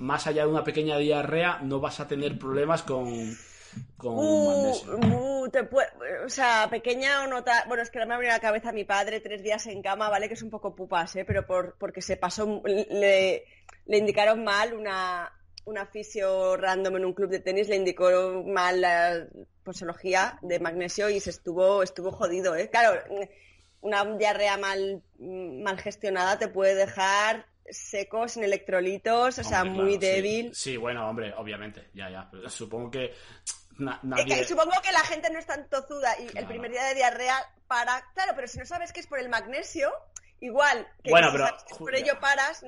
más 0.00 0.26
allá 0.26 0.42
de 0.42 0.50
una 0.50 0.64
pequeña 0.64 0.98
diarrea, 0.98 1.60
no 1.62 1.80
vas 1.80 1.98
a 1.98 2.06
tener 2.06 2.38
problemas 2.38 2.82
con 2.82 3.08
con 3.96 4.16
uh, 4.16 5.42
uh, 5.42 5.48
te 5.48 5.60
o 5.60 6.28
sea, 6.28 6.68
pequeña 6.70 7.24
o 7.24 7.26
nota. 7.26 7.64
Bueno, 7.68 7.82
es 7.82 7.90
que 7.90 7.98
no 7.98 8.06
me 8.06 8.14
abrió 8.14 8.30
la 8.30 8.40
cabeza 8.40 8.70
a 8.70 8.72
mi 8.72 8.84
padre 8.84 9.20
tres 9.20 9.42
días 9.42 9.66
en 9.66 9.82
cama, 9.82 10.08
¿vale? 10.08 10.28
Que 10.28 10.34
es 10.34 10.42
un 10.42 10.50
poco 10.50 10.74
pupas, 10.74 11.16
¿eh? 11.16 11.24
Pero 11.24 11.46
por, 11.46 11.76
porque 11.78 12.02
se 12.02 12.16
pasó. 12.16 12.62
Le, 12.64 13.44
le 13.86 13.98
indicaron 13.98 14.44
mal 14.44 14.74
una, 14.74 15.32
un 15.64 15.78
aficio 15.78 16.56
random 16.56 16.96
en 16.96 17.04
un 17.04 17.12
club 17.12 17.30
de 17.30 17.40
tenis, 17.40 17.68
le 17.68 17.76
indicó 17.76 18.42
mal 18.46 18.80
la 18.80 19.26
posología 19.64 20.38
de 20.42 20.60
magnesio 20.60 21.10
y 21.10 21.20
se 21.20 21.30
estuvo, 21.30 21.82
estuvo 21.82 22.10
jodido, 22.10 22.56
¿eh? 22.56 22.70
Claro, 22.70 23.02
una 23.80 24.04
diarrea 24.16 24.56
mal, 24.56 25.02
mal 25.18 25.78
gestionada 25.78 26.38
te 26.38 26.48
puede 26.48 26.74
dejar 26.74 27.46
seco, 27.70 28.28
sin 28.28 28.44
electrolitos, 28.44 29.38
o 29.38 29.44
sea, 29.44 29.64
muy 29.64 29.98
débil. 29.98 30.54
Sí. 30.54 30.76
bueno, 30.76 31.08
hombre, 31.08 31.32
obviamente, 31.36 31.90
ya, 31.94 32.10
ya. 32.10 32.30
supongo 32.48 32.90
que 32.90 33.14
supongo 34.46 34.72
que 34.82 34.92
la 34.92 35.00
gente 35.00 35.30
no 35.30 35.38
es 35.38 35.46
tan 35.46 35.68
tozuda 35.68 36.18
y 36.20 36.36
el 36.36 36.46
primer 36.46 36.70
día 36.70 36.84
de 36.84 36.94
diarrea 36.94 37.36
para... 37.66 38.04
Claro, 38.14 38.32
pero 38.34 38.48
si 38.48 38.58
no 38.58 38.66
sabes 38.66 38.92
que 38.92 39.00
es 39.00 39.06
por 39.06 39.18
el 39.20 39.28
magnesio, 39.28 39.92
igual 40.40 40.86
que 41.02 41.10
bueno, 41.10 41.28
pero, 41.32 41.46
por 41.78 41.94
ello 41.94 42.12
paras 42.20 42.64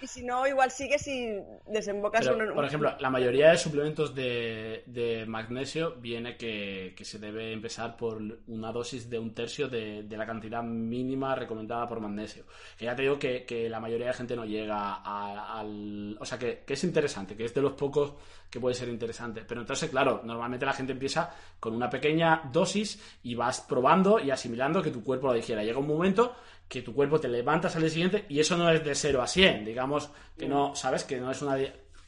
y 0.00 0.06
si 0.06 0.22
no 0.22 0.46
igual 0.46 0.70
sigues 0.70 1.06
y 1.08 1.38
desembocas 1.66 2.26
uno... 2.26 2.54
por 2.54 2.64
ejemplo 2.64 2.94
la 2.98 3.10
mayoría 3.10 3.50
de 3.50 3.58
suplementos 3.58 4.14
de, 4.14 5.24
magnesio 5.26 5.94
viene 5.96 6.36
que, 6.36 6.94
se 7.00 7.18
debe 7.18 7.52
empezar 7.52 7.96
por 7.96 8.20
una 8.46 8.72
dosis 8.72 9.08
de 9.08 9.18
un 9.18 9.34
tercio 9.34 9.68
de, 9.68 10.04
la 10.10 10.26
cantidad 10.26 10.62
mínima 10.62 11.34
recomendada 11.34 11.88
por 11.88 12.00
magnesio. 12.00 12.44
Que 12.76 12.84
ya 12.84 12.94
te 12.94 13.02
digo 13.02 13.18
que, 13.18 13.68
la 13.70 13.80
mayoría 13.80 14.08
de 14.08 14.14
gente 14.14 14.36
no 14.36 14.44
llega 14.44 15.02
al 15.02 16.16
o 16.18 16.24
sea 16.24 16.38
que, 16.38 16.62
que 16.66 16.74
es 16.74 16.84
interesante 16.84 17.36
que 17.36 17.44
es 17.44 17.54
de 17.54 17.62
los 17.62 17.72
pocos 17.72 18.14
que 18.50 18.60
puede 18.60 18.74
ser 18.74 18.88
interesante. 18.88 19.44
Pero 19.46 19.60
entonces 19.60 19.90
claro 19.90 20.20
normalmente 20.24 20.66
la 20.66 20.72
gente 20.72 20.92
empieza 20.92 21.30
con 21.58 21.74
una 21.74 21.88
pequeña 21.88 22.42
dosis 22.52 23.18
y 23.22 23.34
vas 23.34 23.60
probando 23.60 24.18
y 24.18 24.30
asimilando 24.30 24.82
que 24.82 24.90
tu 24.90 25.02
cuerpo 25.02 25.28
lo 25.28 25.34
dijera 25.34 25.62
llega 25.62 25.78
un 25.78 25.86
momento 25.86 26.34
que 26.70 26.82
tu 26.82 26.94
cuerpo 26.94 27.18
te 27.18 27.26
levantas 27.26 27.74
al 27.74 27.82
día 27.82 27.90
siguiente 27.90 28.26
y 28.28 28.38
eso 28.38 28.56
no 28.56 28.70
es 28.70 28.84
de 28.84 28.94
0 28.94 29.20
a 29.20 29.26
100, 29.26 29.64
digamos 29.64 30.08
que 30.38 30.46
no, 30.46 30.76
¿sabes? 30.76 31.02
Que 31.02 31.18
no 31.18 31.28
es 31.32 31.42
una... 31.42 31.58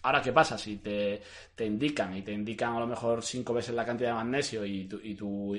Ahora, 0.03 0.23
¿qué 0.23 0.33
pasa? 0.33 0.57
Si 0.57 0.77
te, 0.77 1.21
indican 1.59 2.17
y 2.17 2.23
te 2.23 2.33
indican 2.33 2.75
a 2.77 2.81
lo 2.81 2.87
mejor 2.87 3.25
cinco 3.25 3.53
veces 3.55 3.75
la 3.75 3.85
cantidad 3.85 4.11
de 4.11 4.15
magnesio 4.15 4.65
y 4.65 4.85
tu, 4.85 5.01
y 5.03 5.15
tu 5.17 5.57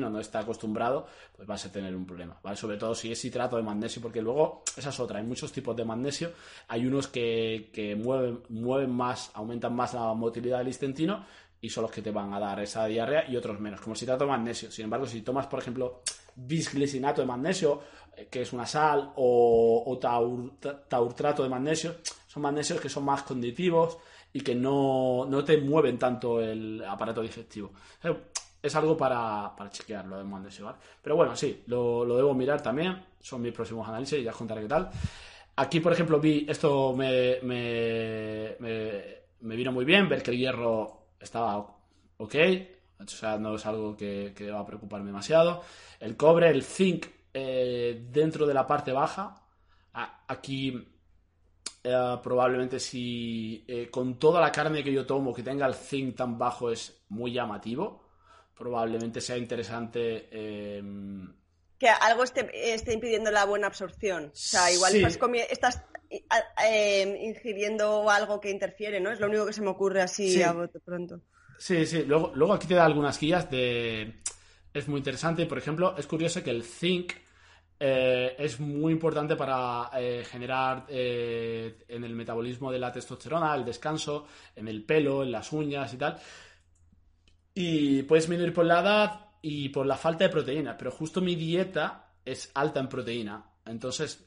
no 0.00 0.20
está 0.20 0.40
acostumbrado, 0.40 1.06
pues 1.34 1.48
vas 1.48 1.64
a 1.64 1.72
tener 1.72 1.96
un 1.96 2.04
problema, 2.04 2.38
¿vale? 2.42 2.56
Sobre 2.56 2.76
todo 2.76 2.94
si 2.94 3.10
es 3.10 3.18
citrato 3.18 3.56
de 3.56 3.62
magnesio, 3.62 4.02
porque 4.02 4.20
luego, 4.20 4.62
esa 4.76 4.90
es 4.90 5.00
otra, 5.00 5.20
hay 5.20 5.24
muchos 5.24 5.50
tipos 5.50 5.74
de 5.74 5.86
magnesio, 5.86 6.32
hay 6.68 6.86
unos 6.86 7.08
que, 7.08 7.70
que 7.72 7.96
mueven, 7.96 8.42
mueven 8.50 8.90
más, 8.90 9.30
aumentan 9.32 9.74
más 9.74 9.94
la 9.94 10.12
motilidad 10.12 10.58
del 10.58 10.68
istentino 10.68 11.24
y 11.62 11.70
son 11.70 11.82
los 11.82 11.90
que 11.90 12.02
te 12.02 12.10
van 12.10 12.34
a 12.34 12.38
dar 12.38 12.60
esa 12.60 12.84
diarrea 12.84 13.24
y 13.26 13.36
otros 13.36 13.58
menos, 13.58 13.80
como 13.80 13.96
citrato 13.96 14.24
de 14.24 14.30
magnesio. 14.30 14.70
Sin 14.70 14.84
embargo, 14.84 15.06
si 15.06 15.22
tomas, 15.22 15.46
por 15.46 15.60
ejemplo, 15.60 16.02
bisglicinato 16.36 17.20
de 17.20 17.26
magnesio 17.26 17.82
que 18.30 18.42
es 18.42 18.52
una 18.52 18.66
sal, 18.66 19.12
o, 19.16 19.98
taurtrato 20.88 21.42
de 21.42 21.48
magnesio, 21.48 21.96
son 22.26 22.42
magnesios 22.42 22.80
que 22.80 22.88
son 22.88 23.04
más 23.04 23.22
conditivos 23.22 23.98
y 24.32 24.40
que 24.40 24.54
no, 24.54 25.28
te 25.44 25.58
mueven 25.58 25.98
tanto 25.98 26.40
el 26.40 26.84
aparato 26.84 27.22
digestivo. 27.22 27.72
Es 28.62 28.74
algo 28.74 28.96
para, 28.96 29.54
para 29.56 29.70
chequear 29.70 30.06
lo 30.06 30.18
de 30.18 30.24
magnesio, 30.24 30.74
Pero 31.02 31.16
bueno, 31.16 31.36
sí, 31.36 31.62
lo, 31.66 32.04
debo 32.16 32.34
mirar 32.34 32.62
también, 32.62 33.04
son 33.20 33.42
mis 33.42 33.52
próximos 33.52 33.88
análisis 33.88 34.18
y 34.18 34.22
ya 34.22 34.30
os 34.30 34.36
contaré 34.36 34.62
qué 34.62 34.68
tal. 34.68 34.90
Aquí, 35.56 35.80
por 35.80 35.92
ejemplo, 35.92 36.18
vi, 36.18 36.46
esto 36.48 36.94
me, 36.94 37.38
me, 37.42 38.56
me, 38.58 39.56
vino 39.56 39.70
muy 39.70 39.84
bien, 39.84 40.08
ver 40.08 40.22
que 40.22 40.32
el 40.32 40.38
hierro 40.38 41.08
estaba 41.20 41.58
ok, 42.16 42.34
o 42.98 43.06
sea, 43.06 43.38
no 43.38 43.54
es 43.54 43.66
algo 43.66 43.96
que, 43.96 44.32
que 44.34 44.50
va 44.50 44.60
a 44.60 44.66
preocuparme 44.66 45.06
demasiado. 45.06 45.62
El 46.00 46.16
cobre, 46.16 46.50
el 46.50 46.64
zinc, 46.64 47.06
eh, 47.34 48.06
dentro 48.10 48.46
de 48.46 48.54
la 48.54 48.64
parte 48.64 48.92
baja. 48.92 49.34
aquí 50.28 50.94
eh, 51.82 52.16
probablemente 52.22 52.80
si 52.80 53.62
eh, 53.68 53.90
con 53.90 54.18
toda 54.18 54.40
la 54.40 54.50
carne 54.50 54.82
que 54.82 54.92
yo 54.92 55.04
tomo 55.04 55.34
que 55.34 55.42
tenga 55.42 55.66
el 55.66 55.74
zinc 55.74 56.16
tan 56.16 56.38
bajo 56.38 56.70
es 56.70 57.04
muy 57.08 57.32
llamativo. 57.32 58.04
Probablemente 58.56 59.20
sea 59.20 59.36
interesante. 59.36 60.28
Em, 60.30 61.34
que 61.78 61.88
algo 61.88 62.22
esté, 62.22 62.48
impidiendo 62.92 63.30
la 63.30 63.44
buena 63.44 63.66
absorción. 63.66 64.26
O 64.26 64.30
sea, 64.32 64.70
igual 64.72 64.94
estás, 65.50 65.82
em, 66.64 67.16
ingiriendo 67.16 68.08
algo 68.08 68.40
que 68.40 68.50
interfiere, 68.50 69.00
¿no? 69.00 69.10
Es 69.10 69.18
lo 69.18 69.26
único 69.26 69.44
que 69.44 69.52
se 69.52 69.60
me 69.60 69.70
ocurre 69.70 70.00
así 70.00 70.40
a 70.40 70.52
bote 70.52 70.78
pronto. 70.78 71.20
Sí, 71.58 71.84
sí. 71.84 72.04
Luego, 72.04 72.30
luego 72.34 72.54
aquí 72.54 72.68
te 72.68 72.74
da 72.74 72.84
algunas 72.84 73.18
guías 73.18 73.50
de. 73.50 74.14
Es 74.72 74.88
muy 74.88 74.98
interesante. 74.98 75.46
Por 75.46 75.58
ejemplo, 75.58 75.96
es 75.98 76.06
curioso 76.06 76.42
que 76.42 76.50
el 76.50 76.62
zinc 76.62 77.12
eh, 77.86 78.34
es 78.38 78.60
muy 78.60 78.92
importante 78.92 79.36
para 79.36 79.90
eh, 79.94 80.24
generar 80.24 80.86
eh, 80.88 81.84
en 81.88 82.02
el 82.04 82.14
metabolismo 82.14 82.72
de 82.72 82.78
la 82.78 82.90
testosterona, 82.90 83.54
el 83.54 83.64
descanso, 83.64 84.26
en 84.56 84.68
el 84.68 84.82
pelo, 84.84 85.22
en 85.22 85.30
las 85.30 85.52
uñas 85.52 85.92
y 85.92 85.98
tal. 85.98 86.18
Y 87.54 88.02
puedes 88.04 88.24
disminuir 88.24 88.52
por 88.54 88.64
la 88.64 88.80
edad 88.80 89.20
y 89.42 89.68
por 89.68 89.84
la 89.86 89.96
falta 89.96 90.24
de 90.24 90.30
proteína, 90.30 90.76
pero 90.78 90.90
justo 90.90 91.20
mi 91.20 91.36
dieta 91.36 92.12
es 92.24 92.50
alta 92.54 92.80
en 92.80 92.88
proteína. 92.88 93.44
Entonces, 93.66 94.24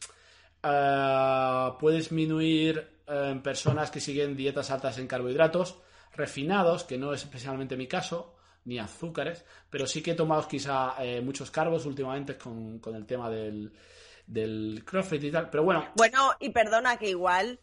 Eh, 0.63 1.71
puedes 1.79 1.99
disminuir 1.99 3.01
en 3.07 3.41
personas 3.41 3.91
que 3.91 3.99
siguen 3.99 4.35
dietas 4.35 4.71
altas 4.71 4.97
en 4.97 5.07
carbohidratos 5.07 5.77
refinados, 6.15 6.83
que 6.83 6.97
no 6.97 7.13
es 7.13 7.23
especialmente 7.23 7.77
mi 7.77 7.87
caso, 7.87 8.35
ni 8.67 8.77
azúcares, 8.79 9.45
pero 9.69 9.87
sí 9.87 10.03
que 10.03 10.11
he 10.11 10.15
tomado 10.15 10.45
quizá 10.47 10.95
eh, 10.99 11.21
muchos 11.21 11.49
carbos 11.49 11.85
últimamente 11.85 12.37
con, 12.37 12.79
con 12.79 12.95
el 12.95 13.05
tema 13.05 13.29
del, 13.29 13.71
del 14.27 14.83
CrossFit 14.85 15.23
y 15.23 15.31
tal. 15.31 15.49
Pero 15.49 15.63
bueno, 15.63 15.87
Bueno, 15.95 16.33
y 16.39 16.49
perdona 16.49 16.97
que 16.97 17.09
igual 17.09 17.59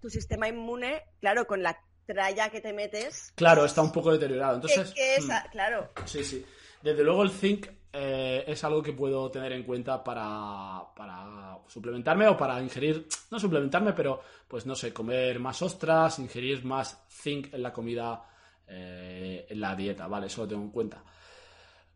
tu 0.00 0.10
sistema 0.10 0.46
inmune, 0.46 1.02
claro, 1.18 1.46
con 1.46 1.62
la 1.62 1.76
tralla 2.06 2.50
que 2.50 2.60
te 2.60 2.72
metes, 2.72 3.32
claro, 3.34 3.64
está 3.64 3.80
un 3.82 3.90
poco 3.90 4.12
deteriorado. 4.12 4.60
que, 4.60 4.66
Entonces, 4.72 4.94
que 4.94 5.16
es, 5.16 5.24
mm, 5.26 5.50
claro, 5.50 5.90
Sí, 6.04 6.22
sí. 6.22 6.44
Desde 6.82 7.02
luego 7.02 7.22
el 7.22 7.30
zinc 7.30 7.66
eh, 7.92 8.44
es 8.46 8.62
algo 8.64 8.82
que 8.82 8.92
puedo 8.92 9.30
tener 9.30 9.52
en 9.52 9.62
cuenta 9.62 10.04
para, 10.04 10.82
para 10.94 11.58
suplementarme 11.66 12.28
o 12.28 12.36
para 12.36 12.60
ingerir, 12.62 13.08
no 13.30 13.40
suplementarme, 13.40 13.94
pero 13.94 14.20
pues 14.46 14.66
no 14.66 14.74
sé, 14.74 14.92
comer 14.92 15.40
más 15.40 15.60
ostras, 15.62 16.18
ingerir 16.18 16.64
más 16.64 17.02
zinc 17.10 17.52
en 17.52 17.62
la 17.62 17.72
comida, 17.72 18.22
eh, 18.68 19.46
en 19.48 19.60
la 19.60 19.74
dieta, 19.74 20.06
¿vale? 20.06 20.26
Eso 20.26 20.42
lo 20.42 20.48
tengo 20.48 20.62
en 20.62 20.70
cuenta. 20.70 21.02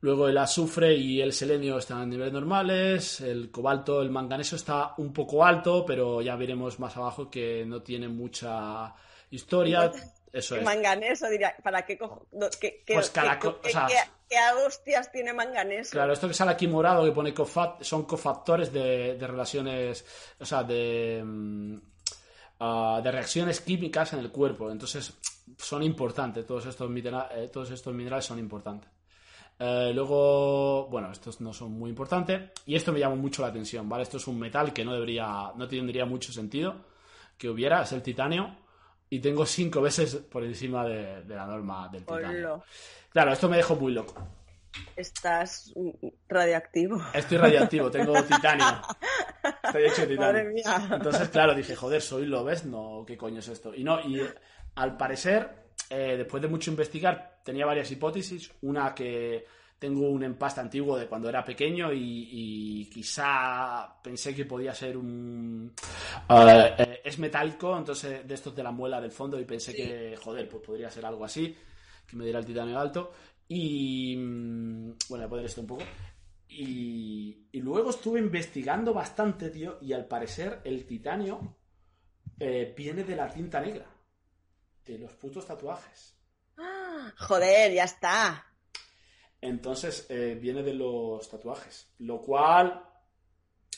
Luego 0.01 0.27
el 0.29 0.37
azufre 0.39 0.95
y 0.97 1.21
el 1.21 1.33
selenio 1.33 1.79
están 1.79 2.01
a 2.01 2.07
niveles 2.07 2.33
normales, 2.33 3.21
el 3.21 3.51
cobalto, 3.53 4.03
el 4.03 4.11
manganeso 4.11 4.57
está 4.57 4.95
un 4.97 5.13
poco 5.13 5.45
alto, 5.45 5.85
pero 5.87 6.21
ya 6.21 6.35
veremos 6.35 6.81
más 6.81 6.97
abajo 6.97 7.31
que 7.31 7.65
no 7.65 7.83
tiene 7.83 8.09
mucha 8.09 8.93
historia. 9.31 9.93
Eso 10.33 10.57
es. 10.57 10.65
manganeso, 10.65 11.29
diría, 11.29 11.55
¿para 11.63 11.85
qué 11.85 11.99
cojo? 11.99 12.27
¿Qué, 12.59 12.83
qué- 12.87 12.95
Pues 12.95 13.11
cada 13.11 13.39
qué- 13.39 13.47
co- 13.49 13.61
qué- 13.61 13.69
o 13.69 13.73
sea- 13.73 13.87
qué- 13.87 14.11
qué 14.31 14.37
hostias 14.67 15.13
tiene 15.13 15.33
manganeso? 15.35 15.91
Claro, 15.93 16.15
esto 16.15 16.27
que 16.27 16.33
sale 16.35 16.53
aquí 16.53 16.67
morado 16.67 17.05
que 17.05 17.13
pone 17.13 17.35
cofact, 17.35 17.83
son 17.83 18.05
cofactores 18.05 18.73
de, 18.73 19.17
de 19.19 19.27
relaciones, 19.27 20.07
o 20.41 20.45
sea, 20.47 20.63
de, 20.65 21.23
mm, 21.23 21.77
ah, 22.61 23.01
de 23.05 23.13
reacciones 23.13 23.61
químicas 23.61 24.15
en 24.15 24.21
el 24.21 24.31
cuerpo. 24.33 24.71
Entonces, 24.71 25.13
son 25.59 25.83
importantes, 25.83 26.47
todos 26.47 26.67
estos, 26.67 26.91
minera- 26.91 27.29
eh, 27.33 27.49
todos 27.49 27.71
estos 27.71 27.95
minerales 27.95 28.25
son 28.25 28.39
importantes. 28.39 28.91
Eh, 29.59 29.93
luego, 29.95 30.89
bueno, 30.89 31.13
estos 31.13 31.41
no 31.41 31.53
son 31.53 31.73
muy 31.73 31.91
importantes. 31.91 32.51
Y 32.67 32.75
esto 32.75 32.93
me 32.93 32.99
llama 33.01 33.15
mucho 33.17 33.43
la 33.43 33.49
atención, 33.49 33.89
¿vale? 33.89 34.03
Esto 34.03 34.17
es 34.17 34.27
un 34.27 34.39
metal 34.39 34.73
que 34.73 34.85
no 34.85 34.93
debería, 34.93 35.53
no 35.57 35.69
tendría 35.69 36.05
mucho 36.05 36.33
sentido 36.33 36.75
que 37.39 37.49
hubiera, 37.49 37.83
es 37.83 37.93
el 37.93 38.03
titanio. 38.03 38.57
Y 39.11 39.21
tengo 39.21 39.45
cinco 39.47 39.81
veces 39.83 40.17
por 40.17 40.43
encima 40.43 40.85
de, 40.87 41.23
de 41.23 41.35
la 41.37 41.47
norma 41.47 41.89
del 41.93 42.03
titanio. 42.05 42.65
Claro, 43.11 43.33
esto 43.33 43.49
me 43.49 43.59
dejó 43.59 43.77
muy 43.77 43.93
loco. 43.93 44.15
estás 44.97 45.73
radiactivo. 46.29 47.01
Estoy 47.13 47.37
radiactivo, 47.39 47.91
tengo 47.91 48.15
titanio. 48.25 48.67
Estoy 49.63 49.85
hecho 49.85 50.07
de 50.07 50.17
Madre 50.17 50.45
titanio. 50.51 50.53
mía. 50.55 50.97
Entonces, 50.97 51.29
claro, 51.29 51.55
dije, 51.55 51.77
joder, 51.77 52.01
soy 52.01 52.25
lo 52.27 52.43
ves, 52.43 52.65
no, 52.65 53.05
¿qué 53.07 53.17
coño 53.19 53.41
es 53.41 53.49
esto? 53.49 53.75
Y 53.75 53.85
no, 53.85 54.01
y 54.01 54.21
al 54.75 54.97
parecer, 54.97 55.49
eh, 55.91 56.17
después 56.17 56.43
de 56.43 56.49
mucho 56.49 56.71
investigar, 56.71 57.41
tenía 57.45 57.67
varias 57.67 57.91
hipótesis. 57.91 58.51
Una 58.63 58.95
que 58.95 59.45
tengo 59.79 60.09
un 60.09 60.23
empaste 60.23 60.61
antiguo 60.61 60.97
de 60.97 61.07
cuando 61.09 61.29
era 61.29 61.45
pequeño 61.45 61.93
y, 61.93 62.29
y 62.31 62.85
quizá 62.89 64.01
pensé 64.03 64.33
que 64.35 64.45
podía 64.45 64.73
ser 64.75 64.97
un... 64.97 65.73
eh, 66.57 66.75
eh, 66.79 67.01
es 67.05 67.19
metálico, 67.19 67.77
entonces 67.77 68.27
de 68.27 68.35
estos 68.35 68.55
de 68.55 68.63
la 68.63 68.71
muela 68.71 69.01
del 69.01 69.11
fondo 69.11 69.41
y 69.41 69.45
pensé 69.45 69.75
que, 69.75 70.17
joder, 70.17 70.49
pues 70.49 70.63
podría 70.63 70.89
ser 70.91 71.05
algo 71.05 71.25
así, 71.25 71.57
que 72.07 72.17
me 72.17 72.25
diera 72.25 72.39
el 72.39 72.47
titanio 72.47 72.79
alto. 72.79 73.13
Y... 73.49 74.15
mm, 74.17 74.91
Bueno, 75.09 75.23
voy 75.23 75.25
a 75.25 75.29
poner 75.29 75.45
esto 75.47 75.61
un 75.63 75.67
poco. 75.67 75.83
Y, 76.49 77.49
y 77.51 77.61
luego 77.61 77.91
estuve 77.91 78.21
investigando 78.21 78.93
bastante, 78.95 79.51
tío, 79.51 79.79
y 79.81 79.95
al 79.95 80.07
parecer 80.07 80.61
el 80.65 80.85
titanio 80.87 81.57
eh, 82.39 82.73
viene 82.77 83.05
de 83.05 83.17
la 83.17 83.29
tinta 83.29 83.61
negra, 83.61 83.87
de 84.85 84.99
los 84.99 85.13
putos 85.15 85.47
tatuajes. 85.47 86.15
Joder, 87.19 87.73
ya 87.73 87.85
está. 87.85 88.47
Entonces 89.41 90.07
eh, 90.09 90.39
viene 90.41 90.63
de 90.63 90.75
los 90.75 91.29
tatuajes, 91.29 91.89
lo 91.99 92.21
cual 92.21 92.85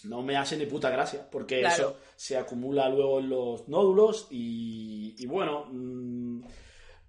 no 0.04 0.22
me 0.22 0.36
hace 0.36 0.56
ni 0.58 0.66
puta 0.66 0.90
gracia, 0.90 1.28
porque 1.30 1.60
Claro. 1.60 1.74
eso 1.74 1.96
se 2.16 2.36
acumula 2.36 2.88
luego 2.90 3.20
en 3.20 3.30
los 3.30 3.68
nódulos 3.68 4.26
y, 4.30 5.14
y 5.18 5.26
bueno, 5.26 5.66
mm, 5.70 6.42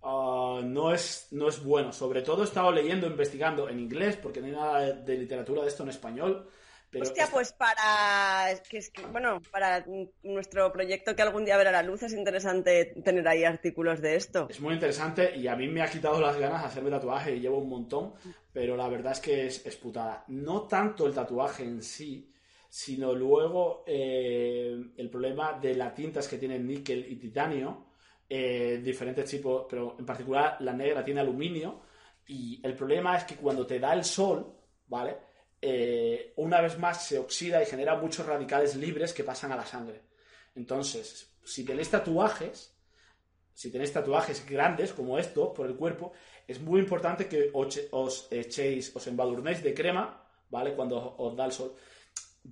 ah, 0.03 0.61
no, 0.63 0.93
es, 0.93 1.27
no 1.31 1.49
es 1.49 1.61
bueno. 1.61 1.91
Sobre 1.91 2.21
todo 2.21 2.43
he 2.43 2.45
estado 2.45 2.71
leyendo, 2.71 3.07
investigando 3.07 3.67
en 3.67 3.79
inglés, 3.81 4.15
porque 4.15 4.39
no 4.39 4.45
hay 4.47 4.53
nada 4.53 4.79
de 4.93 5.17
literatura 5.17 5.61
de 5.63 5.67
esto 5.67 5.83
en 5.83 5.89
español. 5.89 6.49
Pero 6.95 7.07
Hostia, 7.07 7.23
esta- 7.25 7.35
pues 7.35 7.51
para 7.51 8.47
que 8.69 8.77
es 8.77 8.89
que, 8.89 9.05
bueno, 9.07 9.41
para 9.51 9.85
nuestro 10.23 10.71
proyecto 10.71 11.13
que 11.13 11.21
algún 11.23 11.43
día 11.43 11.57
verá 11.57 11.69
la 11.69 11.83
luz 11.83 12.03
es 12.03 12.13
interesante 12.13 12.85
tener 13.03 13.27
ahí 13.27 13.43
artículos 13.43 13.99
de 13.99 14.15
esto. 14.15 14.47
Es 14.49 14.61
muy 14.61 14.75
interesante 14.75 15.35
y 15.35 15.45
a 15.49 15.57
mí 15.57 15.67
me 15.67 15.81
ha 15.81 15.89
quitado 15.89 16.21
las 16.21 16.37
ganas 16.37 16.61
de 16.61 16.67
hacerme 16.67 16.89
tatuaje 16.89 17.35
y 17.35 17.41
llevo 17.41 17.57
un 17.57 17.67
montón, 17.67 18.13
pero 18.53 18.77
la 18.77 18.87
verdad 18.87 19.11
es 19.11 19.19
que 19.19 19.45
es, 19.47 19.65
es 19.65 19.75
putada. 19.75 20.23
No 20.29 20.61
tanto 20.69 21.05
el 21.05 21.13
tatuaje 21.13 21.63
en 21.63 21.81
sí, 21.83 22.31
sino 22.69 23.13
luego 23.13 23.83
eh, 23.85 24.73
el 24.95 25.09
problema 25.09 25.51
de 25.59 25.75
las 25.75 25.93
tintas 25.93 26.29
que 26.29 26.37
tienen 26.37 26.65
níquel 26.65 27.05
y 27.11 27.17
titanio, 27.17 27.87
eh, 28.29 28.79
diferentes 28.81 29.29
tipos, 29.29 29.65
pero 29.69 29.97
en 29.99 30.05
particular 30.05 30.55
la 30.61 30.71
negra 30.71 31.03
tiene 31.03 31.19
aluminio 31.19 31.81
y 32.25 32.61
el 32.65 32.73
problema 32.73 33.17
es 33.17 33.25
que 33.25 33.35
cuando 33.35 33.67
te 33.67 33.79
da 33.81 33.91
el 33.93 34.05
sol, 34.05 34.49
¿vale? 34.87 35.24
Eh, 35.67 36.33
una 36.35 36.61
vez 36.61 36.77
más 36.77 37.07
se 37.07 37.17
oxida 37.17 37.59
y 37.59 37.65
genera 37.65 37.95
muchos 37.95 38.23
radicales 38.23 38.75
libres 38.75 39.13
que 39.13 39.23
pasan 39.23 39.51
a 39.51 39.55
la 39.55 39.65
sangre. 39.65 39.99
Entonces, 40.53 41.27
si 41.43 41.65
tenéis 41.65 41.89
tatuajes, 41.89 42.71
si 43.51 43.71
tenéis 43.71 43.91
tatuajes 43.91 44.45
grandes 44.47 44.93
como 44.93 45.17
esto 45.17 45.55
por 45.55 45.65
el 45.65 45.75
cuerpo, 45.75 46.11
es 46.47 46.59
muy 46.61 46.79
importante 46.79 47.27
que 47.27 47.49
os 47.51 48.27
echéis, 48.29 48.95
os 48.95 49.07
embadurnéis 49.07 49.63
de 49.63 49.73
crema, 49.73 50.23
¿vale? 50.51 50.75
Cuando 50.75 51.15
os 51.17 51.35
da 51.35 51.45
el 51.45 51.51
sol. 51.51 51.73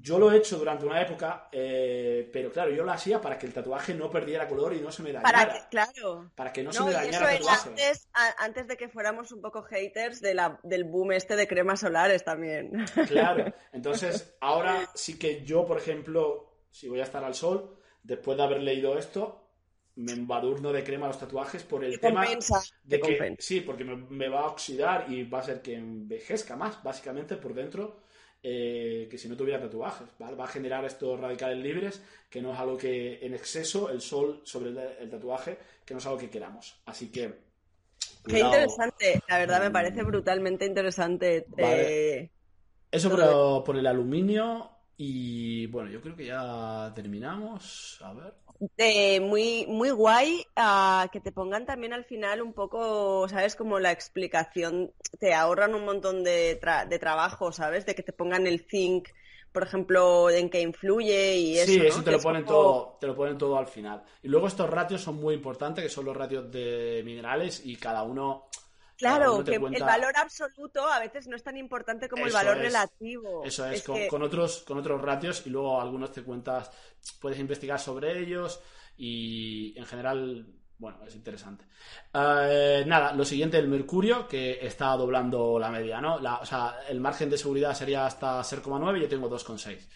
Yo 0.02 0.18
lo 0.18 0.32
he 0.32 0.38
hecho 0.38 0.58
durante 0.58 0.86
una 0.86 1.02
época, 1.02 1.48
eh, 1.52 2.28
pero 2.34 2.52
claro, 2.52 2.72
yo 2.72 2.84
lo 2.84 2.92
hacía 2.92 3.22
para 3.22 3.38
que 3.38 3.46
el 3.46 3.54
tatuaje 3.54 3.94
no 3.94 4.10
perdiera 4.10 4.48
color 4.48 4.74
y 4.74 4.82
no 4.82 4.92
se 4.92 5.04
me 5.04 5.12
dañara. 5.12 5.32
Para 5.32 5.54
que, 5.54 5.60
claro. 5.70 6.32
Para 6.36 6.52
que 6.52 6.64
no, 6.64 6.74
se 6.74 6.84
me 6.84 6.92
dañara 6.92 7.32
el 7.32 7.38
tatuaje. 7.38 7.70
antes, 7.70 8.08
a- 8.14 8.44
antes 8.44 8.68
de 8.68 8.76
que 8.76 8.90
fuéramos 8.90 9.32
un 9.32 9.42
poco 9.42 9.62
haters 9.64 10.20
de 10.20 10.34
la, 10.34 10.60
del 10.64 10.84
boom 10.86 11.12
este 11.12 11.36
de 11.36 11.48
cremas 11.48 11.82
solares 11.82 12.24
también. 12.24 12.72
Claro, 13.06 13.54
entonces 13.72 14.36
ahora 14.42 14.90
sí 14.96 15.18
que 15.20 15.44
yo, 15.44 15.66
por 15.66 15.78
ejemplo, 15.78 16.50
si 16.72 16.88
voy 16.88 17.00
a 17.00 17.04
estar 17.04 17.24
al 17.24 17.36
sol, 17.36 17.78
después 18.02 18.38
de 18.38 18.44
haber 18.44 18.62
leído 18.62 18.98
esto, 18.98 19.42
me 19.96 20.14
embadurno 20.14 20.72
de 20.74 20.84
crema 20.84 21.08
los 21.08 21.20
tatuajes 21.20 21.64
por 21.64 21.84
el 21.84 21.92
Te 21.94 21.98
tema 22.00 22.26
compensa, 22.26 22.60
de 22.84 23.00
que 23.00 23.02
compensa. 23.02 23.42
sí, 23.42 23.62
porque 23.62 23.84
me, 23.84 23.96
me 23.96 24.28
va 24.30 24.42
a 24.42 24.48
oxidar 24.48 25.06
y 25.12 25.24
va 25.24 25.40
a 25.40 25.44
ser 25.44 25.62
que 25.62 25.76
envejezca 25.76 26.56
más, 26.56 26.82
básicamente 26.84 27.36
por 27.38 27.54
dentro, 27.54 28.02
eh, 28.44 29.08
que 29.10 29.18
si 29.18 29.30
no 29.30 29.38
tuviera 29.38 29.60
tatuajes, 29.62 30.08
¿vale? 30.20 30.36
Va 30.36 30.46
a 30.46 30.48
generar 30.48 30.86
estos 30.86 31.20
radicales 31.20 31.58
libres, 31.60 32.04
que 32.30 32.42
no 32.42 32.54
es 32.54 32.60
algo 32.60 32.78
que 32.78 33.26
en 33.26 33.34
exceso 33.34 33.90
el 33.90 34.02
sol 34.02 34.42
sobre 34.46 34.70
el, 34.72 34.78
el 34.78 35.10
tatuaje, 35.10 35.58
que 35.86 35.94
no 35.94 36.00
es 36.00 36.06
algo 36.06 36.18
que 36.20 36.30
queramos. 36.30 36.82
Así 36.86 37.12
que 37.12 37.34
Qué 38.28 38.40
cuidado. 38.40 38.40
interesante, 38.40 39.22
la 39.30 39.38
verdad 39.38 39.62
me 39.62 39.72
parece 39.72 40.04
brutalmente 40.04 40.66
interesante. 40.66 41.48
Vale. 41.48 41.96
eh, 42.22 42.32
Eso 42.92 43.10
por 43.66 43.78
el 43.78 43.88
aluminio 43.88 44.70
y 44.98 45.66
bueno, 45.68 45.90
yo 45.90 46.02
creo 46.02 46.16
que 46.16 46.26
ya 46.28 46.92
terminamos. 46.96 48.00
A 48.04 48.14
ver. 48.14 48.34
De 48.78 49.20
muy, 49.22 49.66
muy 49.68 49.90
guay 49.92 50.46
ah, 50.56 51.10
que 51.12 51.20
te 51.20 51.32
pongan 51.32 51.66
también 51.66 51.94
al 51.94 52.06
final 52.06 52.42
un 52.42 52.54
poco, 52.54 53.28
¿sabes? 53.28 53.56
Como 53.56 53.80
la 53.80 53.92
explicación, 53.92 54.94
te 55.20 55.34
ahorran 55.34 55.76
un 55.76 55.86
montón 55.86 56.24
de, 56.24 56.60
tra- 56.62 56.88
de 56.88 57.00
trabajo, 57.00 57.52
¿sabes? 57.52 57.86
De 57.86 57.96
que 57.96 58.04
te 58.04 58.14
pongan 58.14 58.48
el 58.48 58.62
zinc, 58.70 59.10
por 59.52 59.64
ejemplo, 59.64 60.30
en 60.30 60.50
qué 60.50 60.62
influye 60.62 61.36
y 61.38 61.58
eso. 61.60 61.72
sí, 61.72 61.80
¿no? 61.80 61.84
eso 61.86 62.04
te 62.04 62.12
lo 62.12 62.18
es 62.18 62.24
ponen 62.24 62.44
como- 62.44 62.58
todo, 62.58 62.98
te 63.00 63.08
lo 63.08 63.16
ponen 63.16 63.38
todo 63.38 63.58
al 63.58 63.68
final. 63.68 64.04
Y 64.22 64.28
luego 64.28 64.48
estos 64.48 64.70
ratios 64.70 65.02
son 65.02 65.16
muy 65.16 65.34
importantes, 65.36 65.84
que 65.84 65.90
son 65.90 66.06
los 66.06 66.16
ratios 66.16 66.52
de 66.52 67.02
minerales 67.06 67.62
y 67.66 67.76
cada 67.76 68.04
uno. 68.04 68.46
Claro, 69.10 69.44
que 69.44 69.60
cuenta- 69.60 69.78
el 69.80 69.84
valor 69.84 70.14
absoluto 70.18 70.88
a 70.88 71.00
veces 71.00 71.28
no 71.28 71.36
es 71.36 71.44
tan 71.44 71.58
importante 71.58 72.10
como 72.10 72.26
el 72.26 72.32
valor 72.34 72.58
es. 72.58 72.64
relativo. 72.64 73.44
Eso 73.44 73.66
es, 73.68 73.84
con, 73.84 73.96
que- 73.96 74.08
con 74.08 74.24
otros, 74.24 74.64
con 74.64 74.78
otros 74.78 75.02
ratios 75.02 75.46
y 75.46 75.50
luego 75.50 75.80
algunos 75.82 76.12
te 76.12 76.24
cuentas, 76.24 76.72
puedes 77.20 77.40
investigar 77.40 77.80
sobre 77.80 78.20
ellos 78.20 78.60
y 78.98 79.74
en 79.78 79.86
general, 79.86 80.46
bueno, 80.78 81.00
es 81.06 81.16
interesante. 81.16 81.66
Eh, 82.14 82.84
nada, 82.86 83.14
lo 83.14 83.26
siguiente, 83.26 83.58
el 83.58 83.68
mercurio, 83.68 84.28
que 84.28 84.66
está 84.66 84.96
doblando 84.96 85.58
la 85.60 85.70
media, 85.70 86.00
¿no? 86.02 86.20
La- 86.20 86.38
o 86.40 86.46
sea, 86.46 86.78
el 86.88 87.00
margen 87.00 87.30
de 87.30 87.38
seguridad 87.38 87.74
sería 87.74 88.06
hasta 88.06 88.42
0,9 88.44 88.98
y 88.98 89.02
yo 89.02 89.10
tengo 89.10 89.30
2,6. 89.30 89.88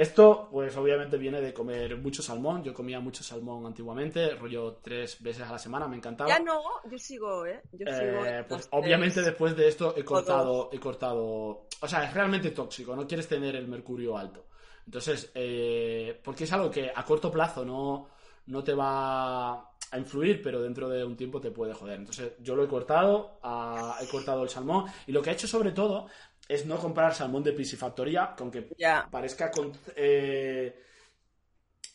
Esto, 0.00 0.48
pues 0.50 0.74
obviamente 0.78 1.18
viene 1.18 1.42
de 1.42 1.52
comer 1.52 1.94
mucho 1.98 2.22
salmón. 2.22 2.64
Yo 2.64 2.72
comía 2.72 3.00
mucho 3.00 3.22
salmón 3.22 3.66
antiguamente, 3.66 4.34
rollo 4.34 4.78
tres 4.82 5.22
veces 5.22 5.42
a 5.42 5.52
la 5.52 5.58
semana, 5.58 5.86
me 5.88 5.96
encantaba. 5.96 6.30
Ya 6.30 6.38
no, 6.38 6.62
yo 6.90 6.98
sigo, 6.98 7.44
¿eh? 7.44 7.60
Yo 7.72 7.84
Eh, 7.86 7.92
sigo. 7.98 8.48
pues 8.48 8.66
obviamente 8.72 9.16
tres. 9.16 9.26
después 9.26 9.54
de 9.54 9.68
esto 9.68 9.92
he 9.94 10.02
cortado, 10.02 10.70
he 10.72 10.80
cortado, 10.80 11.66
o 11.82 11.86
sea, 11.86 12.04
es 12.04 12.14
realmente 12.14 12.50
tóxico, 12.52 12.96
no 12.96 13.06
quieres 13.06 13.28
tener 13.28 13.54
el 13.56 13.68
mercurio 13.68 14.16
alto. 14.16 14.46
Entonces, 14.86 15.30
eh, 15.34 16.18
porque 16.24 16.44
es 16.44 16.52
algo 16.54 16.70
que 16.70 16.90
a 16.94 17.04
corto 17.04 17.30
plazo 17.30 17.62
no, 17.64 18.08
no 18.46 18.64
te 18.64 18.72
va 18.72 19.52
a 19.92 19.98
influir, 19.98 20.40
pero 20.40 20.62
dentro 20.62 20.88
de 20.88 21.04
un 21.04 21.14
tiempo 21.14 21.40
te 21.42 21.50
puede 21.50 21.74
joder. 21.74 21.98
Entonces, 21.98 22.32
yo 22.40 22.54
lo 22.56 22.64
he 22.64 22.68
cortado, 22.68 23.38
ah, 23.42 23.98
he 24.00 24.06
cortado 24.08 24.42
el 24.44 24.48
salmón 24.48 24.86
y 25.06 25.12
lo 25.12 25.20
que 25.20 25.28
he 25.28 25.32
hecho 25.34 25.46
sobre 25.46 25.72
todo 25.72 26.06
es 26.52 26.66
no 26.66 26.76
comprar 26.78 27.14
salmón 27.14 27.42
de 27.44 27.52
piscifactoría, 27.52 28.34
que 28.36 28.42
aunque 28.42 28.68
parezca 29.10 29.50
con- 29.50 29.72
eh, 29.94 30.82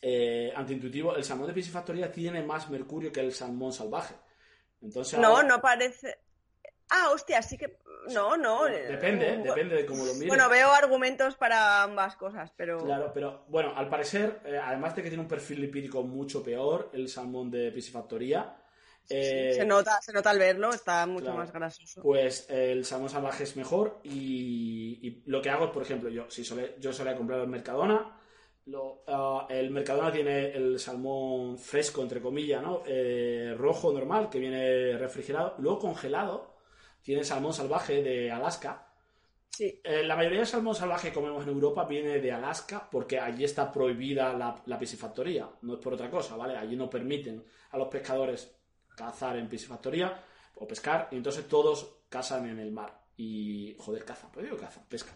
eh, 0.02 0.52
antiintuitivo, 0.54 1.14
el 1.16 1.24
salmón 1.24 1.48
de 1.48 1.52
piscifactoría 1.54 2.10
tiene 2.10 2.42
más 2.42 2.68
mercurio 2.70 3.12
que 3.12 3.20
el 3.20 3.32
salmón 3.32 3.72
salvaje. 3.72 4.14
Entonces, 4.82 5.18
No, 5.18 5.28
ahora- 5.36 5.48
no 5.48 5.60
parece. 5.60 6.18
Ah, 6.90 7.10
hostia, 7.12 7.42
sí 7.42 7.58
que. 7.58 7.78
No, 8.12 8.36
no. 8.36 8.68
eh, 8.68 8.86
Depende, 8.86 9.38
depende 9.38 9.74
de 9.76 9.86
cómo 9.86 10.04
lo 10.04 10.14
mires. 10.14 10.28
Bueno, 10.28 10.48
veo 10.48 10.70
argumentos 10.72 11.34
para 11.34 11.82
ambas 11.82 12.14
cosas, 12.16 12.52
pero. 12.56 12.78
Claro, 12.84 13.10
pero 13.12 13.44
bueno, 13.48 13.72
al 13.76 13.88
parecer, 13.88 14.40
eh, 14.44 14.58
además 14.62 14.94
de 14.94 15.02
que 15.02 15.08
tiene 15.08 15.22
un 15.22 15.28
perfil 15.28 15.60
lipídico 15.62 16.02
mucho 16.04 16.42
peor, 16.44 16.90
el 16.92 17.08
salmón 17.08 17.50
de 17.50 17.72
piscifactoría, 17.72 18.56
eh, 19.10 19.52
Se 19.54 19.64
nota, 19.66 20.00
se 20.00 20.12
nota 20.12 20.30
al 20.30 20.38
verlo, 20.38 20.70
está 20.72 21.06
mucho 21.06 21.24
claro. 21.26 21.38
más 21.38 21.52
grasoso. 21.52 22.02
pues 22.02 22.48
eh, 22.50 22.72
el 22.72 22.84
salmón 22.84 23.08
salvaje 23.10 23.44
es 23.44 23.56
mejor 23.56 24.00
y, 24.04 24.98
y 25.06 25.22
lo 25.26 25.40
que 25.42 25.50
hago 25.50 25.66
es, 25.66 25.70
por 25.70 25.82
ejemplo, 25.82 26.08
yo 26.10 26.30
si 26.30 26.44
solé, 26.44 26.74
yo 26.78 26.92
solía 26.92 27.16
comprar 27.16 27.40
el 27.40 27.48
Mercadona, 27.48 28.18
lo- 28.66 29.02
ah, 29.06 29.46
el 29.48 29.70
Mercadona 29.70 30.10
tiene 30.10 30.48
el 30.52 30.78
salmón 30.78 31.56
fresco, 31.58 32.02
entre 32.02 32.20
comillas, 32.20 32.62
¿no? 32.62 32.82
Eh, 32.86 33.54
rojo 33.56 33.92
normal, 33.92 34.28
que 34.28 34.38
viene 34.40 34.96
refrigerado, 34.98 35.54
luego 35.58 35.78
congelado, 35.78 36.56
tiene 37.02 37.22
salmón 37.24 37.52
salvaje 37.52 38.02
de 38.02 38.30
Alaska, 38.32 38.82
Sí. 39.48 39.80
Eh, 39.84 40.02
la 40.02 40.16
mayoría 40.16 40.40
del 40.40 40.46
salmón 40.46 40.74
salvaje 40.74 41.08
que 41.08 41.14
comemos 41.14 41.42
en 41.44 41.48
Europa 41.48 41.86
viene 41.86 42.20
de 42.20 42.30
Alaska 42.30 42.86
porque 42.90 43.18
allí 43.18 43.42
está 43.44 43.72
prohibida 43.72 44.34
la, 44.34 44.62
la 44.66 44.78
piscifactoría, 44.78 45.48
no 45.62 45.74
es 45.74 45.80
por 45.80 45.94
otra 45.94 46.10
cosa, 46.10 46.36
¿vale? 46.36 46.58
Allí 46.58 46.76
no 46.76 46.90
permiten 46.90 47.42
a 47.70 47.78
los 47.78 47.88
pescadores 47.88 48.54
cazar 48.96 49.36
en 49.36 49.48
piscifactoría 49.48 50.20
o 50.56 50.66
pescar 50.66 51.08
y 51.12 51.16
entonces 51.16 51.46
todos 51.46 51.98
cazan 52.08 52.48
en 52.48 52.58
el 52.58 52.72
mar 52.72 52.98
y, 53.16 53.76
joder, 53.78 54.04
cazan, 54.04 54.30
pues 54.32 54.44
digo 54.46 54.56
cazan, 54.58 54.82
pescan. 54.88 55.14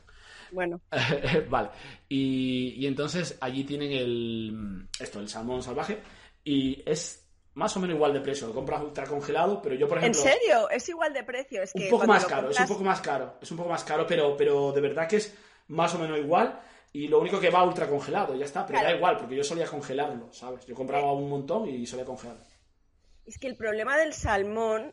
Bueno, 0.53 0.81
vale, 1.49 1.70
y, 2.09 2.74
y 2.76 2.87
entonces 2.87 3.37
allí 3.41 3.64
tienen 3.64 3.91
el, 3.93 4.89
esto, 4.99 5.18
el 5.20 5.28
salmón 5.28 5.62
salvaje 5.62 5.99
y 6.45 6.83
es 6.89 7.26
más 7.55 7.76
o 7.76 7.81
menos 7.81 7.97
igual 7.97 8.12
de 8.12 8.20
precio, 8.20 8.47
lo 8.47 8.55
compras 8.55 8.83
ultra 8.83 9.07
congelado, 9.07 9.61
pero 9.61 9.74
yo 9.74 9.89
por 9.89 9.99
¿en 9.99 10.05
ejemplo... 10.05 10.22
serio? 10.22 10.70
Es 10.70 10.89
igual 10.89 11.12
de 11.12 11.24
precio. 11.24 11.62
Es 11.62 11.72
que 11.72 11.85
Un 11.85 11.91
poco 11.91 12.07
más 12.07 12.24
caro, 12.24 12.51
es 12.51 12.61
un 12.61 12.68
poco 12.68 12.85
más 12.85 13.01
caro, 13.01 13.35
es 13.43 13.51
un 13.51 13.57
poco 13.57 13.68
más 13.70 13.85
caro, 13.85 14.07
pero, 14.07 14.37
pero 14.37 14.72
de 14.72 14.81
verdad 14.81 15.09
que 15.09 15.16
es 15.16 15.37
más 15.68 15.95
o 15.95 15.99
menos 15.99 16.18
igual. 16.18 16.61
Y 16.93 17.07
lo 17.07 17.20
único 17.20 17.39
que 17.39 17.51
va 17.51 17.62
ultra 17.64 17.89
congelado, 17.89 18.35
ya 18.35 18.45
está, 18.45 18.66
pero 18.66 18.78
Claro. 18.81 18.93
da 18.93 18.97
igual, 18.97 19.16
porque 19.16 19.37
yo 19.37 19.45
solía 19.45 19.66
congelarlo, 19.66 20.33
¿sabes? 20.33 20.66
Yo 20.66 20.74
compraba 20.74 21.12
un 21.12 21.28
montón 21.31 21.68
y 21.68 21.87
solía 21.87 22.05
congelarlo. 22.05 22.43
Es 23.31 23.39
que 23.39 23.47
el 23.47 23.55
problema 23.55 23.97
del 23.97 24.12
salmón, 24.12 24.93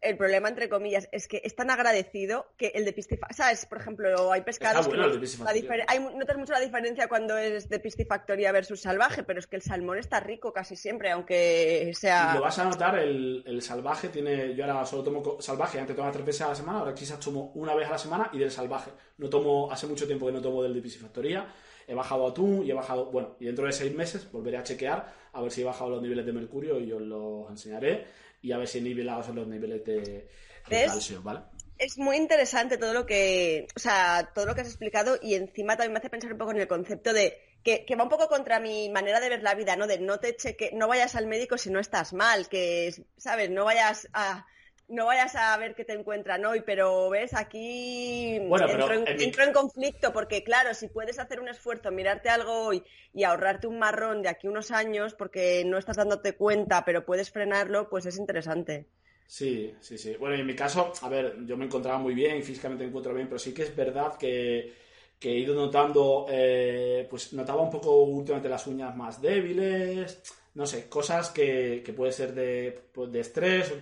el 0.00 0.16
problema 0.16 0.48
entre 0.48 0.68
comillas, 0.68 1.08
es 1.10 1.26
que 1.26 1.42
es 1.42 1.56
tan 1.56 1.68
agradecido 1.68 2.46
que 2.56 2.68
el 2.76 2.84
de 2.84 2.92
piscifactoría, 2.92 3.36
¿sabes? 3.36 3.66
Por 3.66 3.80
ejemplo, 3.80 4.30
hay 4.30 4.42
pescados 4.42 4.86
bueno 4.86 5.10
que 5.10 5.18
la 5.36 5.50
hay, 5.88 5.98
notas 5.98 6.36
mucho 6.36 6.52
la 6.52 6.60
diferencia 6.60 7.08
cuando 7.08 7.36
es 7.36 7.68
de 7.68 7.80
piscifactoría 7.80 8.52
versus 8.52 8.82
salvaje, 8.82 9.24
pero 9.24 9.40
es 9.40 9.48
que 9.48 9.56
el 9.56 9.62
salmón 9.62 9.98
está 9.98 10.20
rico 10.20 10.52
casi 10.52 10.76
siempre, 10.76 11.10
aunque 11.10 11.90
sea... 11.94 12.36
lo 12.36 12.42
vas 12.42 12.56
a 12.60 12.66
notar, 12.66 13.00
el, 13.00 13.42
el 13.44 13.60
salvaje 13.62 14.10
tiene. 14.10 14.54
Yo 14.54 14.64
ahora 14.64 14.86
solo 14.86 15.02
tomo 15.02 15.40
salvaje, 15.40 15.80
antes 15.80 15.96
tomaba 15.96 16.12
tres 16.12 16.24
veces 16.24 16.42
a 16.42 16.48
la 16.50 16.54
semana, 16.54 16.78
ahora 16.78 16.94
quizás 16.94 17.18
tomo 17.18 17.50
una 17.56 17.74
vez 17.74 17.88
a 17.88 17.90
la 17.90 17.98
semana 17.98 18.30
y 18.32 18.38
del 18.38 18.52
salvaje. 18.52 18.92
No 19.18 19.28
tomo, 19.28 19.72
hace 19.72 19.88
mucho 19.88 20.06
tiempo 20.06 20.26
que 20.26 20.32
no 20.32 20.40
tomo 20.40 20.62
del 20.62 20.72
de 20.72 20.82
piscifactoría. 20.82 21.52
He 21.84 21.94
bajado 21.94 22.28
atún 22.28 22.64
y 22.64 22.70
he 22.70 22.74
bajado, 22.74 23.06
bueno, 23.06 23.34
y 23.40 23.46
dentro 23.46 23.66
de 23.66 23.72
seis 23.72 23.92
meses 23.92 24.30
volveré 24.30 24.56
a 24.56 24.62
chequear 24.62 25.21
a 25.32 25.40
ver 25.40 25.50
si 25.50 25.62
he 25.62 25.64
bajado 25.64 25.90
los 25.90 26.02
niveles 26.02 26.26
de 26.26 26.32
mercurio 26.32 26.78
y 26.80 26.92
os 26.92 27.00
los 27.00 27.50
enseñaré 27.50 28.06
y 28.42 28.52
a 28.52 28.58
ver 28.58 28.68
si 28.68 28.78
he 28.78 28.82
nivelado 28.82 29.32
los 29.32 29.46
niveles 29.46 29.84
de, 29.84 30.28
de 30.68 30.84
calcio, 30.86 31.22
¿vale? 31.22 31.40
Es 31.78 31.98
muy 31.98 32.16
interesante 32.16 32.76
todo 32.76 32.92
lo 32.92 33.06
que, 33.06 33.66
o 33.74 33.78
sea, 33.78 34.30
todo 34.34 34.46
lo 34.46 34.54
que 34.54 34.60
has 34.60 34.68
explicado 34.68 35.18
y 35.20 35.34
encima 35.34 35.76
también 35.76 35.92
me 35.92 35.98
hace 35.98 36.10
pensar 36.10 36.32
un 36.32 36.38
poco 36.38 36.52
en 36.52 36.58
el 36.58 36.68
concepto 36.68 37.12
de 37.12 37.38
que, 37.64 37.84
que 37.84 37.96
va 37.96 38.04
un 38.04 38.08
poco 38.08 38.28
contra 38.28 38.60
mi 38.60 38.88
manera 38.88 39.20
de 39.20 39.28
ver 39.28 39.42
la 39.42 39.54
vida, 39.54 39.74
¿no? 39.76 39.86
De 39.86 39.98
no 39.98 40.20
te 40.20 40.36
cheque, 40.36 40.70
no 40.74 40.86
vayas 40.86 41.16
al 41.16 41.26
médico 41.26 41.58
si 41.58 41.70
no 41.70 41.80
estás 41.80 42.12
mal, 42.12 42.48
que, 42.48 42.94
¿sabes? 43.16 43.50
No 43.50 43.64
vayas 43.64 44.08
a, 44.12 44.46
no 44.92 45.06
vayas 45.06 45.34
a 45.36 45.56
ver 45.58 45.74
qué 45.74 45.84
te 45.84 45.92
encuentran 45.94 46.44
hoy, 46.44 46.60
pero 46.62 47.10
ves, 47.10 47.34
aquí 47.34 48.36
Bueno, 48.46 48.68
pero 48.70 48.84
entro, 48.84 48.94
en, 48.94 49.04
en 49.04 49.18
mi- 49.18 49.24
entro 49.24 49.44
en 49.44 49.52
conflicto 49.52 50.12
porque, 50.12 50.44
claro, 50.44 50.74
si 50.74 50.88
puedes 50.88 51.18
hacer 51.18 51.40
un 51.40 51.48
esfuerzo, 51.48 51.90
mirarte 51.90 52.28
algo 52.30 52.52
hoy 52.66 52.84
y 53.12 53.24
ahorrarte 53.24 53.66
un 53.66 53.78
marrón 53.78 54.22
de 54.22 54.28
aquí 54.28 54.48
unos 54.48 54.70
años 54.70 55.14
porque 55.14 55.64
no 55.66 55.78
estás 55.78 55.96
dándote 55.96 56.36
cuenta, 56.36 56.84
pero 56.84 57.04
puedes 57.06 57.30
frenarlo, 57.30 57.88
pues 57.88 58.06
es 58.06 58.18
interesante. 58.18 58.86
Sí, 59.26 59.74
sí, 59.80 59.96
sí. 59.96 60.14
Bueno, 60.18 60.36
y 60.36 60.40
en 60.40 60.46
mi 60.46 60.54
caso, 60.54 60.92
a 61.00 61.08
ver, 61.08 61.36
yo 61.46 61.56
me 61.56 61.64
encontraba 61.64 61.98
muy 61.98 62.14
bien 62.14 62.42
físicamente 62.42 62.84
me 62.84 62.88
encuentro 62.88 63.14
bien, 63.14 63.28
pero 63.28 63.38
sí 63.38 63.54
que 63.54 63.62
es 63.62 63.74
verdad 63.74 64.16
que, 64.18 64.74
que 65.18 65.30
he 65.30 65.38
ido 65.38 65.54
notando, 65.54 66.26
eh, 66.30 67.06
pues 67.08 67.32
notaba 67.32 67.62
un 67.62 67.70
poco 67.70 68.02
últimamente 68.02 68.48
las 68.50 68.66
uñas 68.66 68.94
más 68.94 69.22
débiles, 69.22 70.22
no 70.54 70.66
sé, 70.66 70.86
cosas 70.88 71.30
que, 71.30 71.82
que 71.84 71.92
puede 71.94 72.12
ser 72.12 72.34
de, 72.34 72.78
pues, 72.92 73.10
de 73.10 73.20
estrés. 73.20 73.72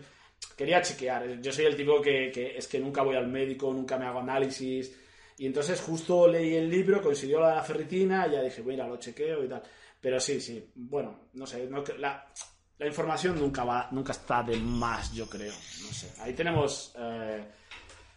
Quería 0.57 0.83
chequear. 0.83 1.41
Yo 1.41 1.53
soy 1.53 1.65
el 1.65 1.77
tipo 1.77 2.01
que, 2.01 2.55
es 2.57 2.67
que 2.69 2.79
nunca 2.79 3.03
voy 3.03 3.17
al 3.17 3.29
médico, 3.29 3.73
nunca 3.73 3.97
me 3.97 4.07
hago 4.07 4.21
análisis. 4.21 4.95
Y 5.39 5.47
entonces 5.47 5.81
justo 5.81 6.29
leí 6.29 6.55
el 6.55 6.69
libro, 6.69 7.01
coincidió 7.01 7.41
la 7.41 7.63
ferritina 7.63 8.27
y 8.27 8.33
ya 8.33 8.43
dije, 8.43 8.63
mira, 8.63 8.87
lo 8.87 8.99
chequeo 8.99 9.45
y 9.45 9.49
tal. 9.49 9.63
Pero 10.01 10.21
sí, 10.21 10.41
sí, 10.41 10.71
bueno, 10.75 11.29
no 11.35 11.47
sé, 11.47 11.69
la 12.81 12.87
información 12.87 13.39
nunca 13.39 13.65
va, 13.65 13.89
nunca 13.91 14.13
está 14.13 14.43
de 14.43 14.57
más, 14.57 15.13
yo 15.13 15.29
creo. 15.29 15.53
No 15.53 15.93
sé. 15.93 16.11
Ahí 16.21 16.33
tenemos 16.33 16.95
eh, 16.99 17.45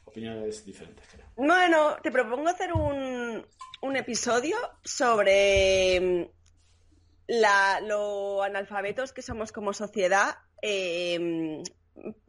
opiniones 0.05 0.65
diferentes, 0.65 1.05
creo. 1.11 1.25
Bueno, 1.35 1.97
te 2.01 2.11
propongo 2.11 2.47
hacer 2.47 2.71
un, 2.71 3.45
un 3.81 3.95
episodio 3.97 4.55
sobre 4.83 5.99
mm, 5.99 6.25
la, 7.27 7.81
lo 7.81 8.41
analfabetos 8.41 9.11
que 9.11 9.21
somos 9.21 9.51
como 9.51 9.73
sociedad 9.73 10.37
eh, 10.61 11.61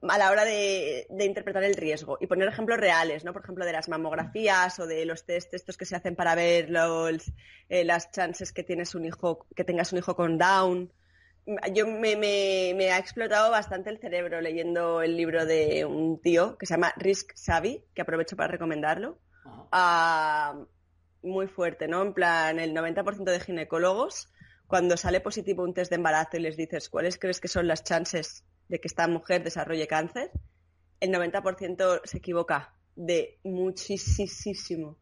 a 0.03 0.19
la 0.19 0.31
hora 0.31 0.45
de, 0.45 1.07
de 1.09 1.25
interpretar 1.25 1.65
el 1.65 1.75
riesgo 1.75 2.19
y 2.21 2.27
poner 2.27 2.49
ejemplos 2.49 2.79
reales, 2.79 3.25
¿no? 3.25 3.33
Por 3.33 3.43
ejemplo, 3.43 3.65
de 3.65 3.73
las 3.73 3.89
mamografías 3.89 4.79
o 4.79 4.87
de 4.87 5.05
los 5.07 5.25
test 5.25 5.55
estos 5.55 5.77
que 5.77 5.87
se 5.87 5.97
hacen 5.97 6.17
para 6.17 6.35
ver 6.35 6.71
los, 6.71 7.33
eh, 7.69 7.85
las 7.85 8.11
chances 8.11 8.53
que 8.53 8.63
tienes 8.63 8.95
un 8.95 9.05
hijo, 9.07 9.47
que 9.57 9.65
tengas 9.65 9.93
un 9.93 9.99
hijo 9.99 10.15
con 10.17 10.39
Down. 10.39 10.93
Yo 11.73 11.87
me, 11.87 12.17
me- 12.17 12.73
me 12.77 12.91
ha 12.91 12.99
explotado 12.99 13.51
bastante 13.51 13.91
el 13.91 13.99
cerebro 13.99 14.41
leyendo 14.41 15.03
el 15.03 15.17
libro 15.17 15.45
de 15.45 15.85
un 15.85 16.21
tío 16.21 16.57
que 16.59 16.67
se 16.67 16.75
llama 16.75 16.93
Risk 16.97 17.33
Savvy, 17.35 17.85
que 17.95 18.03
aprovecho 18.03 18.37
para 18.37 18.51
recomendarlo. 18.53 19.19
Ah, 19.73 20.65
muy 21.23 21.47
fuerte, 21.47 21.89
¿no? 21.89 22.03
En 22.03 22.15
plan, 22.15 22.59
el 22.59 22.73
90% 22.75 23.31
de 23.31 23.41
ginecólogos, 23.41 24.29
cuando 24.67 24.97
sale 24.97 25.21
positivo 25.21 25.63
un 25.65 25.75
test 25.75 25.91
de 25.91 25.97
embarazo 25.97 26.37
y 26.37 26.41
les 26.41 26.57
dices 26.57 26.89
cuáles 26.89 27.19
crees 27.19 27.41
que 27.41 27.49
son 27.49 27.67
las 27.67 27.83
chances 27.85 28.45
de 28.69 28.81
que 28.81 28.89
esta 28.89 29.07
mujer 29.09 29.43
desarrolle 29.45 29.87
cáncer, 29.87 30.31
el 31.01 31.11
90% 31.11 32.01
se 32.05 32.19
equivoca 32.19 32.75
de 32.97 33.39
muchísimo. 33.45 34.99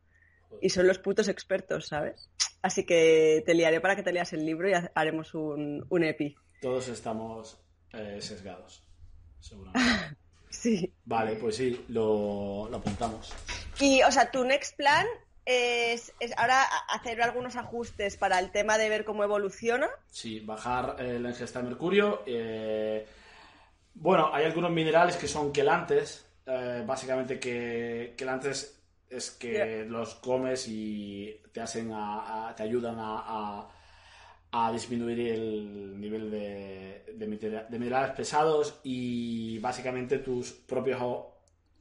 Y 0.61 0.69
son 0.71 0.87
los 0.87 0.99
putos 0.99 1.29
expertos, 1.29 1.89
¿sabes? 1.89 2.31
Así 2.61 2.85
que 2.85 3.43
te 3.47 3.55
liaré 3.55 3.81
para 3.81 3.97
que 3.97 4.03
te 4.03 4.13
leas 4.13 4.33
el 4.33 4.45
libro 4.45 4.69
y 4.69 4.75
ha- 4.75 4.91
haremos 4.95 5.35
un, 5.35 5.85
un 5.89 6.05
EPI. 6.05 6.35
Todos 6.61 6.89
estamos 6.89 7.59
eh, 7.93 8.19
sesgados, 8.21 8.83
seguramente. 9.41 10.17
Sí. 10.53 10.95
vale, 11.07 11.37
pues 11.37 11.57
sí, 11.57 11.83
lo, 11.89 12.69
lo 12.71 12.77
apuntamos. 12.77 13.33
Y, 13.81 14.03
o 14.03 14.13
sea, 14.13 14.31
tu 14.31 14.45
next 14.45 14.77
plan 14.77 15.07
es, 15.47 16.13
es 16.21 16.37
ahora 16.37 16.63
hacer 16.91 17.23
algunos 17.23 17.57
ajustes 17.57 18.19
para 18.19 18.39
el 18.39 18.53
tema 18.53 18.77
de 18.77 18.91
ver 18.91 19.07
cómo 19.07 19.25
evoluciona. 19.25 19.89
Sí, 20.11 20.41
bajar 20.41 20.97
eh, 20.99 21.19
la 21.19 21.31
ingesta 21.31 21.63
de 21.63 21.69
mercurio. 21.71 22.23
eh, 22.27 23.07
bueno, 23.95 24.31
hay 24.33 24.45
algunos 24.45 24.71
minerales 24.71 25.17
que 25.17 25.29
son 25.29 25.53
quelantes. 25.53 26.27
eh, 26.47 26.83
básicamente 26.85 27.39
que 27.39 28.15
quelantes 28.17 28.83
es 29.09 29.31
que 29.31 29.85
los 29.89 30.17
comes 30.17 30.67
y 30.69 31.41
te 31.53 31.61
hacen 31.61 31.93
a- 31.93 32.49
a- 32.49 32.55
te 32.57 32.65
ayudan 32.65 32.97
a, 32.99 33.69
disminuir 34.73 35.21
el 35.21 35.99
nivel 36.01 36.31
de, 36.31 37.05
de 37.17 37.79
minerales 37.79 38.11
pesados 38.17 38.81
y 38.85 39.59
básicamente 39.61 40.19
tus 40.19 40.53
propios 40.53 41.01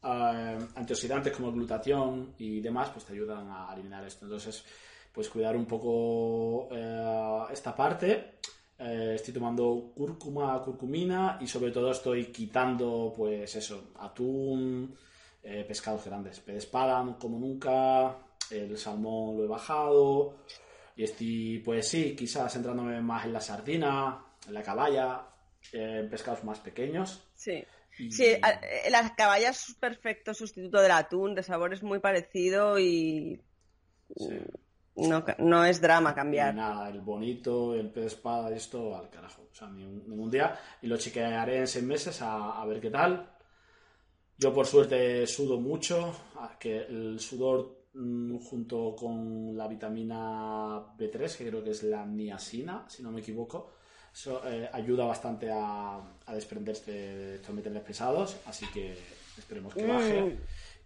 eh, 0.03 0.57
antioxidantes 0.75 1.33
como 1.35 1.51
glutatión 1.51 2.33
y 2.37 2.59
demás 2.61 2.89
pues 2.89 3.05
te 3.05 3.13
ayudan 3.13 3.47
a 3.49 3.73
eliminar 3.73 4.05
esto. 4.05 4.25
Entonces, 4.25 4.63
pues 5.11 5.29
cuidar 5.29 5.55
un 5.57 5.65
poco 5.65 6.69
eh, 6.71 7.43
esta 7.51 7.75
parte. 7.75 8.35
Eh, 8.83 9.13
estoy 9.13 9.31
tomando 9.35 9.91
cúrcuma, 9.95 10.59
curcumina 10.63 11.37
y 11.39 11.45
sobre 11.45 11.69
todo 11.69 11.91
estoy 11.91 12.25
quitando, 12.31 13.13
pues 13.15 13.55
eso, 13.55 13.91
atún, 13.99 14.97
eh, 15.43 15.63
pescados 15.67 16.03
grandes. 16.05 16.39
Pez 16.39 16.55
de 16.55 16.59
espada 16.59 17.15
como 17.19 17.37
nunca, 17.37 18.17
el 18.49 18.75
salmón 18.77 19.37
lo 19.37 19.43
he 19.43 19.47
bajado. 19.47 20.37
Y 20.95 21.03
estoy, 21.03 21.61
pues 21.63 21.87
sí, 21.87 22.15
quizás 22.15 22.51
centrándome 22.51 22.99
más 23.01 23.25
en 23.25 23.33
la 23.33 23.41
sardina, 23.41 24.25
en 24.47 24.53
la 24.53 24.63
caballa, 24.63 25.27
en 25.71 26.09
pescados 26.09 26.43
más 26.43 26.59
pequeños. 26.59 27.31
Sí. 27.35 27.63
Sí, 28.09 28.35
la 28.89 29.13
caballa 29.15 29.49
es 29.49 29.75
perfecto 29.79 30.33
sustituto 30.33 30.81
del 30.81 30.91
atún, 30.91 31.35
de 31.35 31.43
sabor 31.43 31.71
es 31.73 31.83
muy 31.83 31.99
parecido 31.99 32.79
y 32.79 33.39
no, 34.95 35.23
no, 35.39 35.65
es 35.65 35.79
drama 35.79 36.13
cambiar. 36.13 36.53
nada, 36.53 36.89
el 36.89 37.01
bonito, 37.01 37.73
el 37.73 37.89
pez 37.89 38.03
de 38.03 38.07
espada, 38.07 38.55
esto 38.55 38.95
al 38.95 39.09
carajo. 39.09 39.47
O 39.51 39.55
sea, 39.55 39.69
ningún, 39.69 40.29
día. 40.29 40.59
Y 40.81 40.87
lo 40.87 40.97
chequearé 40.97 41.59
en 41.59 41.67
seis 41.67 41.85
meses 41.85 42.21
a, 42.21 42.61
a 42.61 42.65
ver 42.65 42.79
qué 42.79 42.89
tal. 42.89 43.29
Yo 44.37 44.51
por 44.53 44.65
suerte 44.65 45.27
sudo 45.27 45.59
mucho, 45.59 46.15
que 46.59 46.79
el 46.79 47.19
sudor 47.19 47.85
mm, 47.93 48.37
junto 48.37 48.95
con 48.95 49.55
la 49.55 49.67
vitamina 49.67 50.79
B3, 50.97 51.37
que 51.37 51.47
creo 51.47 51.63
que 51.63 51.69
es 51.69 51.83
la 51.83 52.05
niacina, 52.05 52.85
si 52.89 53.03
no 53.03 53.11
me 53.11 53.19
equivoco, 53.19 53.73
eso 54.11 54.41
eh, 54.47 54.67
ayuda 54.73 55.05
bastante 55.05 55.51
a, 55.51 56.01
a 56.25 56.33
desprenderse 56.33 56.91
de 56.91 57.35
estos 57.35 57.53
metales 57.53 57.83
pesados, 57.83 58.37
así 58.47 58.65
que 58.73 58.97
esperemos 59.37 59.75
que 59.75 59.85
baje. 59.85 60.21
Mm. 60.21 60.37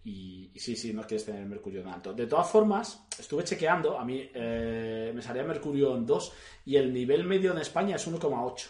Y, 0.06 0.52
sí, 0.56 0.76
sí, 0.76 0.94
no 0.94 1.02
quieres 1.02 1.26
tener 1.26 1.44
mercurio 1.48 1.82
en 1.82 1.88
alto. 1.88 2.14
De 2.14 2.28
todas 2.28 2.48
formas, 2.48 3.08
estuve 3.18 3.44
chequeando, 3.44 3.98
a 3.98 4.06
mí 4.06 4.30
eh, 4.36 5.12
me 5.14 5.22
salía 5.22 5.44
mercurio 5.44 5.98
en 5.98 6.06
2 6.06 6.34
y 6.66 6.76
el 6.76 6.94
nivel 6.94 7.24
medio 7.24 7.52
en 7.52 7.58
España 7.58 7.96
es 7.96 8.08
1,8 8.08 8.68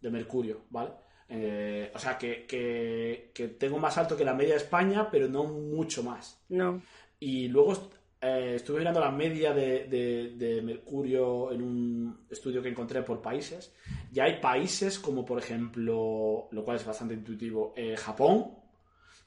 de 0.00 0.10
mercurio, 0.10 0.62
¿vale? 0.70 0.92
Eh, 1.28 1.92
o 1.94 1.98
sea, 1.98 2.16
que, 2.16 2.46
que, 2.46 3.48
tengo 3.48 3.78
más 3.78 3.98
alto 3.98 4.16
que 4.16 4.24
la 4.24 4.32
media 4.32 4.54
de 4.54 4.60
España, 4.60 5.10
pero 5.10 5.28
no 5.28 5.44
mucho 5.44 6.02
más. 6.02 6.42
No. 6.48 6.82
Y 7.18 7.48
luego 7.48 7.90
eh, 8.22 8.54
estuve 8.56 8.78
mirando 8.78 9.00
la 9.00 9.10
media 9.10 9.52
de, 9.52 10.62
mercurio 10.64 11.52
en 11.52 11.60
un 11.60 12.26
estudio 12.30 12.62
que 12.62 12.70
encontré 12.70 13.02
por 13.02 13.20
países. 13.20 13.74
Ya 14.10 14.24
hay 14.24 14.40
países 14.40 14.98
como, 14.98 15.22
por 15.22 15.38
ejemplo, 15.38 16.48
lo 16.50 16.64
cual 16.64 16.78
es 16.78 16.86
bastante 16.86 17.12
intuitivo, 17.12 17.74
Japón, 17.98 18.59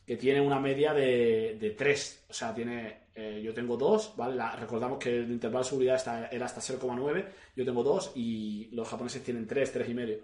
que 0.06 0.18
tiene 0.18 0.42
una 0.42 0.60
media 0.60 0.94
de, 0.94 1.58
de 1.60 1.72
3. 1.72 2.26
O 2.30 2.34
sea, 2.34 2.54
tiene. 2.54 3.04
Eh, 3.16 3.42
yo 3.44 3.54
tengo 3.54 3.78
2, 3.78 4.16
¿vale? 4.18 4.42
recordamos 4.60 4.98
que 4.98 5.18
el 5.18 5.32
intervalo 5.32 5.64
de 5.64 5.70
seguridad 5.70 6.28
era 6.32 6.46
hasta 6.46 6.62
0,9. 6.62 7.26
Yo 7.56 7.64
tengo 7.64 7.84
2 7.84 8.14
y 8.16 8.70
los 8.72 8.88
japoneses 8.88 9.24
tienen 9.24 9.46
3, 9.46 9.76
3,5. 9.76 10.20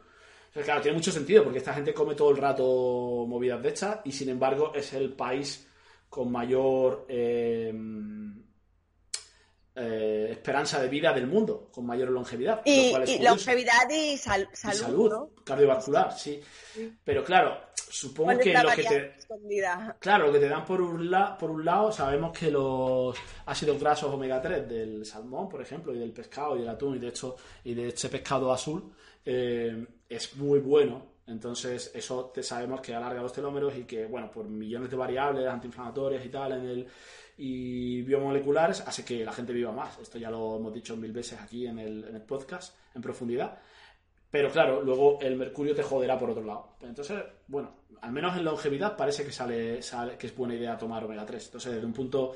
O 0.49 0.53
sea, 0.53 0.63
claro, 0.63 0.81
tiene 0.81 0.97
mucho 0.97 1.11
sentido 1.11 1.43
porque 1.43 1.59
esta 1.59 1.73
gente 1.73 1.93
come 1.93 2.15
todo 2.15 2.31
el 2.31 2.37
rato 2.37 3.25
movidas 3.27 3.61
de 3.61 3.69
hecha 3.69 4.01
y 4.03 4.11
sin 4.11 4.29
embargo 4.29 4.73
es 4.73 4.93
el 4.93 5.13
país 5.13 5.67
con 6.09 6.31
mayor. 6.31 7.05
Eh, 7.07 7.71
esperanza 9.75 10.81
de 10.81 10.89
vida 10.89 11.13
del 11.13 11.27
mundo, 11.27 11.69
con 11.71 11.85
mayor 11.85 12.09
longevidad. 12.09 12.61
Y, 12.65 12.93
longevidad 13.21 13.89
y, 13.89 14.17
salud. 14.17 15.29
cardiovascular, 15.43 16.11
sí. 16.17 16.41
Pero 17.03 17.23
claro, 17.23 17.57
supongo 17.89 18.37
que 18.37 18.53
lo 18.53 18.69
que 18.69 18.83
te. 18.83 19.15
Claro, 19.99 20.27
lo 20.27 20.33
que 20.33 20.39
te 20.39 20.49
dan 20.49 20.65
por 20.65 20.81
un, 20.81 21.11
por 21.39 21.51
un 21.51 21.65
lado, 21.65 21.91
sabemos 21.91 22.37
que 22.37 22.51
los 22.51 23.15
ácidos 23.45 23.79
grasos 23.79 24.13
omega 24.13 24.41
3 24.41 24.67
del 24.67 25.05
salmón, 25.05 25.49
por 25.49 25.61
ejemplo, 25.61 25.93
y 25.93 25.99
del 25.99 26.11
pescado 26.11 26.55
y 26.55 26.61
del 26.61 26.69
atún, 26.69 26.95
y 26.95 26.99
de 26.99 27.07
hecho, 27.07 27.35
y 27.63 27.73
de 27.73 27.87
este 27.87 28.09
pescado 28.09 28.51
azul, 28.51 28.91
eh, 29.25 29.85
es 30.07 30.35
muy 30.35 30.59
bueno. 30.59 31.19
Entonces, 31.27 31.91
eso 31.93 32.31
te 32.33 32.41
sabemos 32.41 32.81
que 32.81 32.95
alarga 32.95 33.21
los 33.21 33.31
telómeros 33.31 33.77
y 33.77 33.83
que, 33.83 34.07
bueno, 34.07 34.31
por 34.31 34.45
millones 34.49 34.89
de 34.89 34.97
variables 34.97 35.47
antiinflamatorias 35.47 36.25
y 36.25 36.29
tal 36.29 36.53
en 36.53 36.65
el 36.65 36.87
y 37.41 38.01
biomoleculares 38.01 38.81
hace 38.81 39.05
que 39.05 39.23
la 39.23 39.31
gente 39.31 39.53
viva 39.53 39.71
más. 39.71 39.97
Esto 39.99 40.17
ya 40.17 40.29
lo 40.29 40.57
hemos 40.57 40.73
dicho 40.73 40.97
mil 40.97 41.13
veces 41.13 41.39
aquí 41.39 41.65
en 41.65 41.79
el, 41.79 42.21
podcast, 42.27 42.75
en 42.93 43.01
profundidad. 43.01 43.57
Pero 44.29 44.51
claro, 44.51 44.83
luego 44.83 45.19
el 45.21 45.37
mercurio 45.37 45.73
te 45.73 45.81
joderá 45.81 46.19
por 46.19 46.31
otro 46.31 46.43
lado. 46.43 46.75
Entonces, 46.81 47.23
bueno, 47.47 47.71
al 48.01 48.11
menos 48.11 48.35
en 48.35 48.43
longevidad 48.43 48.97
parece 48.97 49.23
que 49.23 49.31
sale, 49.31 49.79
que 50.17 50.27
es 50.27 50.35
buena 50.35 50.53
idea 50.53 50.77
tomar 50.77 51.05
omega 51.05 51.25
3. 51.25 51.45
Entonces, 51.45 51.71
desde 51.75 51.85
un 51.85 51.93
punto 51.93 52.35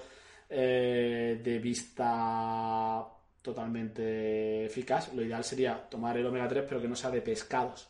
eh, 0.50 1.42
de 1.44 1.60
vista 1.60 3.06
totalmente 3.42 4.66
eficaz, 4.68 5.14
lo 5.14 5.22
ideal 5.22 5.44
sería 5.44 5.90
tomar 5.90 6.18
el 6.18 6.26
omega 6.26 6.48
3, 6.48 6.64
pero 6.66 6.82
que 6.82 6.88
no 6.88 6.96
sea 6.96 7.12
de 7.12 7.22
pescados, 7.22 7.90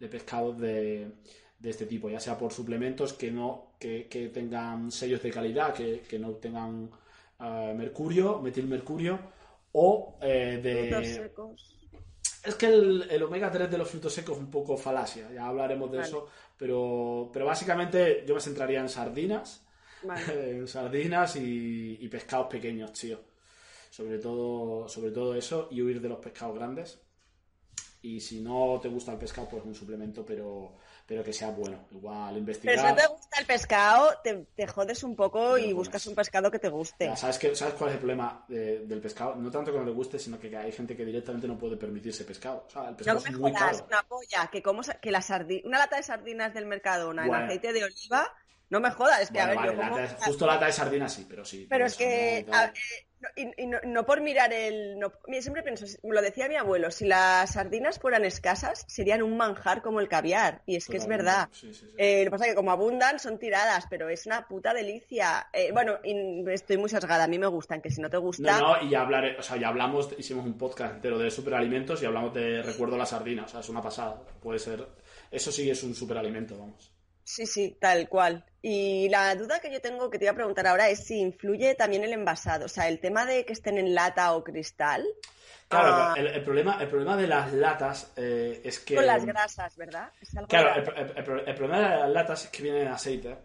de 0.00 0.08
pescados 0.08 0.58
de 0.58 1.12
este 1.62 1.86
tipo, 1.86 2.10
ya 2.10 2.18
sea 2.18 2.36
por 2.36 2.52
suplementos 2.52 3.12
que 3.12 3.30
no 3.30 3.67
que, 3.78 4.30
tengan 4.32 4.90
sellos 4.90 5.22
de 5.22 5.30
calidad, 5.30 5.74
que, 5.74 6.18
no 6.18 6.32
tengan 6.32 6.90
uh, 7.40 7.74
mercurio, 7.74 8.40
metilmercurio, 8.40 9.18
o 9.72 10.18
eh, 10.20 10.60
de... 10.62 11.30
Es 12.44 12.54
que 12.54 12.66
el, 12.66 13.22
omega 13.22 13.50
3 13.50 13.70
de 13.70 13.78
los 13.78 13.90
frutos 13.90 14.12
secos 14.12 14.36
es 14.36 14.42
un 14.42 14.50
poco 14.50 14.76
falacia, 14.76 15.30
ya 15.32 15.46
hablaremos 15.46 15.90
de 15.90 16.00
eso, 16.00 16.28
pero, 16.56 17.30
pero 17.32 17.44
básicamente 17.46 18.24
yo 18.26 18.34
me 18.34 18.40
centraría 18.40 18.80
en 18.80 18.88
sardinas, 18.88 19.66
en 20.32 20.66
sardinas 20.66 21.36
y, 21.36 21.98
y, 22.00 22.08
pescados 22.08 22.46
pequeños, 22.46 22.92
tío. 22.92 23.20
Sobre 23.90 24.18
todo, 24.18 24.88
sobre 24.88 25.10
todo 25.10 25.34
eso 25.34 25.68
y 25.70 25.80
huir 25.82 26.00
de 26.00 26.08
los 26.08 26.18
pescados 26.18 26.54
grandes. 26.54 27.00
Y 28.02 28.20
si 28.20 28.40
no 28.40 28.78
te 28.80 28.88
gusta 28.88 29.12
el 29.12 29.18
pescado, 29.18 29.48
pues 29.48 29.64
un 29.64 29.74
suplemento, 29.74 30.24
pero 30.24 30.76
pero 31.08 31.24
que 31.24 31.32
sea 31.32 31.50
bueno. 31.50 31.86
Igual 31.90 32.36
investigar. 32.36 32.76
Pero 32.76 32.86
si 32.86 32.94
no 32.94 33.00
te 33.00 33.08
gusta 33.08 33.40
el 33.40 33.46
pescado, 33.46 34.10
te, 34.22 34.66
jodes 34.66 35.02
un 35.02 35.16
poco 35.16 35.56
y 35.56 35.72
buscas 35.72 36.06
un 36.06 36.14
pescado 36.14 36.50
que 36.50 36.58
te 36.58 36.68
guste. 36.68 37.16
¿sabes, 37.16 37.38
qué, 37.38 37.56
¿Sabes 37.56 37.74
cuál 37.74 37.88
es 37.88 37.94
el 37.94 38.00
problema 38.00 38.44
del 38.46 39.00
pescado? 39.00 39.34
No 39.36 39.50
tanto 39.50 39.72
que 39.72 39.78
no 39.78 39.86
le 39.86 39.92
guste, 39.92 40.18
sino 40.18 40.38
que 40.38 40.54
hay 40.54 40.70
gente 40.70 40.94
que 40.94 41.06
directamente 41.06 41.48
no 41.48 41.56
puede 41.56 41.78
permitirse 41.78 42.24
pescado. 42.24 42.66
O 42.68 42.70
sea, 42.70 42.90
el 42.90 42.94
pescado 42.94 43.22
no 43.24 43.38
me 43.38 43.52
jodas, 43.52 43.82
una 43.88 44.02
polla, 44.02 44.50
que, 44.52 44.62
como, 44.62 44.82
que 45.00 45.10
la 45.10 45.24
una 45.64 45.78
lata 45.78 45.96
de 45.96 46.02
sardinas 46.02 46.52
del 46.52 46.66
mercado, 46.66 47.08
una 47.08 47.24
en 47.24 47.34
aceite 47.34 47.72
de 47.72 47.84
oliva, 47.84 48.30
no 48.68 48.80
me 48.80 48.90
jodas, 48.90 49.22
es 49.22 49.30
que 49.30 49.40
a 49.40 49.46
ver, 49.46 49.58
yo 49.64 49.76
como... 49.76 49.96
Justo 50.26 50.46
lata 50.46 50.66
de 50.66 50.72
sardinas 50.72 51.14
sí, 51.14 51.26
pero 51.26 51.42
sí. 51.42 51.66
Pero 51.70 51.86
es 51.86 51.96
que... 51.96 52.44
Y, 53.34 53.66
no, 53.66 54.06
por 54.06 54.20
mirar 54.20 54.52
el. 54.52 54.98
No, 54.98 55.12
siempre 55.40 55.62
pienso, 55.62 55.86
lo 56.02 56.22
decía 56.22 56.48
mi 56.48 56.54
abuelo, 56.54 56.90
si 56.90 57.04
las 57.04 57.52
sardinas 57.52 57.98
fueran 57.98 58.24
escasas, 58.24 58.84
serían 58.86 59.22
un 59.22 59.36
manjar 59.36 59.82
como 59.82 60.00
el 60.00 60.08
caviar. 60.08 60.62
Y 60.66 60.76
es 60.76 60.86
que 60.86 60.98
es 60.98 61.06
verdad. 61.06 61.48
Eh, 61.96 62.24
lo 62.24 62.24
que 62.26 62.30
pasa 62.30 62.44
es 62.44 62.50
que 62.50 62.56
como 62.56 62.70
abundan, 62.70 63.18
son 63.18 63.38
tiradas, 63.38 63.86
pero 63.90 64.08
es 64.08 64.26
una 64.26 64.46
puta 64.46 64.72
delicia. 64.72 65.48
Eh, 65.52 65.72
bueno, 65.72 65.98
estoy 66.02 66.76
muy 66.76 66.88
sesgada, 66.88 67.24
a 67.24 67.28
mí 67.28 67.38
me 67.38 67.48
gustan, 67.48 67.80
que 67.80 67.90
si 67.90 68.00
no 68.00 68.08
te 68.08 68.18
gusta. 68.18 68.60
No, 68.60 68.76
no, 68.76 68.82
y 68.82 68.90
ya, 68.90 69.02
hablaré, 69.02 69.36
o 69.36 69.42
sea, 69.42 69.56
ya 69.56 69.68
hablamos, 69.68 70.10
hicimos 70.16 70.46
un 70.46 70.56
podcast 70.56 70.94
entero 70.94 71.18
de 71.18 71.30
superalimentos 71.30 72.00
y 72.02 72.06
hablamos 72.06 72.32
de 72.34 72.62
recuerdo 72.62 72.96
la 72.96 73.06
sardina. 73.06 73.44
O 73.44 73.48
sea, 73.48 73.60
es 73.60 73.68
una 73.68 73.82
pasada. 73.82 74.22
Puede 74.40 74.60
ser. 74.60 74.86
Eso 75.30 75.50
sí 75.50 75.68
es 75.68 75.82
un 75.82 75.94
superalimento, 75.94 76.56
vamos. 76.56 76.97
Sí, 77.28 77.44
sí, 77.44 77.76
tal 77.78 78.08
cual. 78.08 78.42
Y 78.62 79.10
la 79.10 79.34
duda 79.34 79.60
que 79.60 79.70
yo 79.70 79.82
tengo 79.82 80.08
que 80.08 80.18
te 80.18 80.24
iba 80.24 80.32
a 80.32 80.34
preguntar 80.34 80.66
ahora 80.66 80.88
es 80.88 81.04
si 81.04 81.20
influye 81.20 81.74
también 81.74 82.02
el 82.02 82.14
envasado, 82.14 82.64
o 82.64 82.68
sea, 82.68 82.88
el 82.88 83.00
tema 83.00 83.26
de 83.26 83.44
que 83.44 83.52
estén 83.52 83.76
en 83.76 83.94
lata 83.94 84.32
o 84.32 84.42
cristal. 84.42 85.06
Claro, 85.68 85.88
ah, 85.92 86.14
el, 86.16 86.42
problema, 86.42 86.78
el 86.80 86.88
problema 86.88 87.18
de 87.18 87.26
las 87.26 87.52
latas 87.52 88.14
eh, 88.16 88.62
es 88.64 88.78
que... 88.78 88.94
Con 88.94 89.04
las 89.04 89.26
grasas, 89.26 89.76
¿verdad? 89.76 90.10
claro, 90.48 90.82
el, 90.96 91.54
problema 91.54 91.80
de 91.80 91.96
las 91.98 92.10
latas 92.10 92.44
es 92.46 92.50
que 92.50 92.62
viene 92.62 92.80
en 92.80 92.88
aceite 92.88 93.36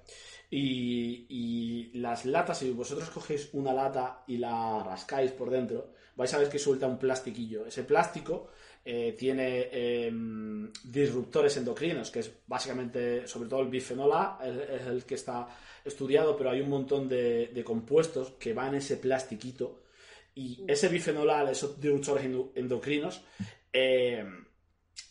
y, 0.49 1.25
y, 1.27 1.91
las 1.99 2.23
latas, 2.23 2.59
si 2.59 2.71
vosotros 2.71 3.09
cogéis 3.09 3.49
una 3.51 3.73
lata 3.73 4.23
y 4.27 4.37
la 4.37 4.81
rascáis 4.81 5.33
por 5.33 5.49
dentro, 5.49 5.89
vais 6.15 6.33
a 6.33 6.37
ver 6.37 6.47
que 6.47 6.57
suelta 6.57 6.87
un 6.87 6.97
plastiquillo. 6.97 7.65
Ese 7.65 7.83
plástico 7.83 8.47
eh, 8.85 9.15
tiene 9.17 9.69
em, 9.71 10.69
disruptores 10.83 11.55
endocrinos, 11.55 12.11
que 12.11 12.19
es 12.19 12.31
básicamente, 12.45 13.25
sobre 13.27 13.47
todo 13.47 13.61
el 13.61 13.69
bifenol 13.69 14.11
A, 14.11 14.39
es, 14.43 14.87
el 14.87 15.05
que 15.05 15.15
está 15.15 15.47
estudiado, 15.85 16.35
pero 16.35 16.49
hay 16.49 16.59
un 16.59 16.69
montón 16.69 17.07
de, 17.07 17.63
compuestos 17.65 18.31
que 18.31 18.53
van 18.53 18.69
en 18.69 18.75
ese 18.75 18.97
plastiquito. 18.97 19.83
Y 20.35 20.65
ese 20.67 20.89
bifenol 20.89 21.29
A, 21.29 21.49
esos 21.49 21.79
disruptores 21.79 22.25
endocrinos, 22.55 23.21
em, 23.71 24.45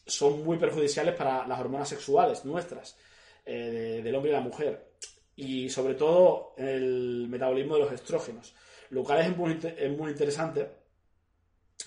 son 0.06 0.44
muy 0.44 0.58
perjudiciales 0.58 1.14
para 1.14 1.46
las 1.46 1.58
hormonas 1.58 1.88
sexuales 1.88 2.44
nuestras, 2.44 2.98
eh, 3.46 4.02
del 4.04 4.14
hombre 4.14 4.32
y 4.32 4.34
la 4.34 4.40
mujer. 4.40 4.92
Y 5.34 5.70
sobre 5.70 5.94
todo 5.94 6.54
el 6.58 7.26
metabolismo 7.28 7.76
de 7.76 7.84
los 7.84 7.92
estrógenos. 7.92 8.54
Lo 8.90 9.02
cual 9.02 9.20
es 9.20 9.34
muy, 9.34 9.58
es 9.78 9.90
muy 9.96 10.10
interesante. 10.10 10.68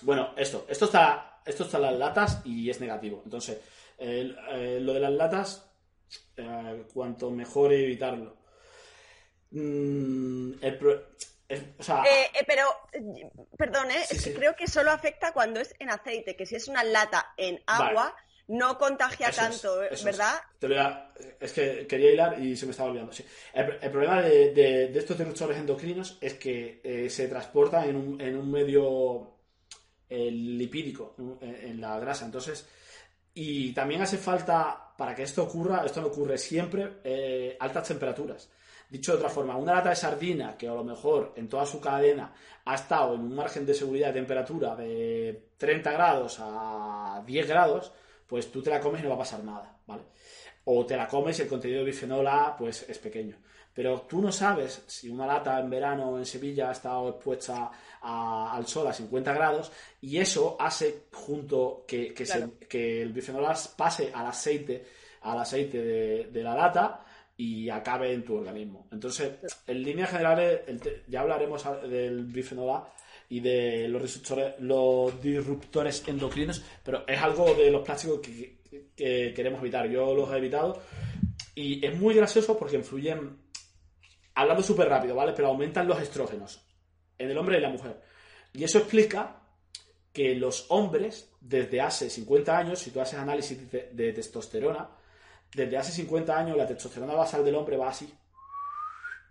Bueno, 0.02 0.34
esto, 0.36 0.66
esto 0.68 0.86
está 0.86 1.35
esto 1.46 1.62
está 1.62 1.76
en 1.76 1.84
las 1.84 1.94
latas 1.94 2.42
y 2.44 2.68
es 2.68 2.80
negativo. 2.80 3.22
Entonces, 3.24 3.58
eh, 3.98 4.78
lo 4.80 4.92
de 4.94 5.00
las 5.00 5.12
latas, 5.12 5.70
eh, 6.36 6.84
cuanto 6.92 7.30
mejor 7.30 7.72
evitarlo. 7.72 8.36
Mm, 9.52 10.54
eh, 10.60 10.78
pero, 12.46 12.68
perdón, 13.56 13.90
es 13.92 14.24
que 14.24 14.34
creo 14.34 14.56
que 14.56 14.66
solo 14.66 14.90
afecta 14.90 15.32
cuando 15.32 15.60
es 15.60 15.74
en 15.78 15.90
aceite, 15.90 16.34
que 16.34 16.44
si 16.44 16.56
es 16.56 16.66
una 16.66 16.82
lata 16.82 17.32
en 17.36 17.62
agua, 17.66 18.14
no 18.48 18.76
contagia 18.76 19.30
tanto, 19.30 19.78
¿verdad? 19.78 20.34
Es. 21.40 21.52
que 21.52 21.86
quería 21.86 22.12
hilar 22.12 22.40
y 22.40 22.56
se 22.56 22.66
me 22.66 22.72
estaba 22.72 22.90
olvidando. 22.90 23.12
El, 23.54 23.90
problema 23.90 24.22
de, 24.22 24.90
estos 24.96 25.16
disruptores 25.16 25.58
endocrinos 25.58 26.18
es 26.20 26.34
que 26.34 27.08
se 27.08 27.28
transportan 27.28 27.88
en 27.88 27.96
un, 27.96 28.20
en 28.20 28.36
un 28.36 28.50
medio 28.50 29.35
el 30.08 30.58
lipídico 30.58 31.14
en 31.40 31.80
la 31.80 31.98
grasa. 31.98 32.24
Entonces, 32.24 32.66
y 33.38 33.72
también 33.72 34.00
hace 34.00 34.16
falta, 34.16 34.94
para 34.96 35.14
que 35.14 35.22
esto 35.22 35.42
ocurra, 35.42 35.84
esto 35.84 36.00
no 36.00 36.06
ocurre 36.06 36.38
siempre, 36.38 37.00
eh, 37.04 37.54
altas 37.60 37.88
temperaturas. 37.88 38.48
Dicho 38.88 39.12
de 39.12 39.18
otra 39.18 39.28
forma, 39.28 39.56
una 39.56 39.74
lata 39.74 39.90
de 39.90 39.96
sardina 39.96 40.56
que 40.56 40.66
a 40.68 40.72
lo 40.72 40.82
mejor 40.82 41.34
en 41.36 41.46
toda 41.46 41.66
su 41.66 41.78
cadena 41.78 42.32
ha 42.64 42.74
estado 42.74 43.14
en 43.14 43.20
un 43.20 43.34
margen 43.34 43.66
de 43.66 43.74
seguridad 43.74 44.08
de 44.08 44.20
temperatura 44.20 44.74
de 44.74 45.50
30 45.58 45.92
grados 45.92 46.38
a 46.40 47.22
10 47.26 47.46
grados, 47.46 47.92
pues 48.26 48.50
tú 48.50 48.62
te 48.62 48.70
la 48.70 48.80
comes 48.80 49.00
y 49.00 49.02
no 49.02 49.10
va 49.10 49.16
a 49.16 49.18
pasar 49.18 49.44
nada, 49.44 49.80
¿vale? 49.86 50.04
O 50.64 50.86
te 50.86 50.96
la 50.96 51.06
comes 51.06 51.38
y 51.38 51.42
el 51.42 51.48
contenido 51.48 51.80
de 51.80 51.86
bifenol 51.86 52.26
A 52.26 52.56
pues 52.56 52.88
es 52.88 52.98
pequeño. 52.98 53.36
Pero 53.76 54.00
tú 54.08 54.22
no 54.22 54.32
sabes 54.32 54.82
si 54.86 55.10
una 55.10 55.26
lata 55.26 55.60
en 55.60 55.68
verano 55.68 56.16
en 56.16 56.24
Sevilla 56.24 56.70
ha 56.70 56.72
estado 56.72 57.10
expuesta 57.10 57.70
al 58.00 58.66
sol 58.66 58.86
a 58.86 58.92
50 58.94 59.34
grados 59.34 59.70
y 60.00 60.16
eso 60.16 60.56
hace 60.58 61.02
junto 61.12 61.84
que, 61.86 62.14
que, 62.14 63.02
el 63.02 63.12
bifenol 63.12 63.44
pase 63.76 64.10
al 64.14 64.28
aceite, 64.28 64.82
al 65.20 65.40
aceite 65.40 65.82
de, 66.24 66.42
la 66.42 66.54
lata 66.54 67.04
y 67.36 67.68
acabe 67.68 68.14
en 68.14 68.24
tu 68.24 68.36
organismo. 68.36 68.86
Entonces, 68.90 69.32
en 69.66 69.82
líneas 69.82 70.10
generales, 70.10 70.60
ya 71.06 71.20
hablaremos 71.20 71.62
del 71.86 72.24
bifenol 72.24 72.70
A 72.70 72.94
y 73.28 73.40
de 73.40 73.88
los 73.88 74.00
disruptores, 74.00 74.54
los 74.58 75.20
disruptores 75.20 76.02
endocrinos, 76.06 76.64
pero 76.82 77.04
es 77.06 77.20
algo 77.20 77.52
de 77.54 77.70
los 77.70 77.84
plásticos 77.84 78.20
que, 78.20 78.56
que 78.96 79.34
queremos 79.36 79.60
evitar. 79.60 79.86
Yo 79.86 80.14
los 80.14 80.32
he 80.32 80.38
evitado 80.38 80.80
y 81.54 81.84
es 81.84 81.98
muy 81.98 82.14
gracioso 82.14 82.58
porque 82.58 82.76
influyen 82.76 83.45
hablando 84.36 84.62
súper 84.62 84.88
rápido, 84.88 85.16
¿vale? 85.16 85.32
Pero 85.32 85.48
aumentan 85.48 85.88
los 85.88 86.00
estrógenos 86.00 86.62
en 87.18 87.30
el 87.30 87.38
hombre 87.38 87.58
y 87.58 87.60
la 87.60 87.70
mujer. 87.70 88.00
Y 88.52 88.62
eso 88.62 88.78
explica 88.78 89.40
que 90.12 90.34
los 90.34 90.66
hombres, 90.68 91.30
desde 91.40 91.80
hace 91.80 92.08
50 92.08 92.56
años, 92.56 92.78
si 92.78 92.90
tú 92.90 93.00
haces 93.00 93.18
análisis 93.18 93.70
de, 93.70 94.12
testosterona, 94.12 94.88
desde 95.54 95.76
hace 95.76 95.90
50 95.92 96.38
años 96.38 96.56
la 96.56 96.66
testosterona 96.66 97.14
basal 97.14 97.44
del 97.44 97.54
hombre 97.54 97.76
va 97.76 97.88
así, 97.88 98.12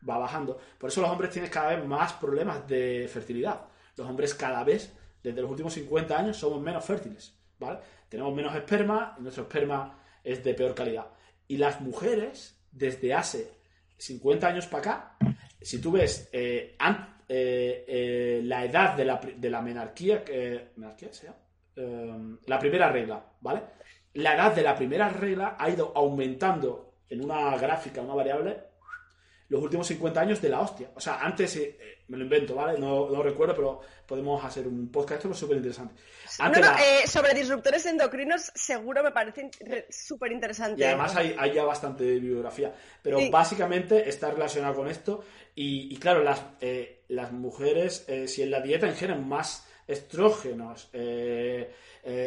va 0.08 0.18
bajando. 0.18 0.60
Por 0.78 0.90
eso 0.90 1.02
los 1.02 1.10
hombres 1.10 1.32
tienen 1.32 1.52
cada 1.52 1.76
vez 1.76 1.86
más 1.86 2.14
problemas 2.14 2.68
de 2.68 3.08
fertilidad. 3.12 3.62
Los 3.96 4.08
hombres 4.08 4.34
cada 4.34 4.64
vez, 4.64 4.92
desde 5.22 5.42
los 5.42 5.52
últimos 5.52 5.74
50 5.74 6.18
años, 6.18 6.38
somos 6.38 6.62
menos 6.62 6.84
fértiles, 6.84 7.34
¿vale? 7.60 7.80
Tenemos 8.10 8.34
menos 8.34 8.56
esperma 8.56 9.16
y 9.20 9.22
nuestro 9.22 9.44
esperma 9.44 10.00
es 10.24 10.44
de 10.44 10.54
peor 10.56 10.74
calidad. 10.74 11.08
Y 11.48 11.58
las 11.58 11.80
mujeres, 11.80 12.60
desde 12.72 13.14
hace 13.14 13.55
50 13.98 14.48
años 14.48 14.68
para 14.68 14.80
acá, 14.80 15.18
si 15.62 15.80
tú 15.82 15.92
ves 15.92 16.30
eh, 16.32 16.78
eh, 17.28 17.86
eh, 17.88 18.42
la 18.44 18.66
edad 18.66 18.96
de 18.96 19.06
la, 19.06 19.20
de 19.20 19.50
la 19.50 19.62
menarquía, 19.62 20.24
¿menarquía 20.76 21.12
sea? 21.12 21.36
la 22.46 22.58
primera 22.60 22.90
regla, 22.90 23.22
¿vale? 23.42 23.62
La 24.14 24.34
edad 24.36 24.56
de 24.56 24.62
la 24.62 24.76
primera 24.76 25.10
regla 25.10 25.58
ha 25.60 25.70
ido 25.70 25.92
aumentando 25.94 26.94
en 27.10 27.26
una 27.26 27.58
gráfica, 27.58 28.02
una 28.02 28.14
variable, 28.14 28.58
los 29.56 29.64
últimos 29.64 29.88
50 29.88 30.20
años 30.20 30.42
de 30.42 30.50
la 30.50 30.60
hostia. 30.60 30.90
O 30.96 31.00
sea, 31.00 31.22
antes, 31.22 31.56
eh, 31.56 31.78
eh, 31.80 31.98
me 32.10 32.18
lo 32.18 32.26
invento, 32.26 32.56
¿vale? 32.56 32.78
No 32.78 33.08
lo 33.08 33.24
recuerdo, 33.24 33.56
pero 33.56 33.82
podemos 34.06 34.44
hacer 34.44 34.68
un 34.68 34.92
podcast, 34.92 35.20
esto 35.20 35.32
es 35.32 35.40
súper 35.40 35.58
interesante. 35.58 35.96
Eh, 36.40 37.08
sobre 37.08 37.34
disruptores 37.34 37.86
endocrinos, 37.86 38.52
seguro 38.54 39.02
me 39.02 39.12
parece 39.12 39.50
súper 39.90 40.34
interesante. 40.34 40.82
Y 40.82 40.84
además 40.84 41.16
hay, 41.16 41.54
ya 41.54 41.64
bastante 41.64 42.04
bibliografía. 42.04 42.76
Pero 43.02 43.20
básicamente 43.32 44.10
está 44.10 44.30
relacionado 44.30 44.76
con 44.76 44.90
esto. 44.90 45.24
Y, 45.56 45.96
claro, 45.98 46.22
las, 46.22 46.44
las 47.08 47.32
mujeres, 47.32 48.06
si 48.28 48.42
en 48.42 48.52
la 48.52 48.60
dieta 48.60 48.88
ingieren 48.88 49.26
más 49.26 49.66
estrógenos, 49.88 50.90
eh, 50.94 51.72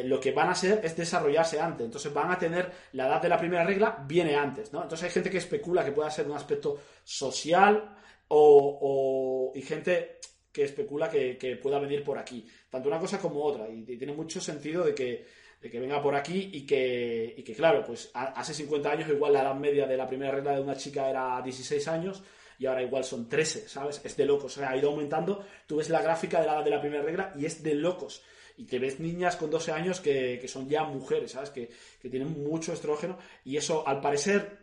lo 0.04 0.18
que 0.20 0.32
van 0.32 0.48
a 0.48 0.52
hacer 0.52 0.80
es 0.82 0.96
desarrollarse 0.96 1.60
antes. 1.60 1.84
Entonces 1.84 2.12
van 2.12 2.30
a 2.30 2.38
tener 2.38 2.70
la 2.92 3.06
edad 3.06 3.22
de 3.22 3.28
la 3.28 3.38
primera 3.38 3.64
regla 3.64 4.04
viene 4.06 4.34
antes, 4.34 4.72
¿no? 4.72 4.82
Entonces 4.82 5.04
hay 5.04 5.12
gente 5.12 5.30
que 5.30 5.38
especula 5.38 5.84
que 5.84 5.92
pueda 5.92 6.10
ser 6.10 6.26
un 6.26 6.36
aspecto 6.36 6.80
social 7.04 7.96
o, 8.28 9.52
y 9.54 9.62
gente 9.62 10.18
que 10.52 10.64
especula 10.64 11.08
que, 11.08 11.58
pueda 11.62 11.78
venir 11.78 12.02
por 12.02 12.18
aquí. 12.18 12.46
Tanto 12.70 12.88
una 12.88 12.98
cosa 12.98 13.18
como 13.18 13.42
otra. 13.42 13.68
Y, 13.68 13.82
tiene 13.82 14.12
mucho 14.12 14.40
sentido 14.40 14.84
de 14.84 14.94
que, 14.94 15.24
que 15.60 15.80
venga 15.80 16.02
por 16.02 16.14
aquí 16.14 16.50
y 16.52 16.66
que, 16.66 17.34
y 17.36 17.42
que, 17.42 17.54
claro, 17.54 17.84
pues 17.84 18.10
hace 18.14 18.54
50 18.54 18.90
años 18.90 19.08
igual 19.08 19.32
la 19.32 19.42
edad 19.42 19.54
media 19.54 19.86
de 19.86 19.96
la 19.96 20.08
primera 20.08 20.32
regla 20.32 20.54
de 20.54 20.60
una 20.60 20.76
chica 20.76 21.08
era 21.08 21.40
16 21.42 21.86
años 21.88 22.22
y 22.58 22.66
ahora 22.66 22.82
igual 22.82 23.04
son 23.04 23.28
13, 23.28 23.68
¿sabes? 23.68 24.00
Es 24.04 24.16
de 24.16 24.24
locos, 24.24 24.56
o 24.56 24.60
sea, 24.60 24.70
ha 24.70 24.76
ido 24.76 24.90
aumentando. 24.90 25.44
Tú 25.66 25.76
ves 25.76 25.88
la 25.90 26.02
gráfica 26.02 26.40
de 26.40 26.46
la 26.46 26.62
de 26.62 26.70
la 26.70 26.80
primera 26.80 27.02
regla 27.02 27.32
y 27.36 27.46
es 27.46 27.62
de 27.62 27.74
locos 27.74 28.22
y 28.58 28.66
que 28.66 28.78
ves 28.80 28.98
niñas 28.98 29.36
con 29.36 29.50
12 29.50 29.72
años 29.72 30.00
que, 30.00 30.46
son 30.48 30.68
ya 30.68 30.82
mujeres, 30.82 31.32
¿sabes? 31.32 31.50
Que, 31.50 31.70
tienen 32.10 32.42
mucho 32.42 32.72
estrógeno 32.72 33.18
y 33.44 33.56
eso 33.56 33.86
al 33.86 34.00
parecer 34.00 34.58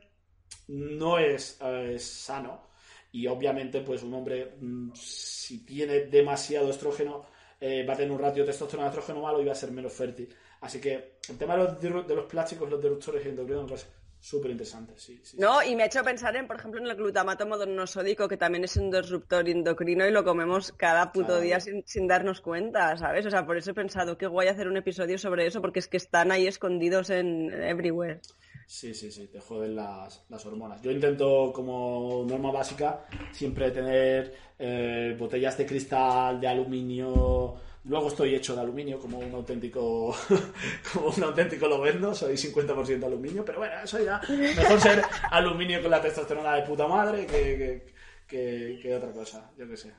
no 0.67 1.17
es, 1.17 1.57
sano 1.99 2.67
y 3.11 3.27
obviamente 3.27 3.81
pues 3.81 4.03
un 4.03 4.13
hombre 4.13 4.55
mm, 4.59 4.91
si 4.93 5.59
tiene 5.65 6.01
demasiado 6.01 6.69
estrógeno 6.69 7.25
eh, 7.61 7.85
va 7.85 7.93
a 7.93 7.97
tener 7.97 8.11
un 8.11 8.19
ratio 8.19 8.43
de 8.43 8.51
testosterona 8.51 8.89
estrógeno 8.89 9.21
malo 9.21 9.41
y 9.41 9.45
va 9.45 9.53
a 9.53 9.55
ser 9.55 9.71
menos 9.71 9.93
fértil. 9.93 10.27
Así 10.59 10.81
que 10.81 11.19
el 11.29 11.37
tema 11.37 11.55
de 11.55 11.63
los, 11.89 12.07
de 12.07 12.15
los 12.15 12.25
plásticos, 12.25 12.69
los 12.69 12.81
disruptores 12.81 13.25
endocrinos, 13.25 13.87
Súper 14.25 14.49
interesante, 14.49 14.93
sí, 14.97 15.21
No, 15.37 15.61
y 15.61 15.75
me 15.75 15.83
ha 15.83 15.85
hecho 15.85 16.03
pensar 16.03 16.35
en, 16.35 16.47
por 16.47 16.55
ejemplo, 16.55 16.81
en 16.81 16.87
el 16.87 16.95
glutamato 16.95 17.45
monosódico, 17.45 18.27
que 18.27 18.37
también 18.37 18.63
es 18.63 18.75
un 18.75 18.89
disruptor 18.89 19.47
endocrino 19.47 20.03
y 20.07 20.09
lo 20.09 20.23
comemos 20.23 20.71
cada 20.71 21.11
puto 21.11 21.39
día 21.39 21.59
sin, 21.59 22.07
darnos 22.07 22.41
cuenta, 22.41 22.97
¿sabes? 22.97 23.27
O 23.27 23.29
sea, 23.29 23.45
por 23.45 23.55
eso 23.55 23.69
he 23.69 23.73
pensado 23.75 24.17
que 24.17 24.25
guay 24.25 24.47
hacer 24.47 24.67
un 24.67 24.77
episodio 24.77 25.19
sobre 25.19 25.45
eso, 25.45 25.61
porque 25.61 25.77
es 25.77 25.87
que 25.87 25.97
están 25.97 26.31
ahí 26.31 26.47
escondidos 26.47 27.11
en 27.11 27.53
everywhere. 27.53 28.19
Sí, 28.65 28.95
sí, 28.95 29.11
sí, 29.11 29.27
te 29.27 29.39
joden 29.39 29.75
las, 29.75 30.23
las 30.27 30.43
hormonas. 30.43 30.81
Yo 30.81 30.89
intento, 30.89 31.53
como 31.53 32.25
norma 32.27 32.51
básica, 32.51 33.05
siempre 33.31 33.69
tener 33.69 34.33
eh, 34.57 35.15
botellas 35.19 35.55
de 35.55 35.67
cristal, 35.67 36.41
de 36.41 36.47
aluminio 36.47 37.57
Luego 37.87 38.07
estoy 38.07 38.33
hecho 38.33 38.55
de 38.55 38.61
aluminio 38.61 38.99
como 38.99 39.19
un 39.19 39.31
auténtico 39.35 40.15
como 40.93 41.09
un 41.09 41.23
auténtico 41.23 41.67
loberno, 41.67 42.15
soy 42.15 42.33
50% 42.33 43.03
aluminio, 43.03 43.45
pero 43.45 43.59
bueno, 43.59 43.75
eso 43.83 44.03
ya 44.03 44.19
mejor 44.27 44.81
ser 44.81 45.03
aluminio 45.29 45.81
con 45.83 45.91
la 45.91 46.01
testosterona 46.01 46.55
de 46.55 46.63
puta 46.63 46.87
madre 46.87 47.27
que, 47.27 47.93
que, 48.27 48.95
otra 48.95 49.11
cosa, 49.11 49.51
yo 49.55 49.67
qué 49.67 49.77
sé. 49.77 49.93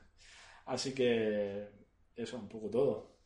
Así 0.64 0.92
que 0.92 1.68
eso, 2.16 2.36
un 2.38 2.48
poco 2.48 2.68
todo. 2.68 3.16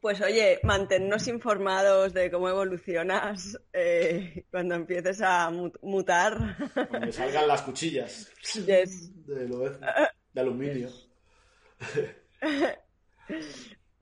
Pues 0.00 0.20
oye, 0.20 0.60
manténnos 0.62 1.26
informados 1.26 2.12
de 2.12 2.30
cómo 2.30 2.48
evolucionas 2.48 3.58
eh, 3.72 4.44
cuando 4.52 4.76
empieces 4.76 5.20
a 5.20 5.50
mutar. 5.82 6.56
Cuando 6.88 7.10
salgan 7.12 7.48
las 7.48 7.62
cuchillas 7.62 8.30
yes. 8.54 9.26
de, 9.26 9.46
de 10.32 10.40
aluminio. 10.40 10.88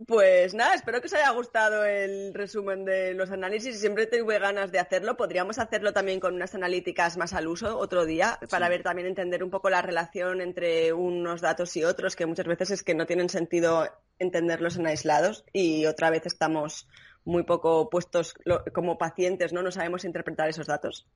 Pues 0.06 0.54
nada, 0.54 0.74
espero 0.74 1.00
que 1.02 1.08
os 1.08 1.12
haya 1.12 1.30
gustado 1.30 1.84
el 1.84 2.32
resumen 2.32 2.86
de 2.86 3.12
los 3.12 3.30
análisis. 3.30 3.78
Siempre 3.78 4.06
tuve 4.06 4.38
ganas 4.38 4.72
de 4.72 4.78
hacerlo. 4.78 5.18
Podríamos 5.18 5.58
hacerlo 5.58 5.92
también 5.92 6.20
con 6.20 6.34
unas 6.34 6.54
analíticas 6.54 7.18
más 7.18 7.34
al 7.34 7.46
uso 7.46 7.76
otro 7.76 8.06
día 8.06 8.38
para 8.48 8.70
ver 8.70 8.82
también 8.82 9.08
entender 9.08 9.44
un 9.44 9.50
poco 9.50 9.68
la 9.68 9.82
relación 9.82 10.40
entre 10.40 10.94
unos 10.94 11.42
datos 11.42 11.76
y 11.76 11.84
otros, 11.84 12.16
que 12.16 12.24
muchas 12.24 12.46
veces 12.46 12.70
es 12.70 12.82
que 12.82 12.94
no 12.94 13.04
tienen 13.04 13.28
sentido 13.28 13.88
entenderlos 14.18 14.78
en 14.78 14.86
aislados 14.86 15.44
y 15.52 15.84
otra 15.84 16.08
vez 16.08 16.24
estamos 16.24 16.88
muy 17.24 17.42
poco 17.42 17.90
puestos 17.90 18.34
como 18.72 18.96
pacientes, 18.96 19.52
¿no? 19.52 19.62
No 19.62 19.70
sabemos 19.70 20.06
interpretar 20.06 20.48
esos 20.48 20.66
datos. 20.66 21.06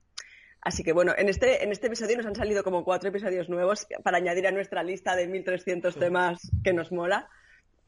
Así 0.60 0.82
que 0.82 0.92
bueno, 0.92 1.14
en 1.16 1.30
este, 1.30 1.64
en 1.64 1.72
este 1.72 1.86
episodio 1.86 2.18
nos 2.18 2.26
han 2.26 2.34
salido 2.34 2.62
como 2.62 2.84
cuatro 2.84 3.08
episodios 3.08 3.48
nuevos 3.48 3.86
para 4.02 4.18
añadir 4.18 4.46
a 4.46 4.50
nuestra 4.50 4.82
lista 4.82 5.16
de 5.16 5.26
1300 5.26 5.96
temas 5.96 6.50
que 6.62 6.74
nos 6.74 6.92
mola. 6.92 7.30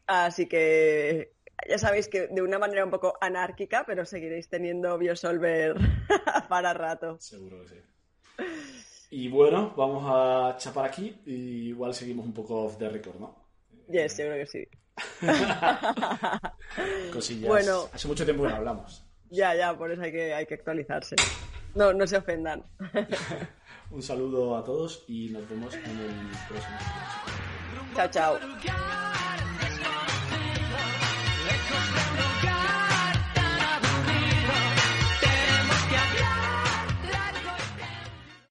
Así 0.07 0.47
que 0.47 1.33
ya 1.69 1.79
sabéis 1.79 2.09
que 2.09 2.29
de 2.29 2.43
una 2.43 2.59
manera 2.59 2.85
un 2.85 2.91
poco 2.91 3.17
anárquica, 3.21 3.85
pero 3.87 4.05
seguiréis 4.05 4.49
teniendo 4.49 4.99
Biosolver 4.99 5.75
para 6.49 6.75
rato. 6.75 7.17
Seguro 7.21 7.63
que 7.63 7.69
sí. 7.69 7.77
Y 9.11 9.29
bueno, 9.29 9.73
vamos 9.77 10.05
a 10.07 10.57
chapar 10.59 10.87
aquí 10.87 11.17
y 11.25 11.69
igual 11.69 11.95
seguimos 11.95 12.27
un 12.27 12.35
poco 12.35 12.65
off 12.65 12.77
the 12.79 12.89
record, 12.89 13.19
¿no? 13.19 13.37
Yes, 13.89 14.15
seguro 14.15 14.37
que 14.37 14.47
sí. 14.47 14.69
Cosillas. 17.13 17.49
Bueno, 17.49 17.89
hace 17.93 18.09
mucho 18.09 18.25
tiempo 18.25 18.43
que 18.43 18.49
no 18.49 18.57
hablamos. 18.57 19.05
Ya, 19.31 19.55
ya, 19.55 19.77
por 19.77 19.91
eso 19.91 20.03
hay 20.03 20.13
que, 20.13 20.35
hay 20.35 20.47
que 20.47 20.55
actualizarse. 20.55 21.17
No, 21.75 21.93
no 21.93 22.07
se 22.07 22.17
ofendan. 22.17 22.65
un 23.91 24.03
saludo 24.03 24.57
a 24.57 24.65
todos 24.65 25.05
y 25.09 25.29
nos 25.31 25.49
vemos 25.49 25.75
en 25.75 25.85
el 25.85 26.31
próximo. 26.49 26.79
Chao, 27.95 28.09
chao. 28.11 28.39